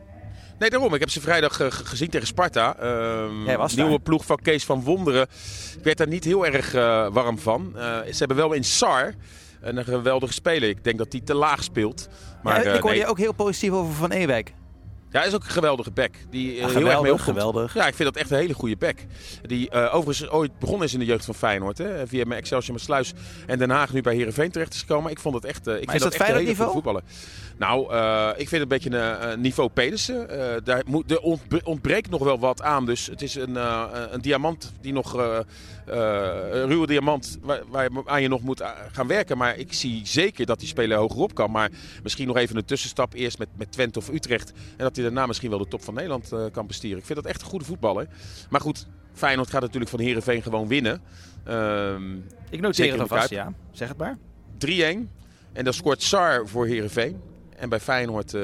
Nee, 0.58 0.70
daarom. 0.70 0.94
Ik 0.94 1.00
heb 1.00 1.10
ze 1.10 1.20
vrijdag 1.20 1.60
eh, 1.60 1.70
ge- 1.70 1.84
gezien 1.84 2.10
tegen 2.10 2.26
Sparta. 2.26 2.76
Ehm, 2.78 3.42
nieuwe 3.74 3.90
daar. 3.90 4.00
ploeg 4.00 4.24
van 4.26 4.36
Kees 4.42 4.64
van 4.64 4.82
Wonderen. 4.82 5.22
Ik 5.78 5.84
werd 5.84 5.98
daar 5.98 6.08
niet 6.08 6.24
heel 6.24 6.46
erg 6.46 6.74
eh, 6.74 7.08
warm 7.12 7.38
van. 7.38 7.72
Ze 8.10 8.14
hebben 8.18 8.36
wel 8.36 8.52
in 8.52 8.64
Sar 8.64 9.14
een 9.60 9.84
geweldige 9.84 10.32
speler. 10.32 10.68
Ik 10.68 10.84
denk 10.84 10.98
dat 10.98 11.12
hij 11.12 11.20
te 11.20 11.34
laag 11.34 11.62
speelt. 11.62 12.08
Maar 12.42 12.54
Ja, 12.64 12.72
ik 12.72 12.84
nee. 12.90 12.98
je 12.98 13.06
ook 13.06 13.18
heel 13.18 13.32
positief 13.34 13.70
over 13.70 13.94
Van 13.94 14.10
Ewijk. 14.10 14.52
Ja, 15.16 15.22
hij 15.22 15.30
is 15.30 15.36
ook 15.36 15.44
een 15.44 15.50
geweldige 15.50 15.90
back. 15.90 16.14
Die 16.30 16.50
eh, 16.50 16.56
Ja, 16.56 16.66
heel 16.66 16.66
erg 16.66 16.74
mee 16.74 16.84
geweldig, 16.84 17.10
opkomt. 17.10 17.36
geweldig. 17.36 17.74
Ja, 17.74 17.86
ik 17.86 17.94
vind 17.94 18.12
dat 18.12 18.22
echt 18.22 18.30
een 18.30 18.36
hele 18.38 18.54
goede 18.54 18.76
back. 18.76 18.98
Die 19.42 19.70
eh, 19.70 19.94
overigens 19.94 20.30
ooit 20.30 20.58
begonnen 20.58 20.86
is 20.86 20.92
in 20.92 20.98
de 20.98 21.04
jeugd 21.04 21.24
van 21.24 21.34
Feyenoord. 21.34 21.78
Hè, 21.78 22.06
via 22.06 22.24
mijn 22.26 22.40
Excelsior 22.40 22.80
Sluis 22.80 23.12
en 23.46 23.58
Den 23.58 23.70
Haag 23.70 23.92
nu 23.92 24.00
bij 24.00 24.14
Heerenveen 24.14 24.50
terecht 24.50 24.74
is 24.74 24.80
gekomen. 24.80 25.10
Ik 25.10 25.18
vond 25.18 25.34
het 25.34 25.44
echt, 25.44 25.66
eh, 25.66 25.74
ik 25.74 25.80
is 25.80 25.86
vind 25.90 26.02
dat 26.02 26.12
dat 26.12 26.20
echt 26.20 26.30
een 26.30 26.36
hele 26.36 26.54
goede 26.56 26.70
voetballer. 26.72 27.02
Nou, 27.58 27.92
eh, 27.92 28.28
ik 28.36 28.48
vind 28.48 28.50
het 28.50 28.60
een 28.60 28.68
beetje 28.68 28.98
een 28.98 29.40
niveau 29.40 29.68
Pedersen. 29.68 30.28
Eh, 30.30 30.56
daar 30.64 30.82
moet, 30.86 31.10
er 31.10 31.20
ontbre- 31.20 31.60
ontbreekt 31.64 32.10
nog 32.10 32.22
wel 32.22 32.38
wat 32.38 32.62
aan. 32.62 32.86
Dus 32.86 33.06
het 33.06 33.22
is 33.22 33.34
een, 33.34 33.56
eh, 33.56 33.84
een 34.10 34.20
diamant 34.20 34.72
die 34.80 34.92
nog... 34.92 35.12
een 35.86 36.66
ruwe 36.66 36.86
diamant 36.86 37.38
waar, 37.42 37.60
waar 37.68 37.82
je 37.92 38.02
aan 38.04 38.22
je 38.22 38.28
nog 38.28 38.40
moet 38.42 38.62
gaan 38.92 39.06
werken. 39.06 39.36
Maar 39.38 39.56
ik 39.56 39.72
zie 39.72 40.06
zeker 40.06 40.46
dat 40.46 40.58
die 40.58 40.68
speler 40.68 40.98
hogerop 40.98 41.34
kan. 41.34 41.50
Maar 41.50 41.70
misschien 42.02 42.26
nog 42.26 42.36
even 42.36 42.56
een 42.56 42.64
tussenstap 42.64 43.14
eerst 43.14 43.38
met, 43.38 43.48
met 43.56 43.72
Twente 43.72 43.98
of 43.98 44.08
Utrecht. 44.08 44.50
En 44.50 44.84
dat 44.84 44.96
hij 44.96 45.04
daarna 45.04 45.26
misschien 45.26 45.50
wel 45.50 45.58
de 45.58 45.68
top 45.68 45.84
van 45.84 45.94
Nederland 45.94 46.32
kan 46.52 46.66
bestieren. 46.66 46.98
Ik 46.98 47.04
vind 47.06 47.18
dat 47.22 47.28
echt 47.32 47.40
een 47.40 47.46
goede 47.48 47.64
voetballer. 47.64 48.06
Maar 48.50 48.60
goed, 48.60 48.86
Feyenoord 49.12 49.50
gaat 49.50 49.60
natuurlijk 49.60 49.90
van 49.90 50.00
Herenveen 50.00 50.42
gewoon 50.42 50.68
winnen. 50.68 51.00
Ehm, 51.44 52.14
Ik 52.50 52.60
noteer 52.60 52.92
het 52.92 53.00
alvast, 53.00 53.30
ja. 53.30 53.52
Zeg 53.70 53.88
het 53.88 53.96
maar. 53.96 54.18
3-1. 54.58 55.10
En 55.52 55.64
dan 55.64 55.72
scoort 55.72 56.02
Sar 56.02 56.48
voor 56.48 56.66
Herenveen. 56.66 57.20
En 57.58 57.68
bij 57.68 57.80
Feyenoord 57.80 58.34
eh, 58.34 58.42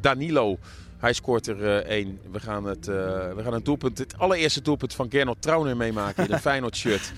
Danilo. 0.00 0.58
Hij 0.98 1.12
scoort 1.12 1.46
er 1.46 1.64
eh, 1.64 1.76
één. 1.76 2.20
We 2.32 2.40
gaan 2.40 2.64
het, 2.64 2.88
eh, 2.88 2.94
we 3.36 3.42
gaan 3.42 3.52
een 3.52 3.62
doelpunt, 3.64 3.98
het 3.98 4.14
allereerste 4.18 4.62
doelpunt 4.62 4.94
van 4.94 5.06
Gernot 5.10 5.42
Trauner 5.42 5.76
meemaken 5.76 6.24
in 6.26 6.32
een 6.32 6.40
Feyenoord 6.50 6.76
shirt. 6.76 7.12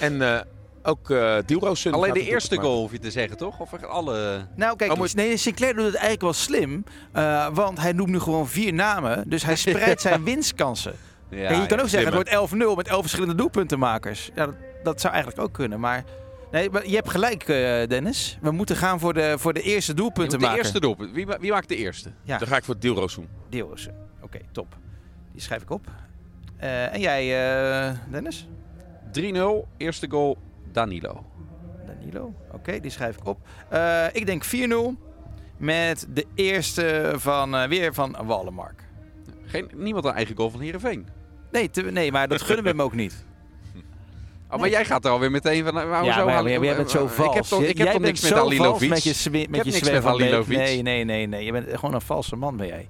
En 0.00 0.22
eh, 0.22 0.40
ook 0.82 1.10
eh 1.10 1.36
Dilrosun 1.46 1.92
Alleen 1.92 2.12
de 2.12 2.18
het 2.20 2.28
eerste 2.28 2.56
goal 2.56 2.80
hoef 2.80 2.92
je 2.92 2.98
te 2.98 3.10
zeggen, 3.10 3.36
toch? 3.36 3.60
Of 3.60 3.82
alle... 3.84 4.46
Nou, 4.56 4.76
kijk, 4.76 4.90
Oh, 4.92 4.96
moet- 4.98 5.14
nee, 5.14 5.36
Sinclair 5.36 5.74
doet 5.74 5.84
het 5.84 5.94
eigenlijk 5.94 6.22
wel 6.22 6.32
slim. 6.32 6.84
eh, 7.12 7.48
want 7.52 7.80
hij 7.80 7.92
noemt 7.92 8.10
nu 8.10 8.20
gewoon 8.20 8.48
vier 8.48 8.72
namen. 8.72 9.24
Dus 9.30 9.42
hij 9.44 9.56
spreidt 9.56 10.00
zijn 10.00 10.24
winstkansen. 10.34 10.94
Ja, 11.30 11.48
en 11.48 11.60
je 11.60 11.66
kan 11.66 11.80
ook 11.80 11.88
zeggen, 11.88 12.14
het 12.18 12.30
wordt 12.30 12.52
11-0 12.72 12.76
met 12.76 12.88
11 12.88 13.00
verschillende 13.00 13.34
doelpuntenmakers. 13.34 14.30
Ja, 14.34 14.46
dat, 14.46 14.54
dat 14.82 15.00
zou 15.00 15.12
eigenlijk 15.12 15.42
ook 15.42 15.52
kunnen. 15.52 15.80
Maar 15.80 16.04
nee, 16.50 16.70
maar 16.70 16.86
je 16.88 16.94
hebt 16.94 17.10
gelijk, 17.10 17.42
eh, 17.42 17.56
Dennis. 17.88 18.38
We 18.40 18.50
moeten 18.50 18.76
gaan 18.76 19.00
voor 19.00 19.14
de, 19.14 19.34
voor 19.38 19.52
de 19.52 19.62
eerste 19.62 19.94
doelpunten 19.94 20.38
de 20.38 20.44
maken. 20.44 20.58
eerste 20.60 20.80
doelpunt. 20.80 21.12
Wie, 21.12 21.26
wie 21.40 21.50
maakt 21.50 21.68
de 21.68 21.76
eerste? 21.76 22.10
Ja, 22.22 22.38
Dan 22.38 22.48
ga 22.48 22.56
ik 22.56 22.64
voor 22.64 22.78
Dilrosun. 22.78 23.28
Deelrosen. 23.48 23.94
Oké, 24.20 24.38
top. 24.52 24.76
Die 25.32 25.40
schrijf 25.40 25.62
ik 25.62 25.70
op. 25.70 25.86
Eh, 26.56 26.94
en 26.94 27.00
jij, 27.00 27.22
eh, 27.88 27.96
Dennis? 28.10 28.48
3-0, 29.12 29.66
eerste 29.76 30.10
goal 30.10 30.36
Danilo. 30.72 31.24
Danilo. 31.86 32.34
Oké, 32.52 32.80
die 32.80 32.90
schrijf 32.90 33.16
ik 33.16 33.26
op. 33.26 33.38
Ik 34.12 34.26
denk 34.26 34.44
4-0 34.44 34.96
met 35.56 36.06
de 36.10 36.26
eerste 36.34 37.12
van, 37.16 37.68
weer 37.68 37.94
van 37.94 38.16
Wallenmark. 38.24 38.84
Geen, 39.44 39.70
niemand 39.74 40.04
een 40.04 40.12
eigen 40.12 40.36
goal 40.36 40.50
van 40.50 40.60
Heerenveen. 40.60 41.06
Nee, 41.52 41.70
te- 41.70 41.82
nee, 41.82 42.12
maar 42.12 42.28
dat 42.28 42.42
gunnen 42.42 42.64
we 42.64 42.70
hem 42.70 42.82
ook 42.82 42.94
niet. 42.94 43.24
Oh, 44.50 44.58
maar 44.60 44.68
jij 44.68 44.84
gaat 44.84 45.04
er 45.04 45.10
alweer 45.10 45.30
meteen 45.30 45.64
van... 45.64 45.74
nou, 45.74 45.88
Ja, 45.88 46.00
hoezo 46.00 46.24
maar 46.24 46.48
jij, 46.48 46.58
jij 46.60 46.76
bent 46.76 46.90
zo 46.90 47.04
Ik 47.04 47.10
vals. 47.10 47.34
heb 47.34 47.44
toch, 47.44 47.62
ik 47.62 47.76
jij 47.76 47.86
heb 47.86 47.92
toch 47.94 48.02
bent 48.02 48.20
niks 48.20 48.20
met 48.22 48.32
Alilovic? 48.40 48.88
met 48.88 49.02
je, 49.02 49.08
met 49.30 49.56
heb 49.56 49.64
je 49.64 49.72
niks 49.72 49.90
met. 49.90 50.04
Alilovic. 50.04 50.56
Nee, 50.56 50.82
nee, 50.82 51.04
nee, 51.04 51.26
nee. 51.26 51.44
Je 51.44 51.52
bent 51.52 51.66
gewoon 51.74 51.94
een 51.94 52.00
valse 52.00 52.36
man 52.36 52.56
ben 52.56 52.66
jij. 52.66 52.88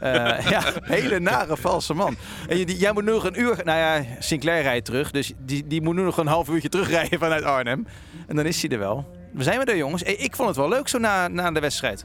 Eh, 0.00 0.50
ja, 0.50 0.62
hele 0.82 1.18
nare 1.20 1.56
valse 1.56 1.94
man. 1.94 2.16
En 2.48 2.58
je, 2.58 2.66
die- 2.66 2.76
jij 2.78 2.92
moet 2.92 3.04
nu 3.04 3.10
nog 3.12 3.24
een 3.24 3.40
uur... 3.40 3.60
Nou 3.64 3.78
ja, 3.78 4.04
Sinclair 4.18 4.62
rijdt 4.62 4.84
terug. 4.84 5.10
Dus 5.10 5.32
die, 5.38 5.66
die 5.66 5.82
moet 5.82 5.94
nu 5.94 6.02
nog 6.02 6.16
een 6.18 6.26
half 6.26 6.48
uurtje 6.48 6.68
terugrijden 6.68 7.18
vanuit 7.18 7.42
Arnhem. 7.44 7.86
En 8.26 8.36
dan 8.36 8.46
is 8.46 8.62
hij 8.62 8.70
er 8.70 8.78
wel. 8.78 9.16
We 9.32 9.42
zijn 9.42 9.58
we 9.58 9.64
er, 9.64 9.76
jongens. 9.76 10.02
Hey, 10.02 10.14
Ik 10.14 10.36
vond 10.36 10.48
het 10.48 10.56
wel 10.56 10.68
leuk 10.68 10.88
zo 10.88 10.98
na, 10.98 11.28
na 11.28 11.50
de 11.50 11.60
wedstrijd. 11.60 12.04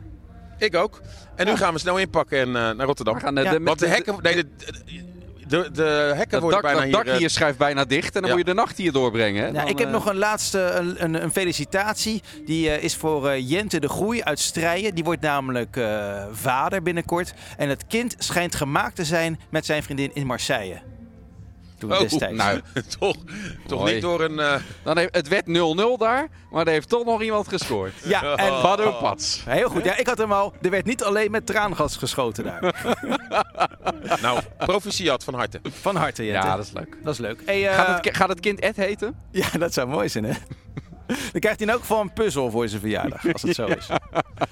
Ik 0.57 0.75
ook. 0.75 1.01
En 1.35 1.45
nu 1.45 1.55
gaan 1.55 1.73
we 1.73 1.79
snel 1.79 1.97
inpakken 1.97 2.39
en, 2.39 2.47
eh, 2.47 2.53
naar 2.53 2.85
Rotterdam. 2.85 3.13
We 3.15 3.19
gaan, 3.19 3.37
eh, 3.37 3.43
Ja, 3.43 3.51
de, 3.51 3.59
Want 3.59 3.79
de 3.79 3.87
hekken, 3.87 4.15
nee, 4.21 4.35
de, 4.35 4.45
de, 4.57 5.03
de 5.61 6.11
hekken 6.15 6.29
dat 6.29 6.41
worden 6.41 6.61
dak, 6.61 6.73
bijna 6.73 6.91
dat 6.91 7.03
hier... 7.03 7.13
eh, 7.13 7.19
hier 7.19 7.29
schuift 7.29 7.57
bijna 7.57 7.85
dicht 7.85 8.15
en 8.15 8.21
dan 8.21 8.29
ja. 8.29 8.35
moet 8.35 8.45
je 8.45 8.53
de 8.53 8.59
nacht 8.59 8.77
hier 8.77 8.91
doorbrengen. 8.91 9.45
Hè? 9.45 9.51
Dan, 9.51 9.67
ik 9.67 9.77
heb 9.77 9.87
eh, 9.87 9.93
nog 9.93 10.05
een 10.05 10.17
laatste 10.17 10.59
een, 10.59 11.03
een, 11.03 11.23
een 11.23 11.31
felicitatie. 11.31 12.21
Die 12.45 12.69
eh, 12.69 12.83
is 12.83 12.95
voor 12.95 13.29
eh, 13.29 13.49
Jente 13.49 13.79
de 13.79 13.89
Groei 13.89 14.21
uit 14.23 14.39
Strijen. 14.39 14.95
Die 14.95 15.03
wordt 15.03 15.21
namelijk 15.21 15.77
eh, 15.77 16.23
vader 16.31 16.81
binnenkort. 16.81 17.33
En 17.57 17.69
het 17.69 17.87
kind 17.87 18.15
schijnt 18.17 18.55
gemaakt 18.55 18.95
te 18.95 19.05
zijn 19.05 19.39
met 19.49 19.65
zijn 19.65 19.83
vriendin 19.83 20.11
in 20.13 20.25
Marseille. 20.25 20.92
Toen 21.89 21.93
Oh, 21.93 21.99
destijds. 21.99 22.37
nou, 22.37 22.59
toch 22.99 23.15
toch 23.67 23.85
niet 23.85 24.01
door 24.01 24.21
een... 24.21 24.39
eh, 24.39 24.55
dan 24.83 24.97
heeft, 24.97 25.15
het 25.15 25.27
werd 25.27 25.45
0-0 25.47 25.51
daar, 25.97 26.27
maar 26.51 26.65
er 26.65 26.71
heeft 26.71 26.89
toch 26.89 27.05
nog 27.05 27.21
iemand 27.21 27.47
gescoord. 27.47 27.93
ja, 28.03 28.35
en 28.35 28.61
Bado 28.61 28.91
Pats. 28.91 29.41
heel 29.45 29.69
goed. 29.69 29.83
Ja, 29.83 29.97
ik 29.97 30.07
had 30.07 30.17
hem 30.17 30.31
al. 30.31 30.53
Er 30.61 30.69
werd 30.69 30.85
niet 30.85 31.03
alleen 31.03 31.31
met 31.31 31.45
traangas 31.45 31.95
geschoten 31.97 32.43
daar. 32.43 32.85
nou, 34.21 34.39
proficiat 34.57 35.23
van 35.23 35.33
harte. 35.33 35.59
Van 35.81 35.95
harte, 35.95 36.25
Jette. 36.25 36.47
Ja, 36.47 36.55
dat 36.55 36.65
is 36.65 36.71
leuk. 36.73 36.97
Dat 37.03 37.13
is 37.13 37.19
leuk. 37.19 37.41
Hey, 37.45 37.67
eh, 37.69 37.75
Gaat 37.75 37.87
het, 37.87 37.99
ki- 37.99 38.13
gaat 38.13 38.29
het 38.29 38.39
kind 38.39 38.59
Ed 38.59 38.75
heten? 38.75 39.15
Ja, 39.31 39.47
dat 39.59 39.73
zou 39.73 39.87
mooi 39.87 40.09
zijn, 40.09 40.23
hè? 40.23 40.33
Dan 41.07 41.41
krijgt 41.41 41.59
hij 41.59 41.67
in 41.67 41.69
elk 41.69 41.79
geval 41.81 42.01
een 42.01 42.13
puzzel 42.13 42.51
voor 42.51 42.67
zijn 42.67 42.81
verjaardag, 42.81 43.33
als 43.33 43.41
het 43.41 43.55
zo 43.55 43.65
is. 43.79 43.87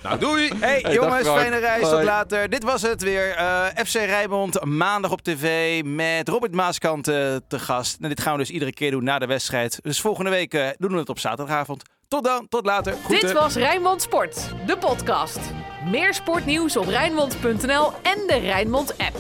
Nou, 0.04 0.20
doei! 0.20 0.52
Hey, 0.60 0.94
jongens, 0.94 1.28
fijne 1.28 1.58
reis. 1.58 1.90
Tot 1.90 2.04
later. 2.04 2.50
Dit 2.50 2.64
was 2.64 2.82
het 2.82 3.02
weer. 3.02 3.36
Eh, 3.36 3.66
FC 3.86 3.94
Rijnmond, 3.94 4.66
maandag 4.66 5.12
op 5.12 5.22
tv 5.22 5.82
met 5.86 6.30
Robert 6.30 6.54
Maaskant 6.54 7.08
eh, 7.08 7.36
te 7.48 7.60
gast. 7.60 7.98
En 8.02 8.10
dit 8.10 8.22
gaan 8.22 8.32
we 8.34 8.40
dus 8.40 8.50
iedere 8.50 8.74
keer 8.74 8.92
doen 8.92 9.04
na 9.04 9.20
de 9.20 9.26
wedstrijd. 9.26 9.80
Dus 9.82 10.02
volgende 10.02 10.30
week 10.30 10.54
eh, 10.54 10.68
doen 10.78 10.92
we 10.92 10.98
het 10.98 11.10
op 11.10 11.20
zaterdagavond. 11.20 11.84
Tot 12.08 12.24
dan, 12.24 12.48
tot 12.50 12.66
later. 12.66 12.94
Groeten. 13.04 13.28
Dit 13.28 13.38
was 13.38 13.56
Rijnmond 13.56 14.02
Sport, 14.02 14.54
de 14.66 14.78
podcast. 14.78 15.40
Meer 15.90 16.14
sportnieuws 16.14 16.78
op 16.78 16.88
Rijnmond.nl 16.88 17.92
en 18.02 18.28
de 18.28 18.40
Rijnmond 18.42 18.98
app. 18.98 19.16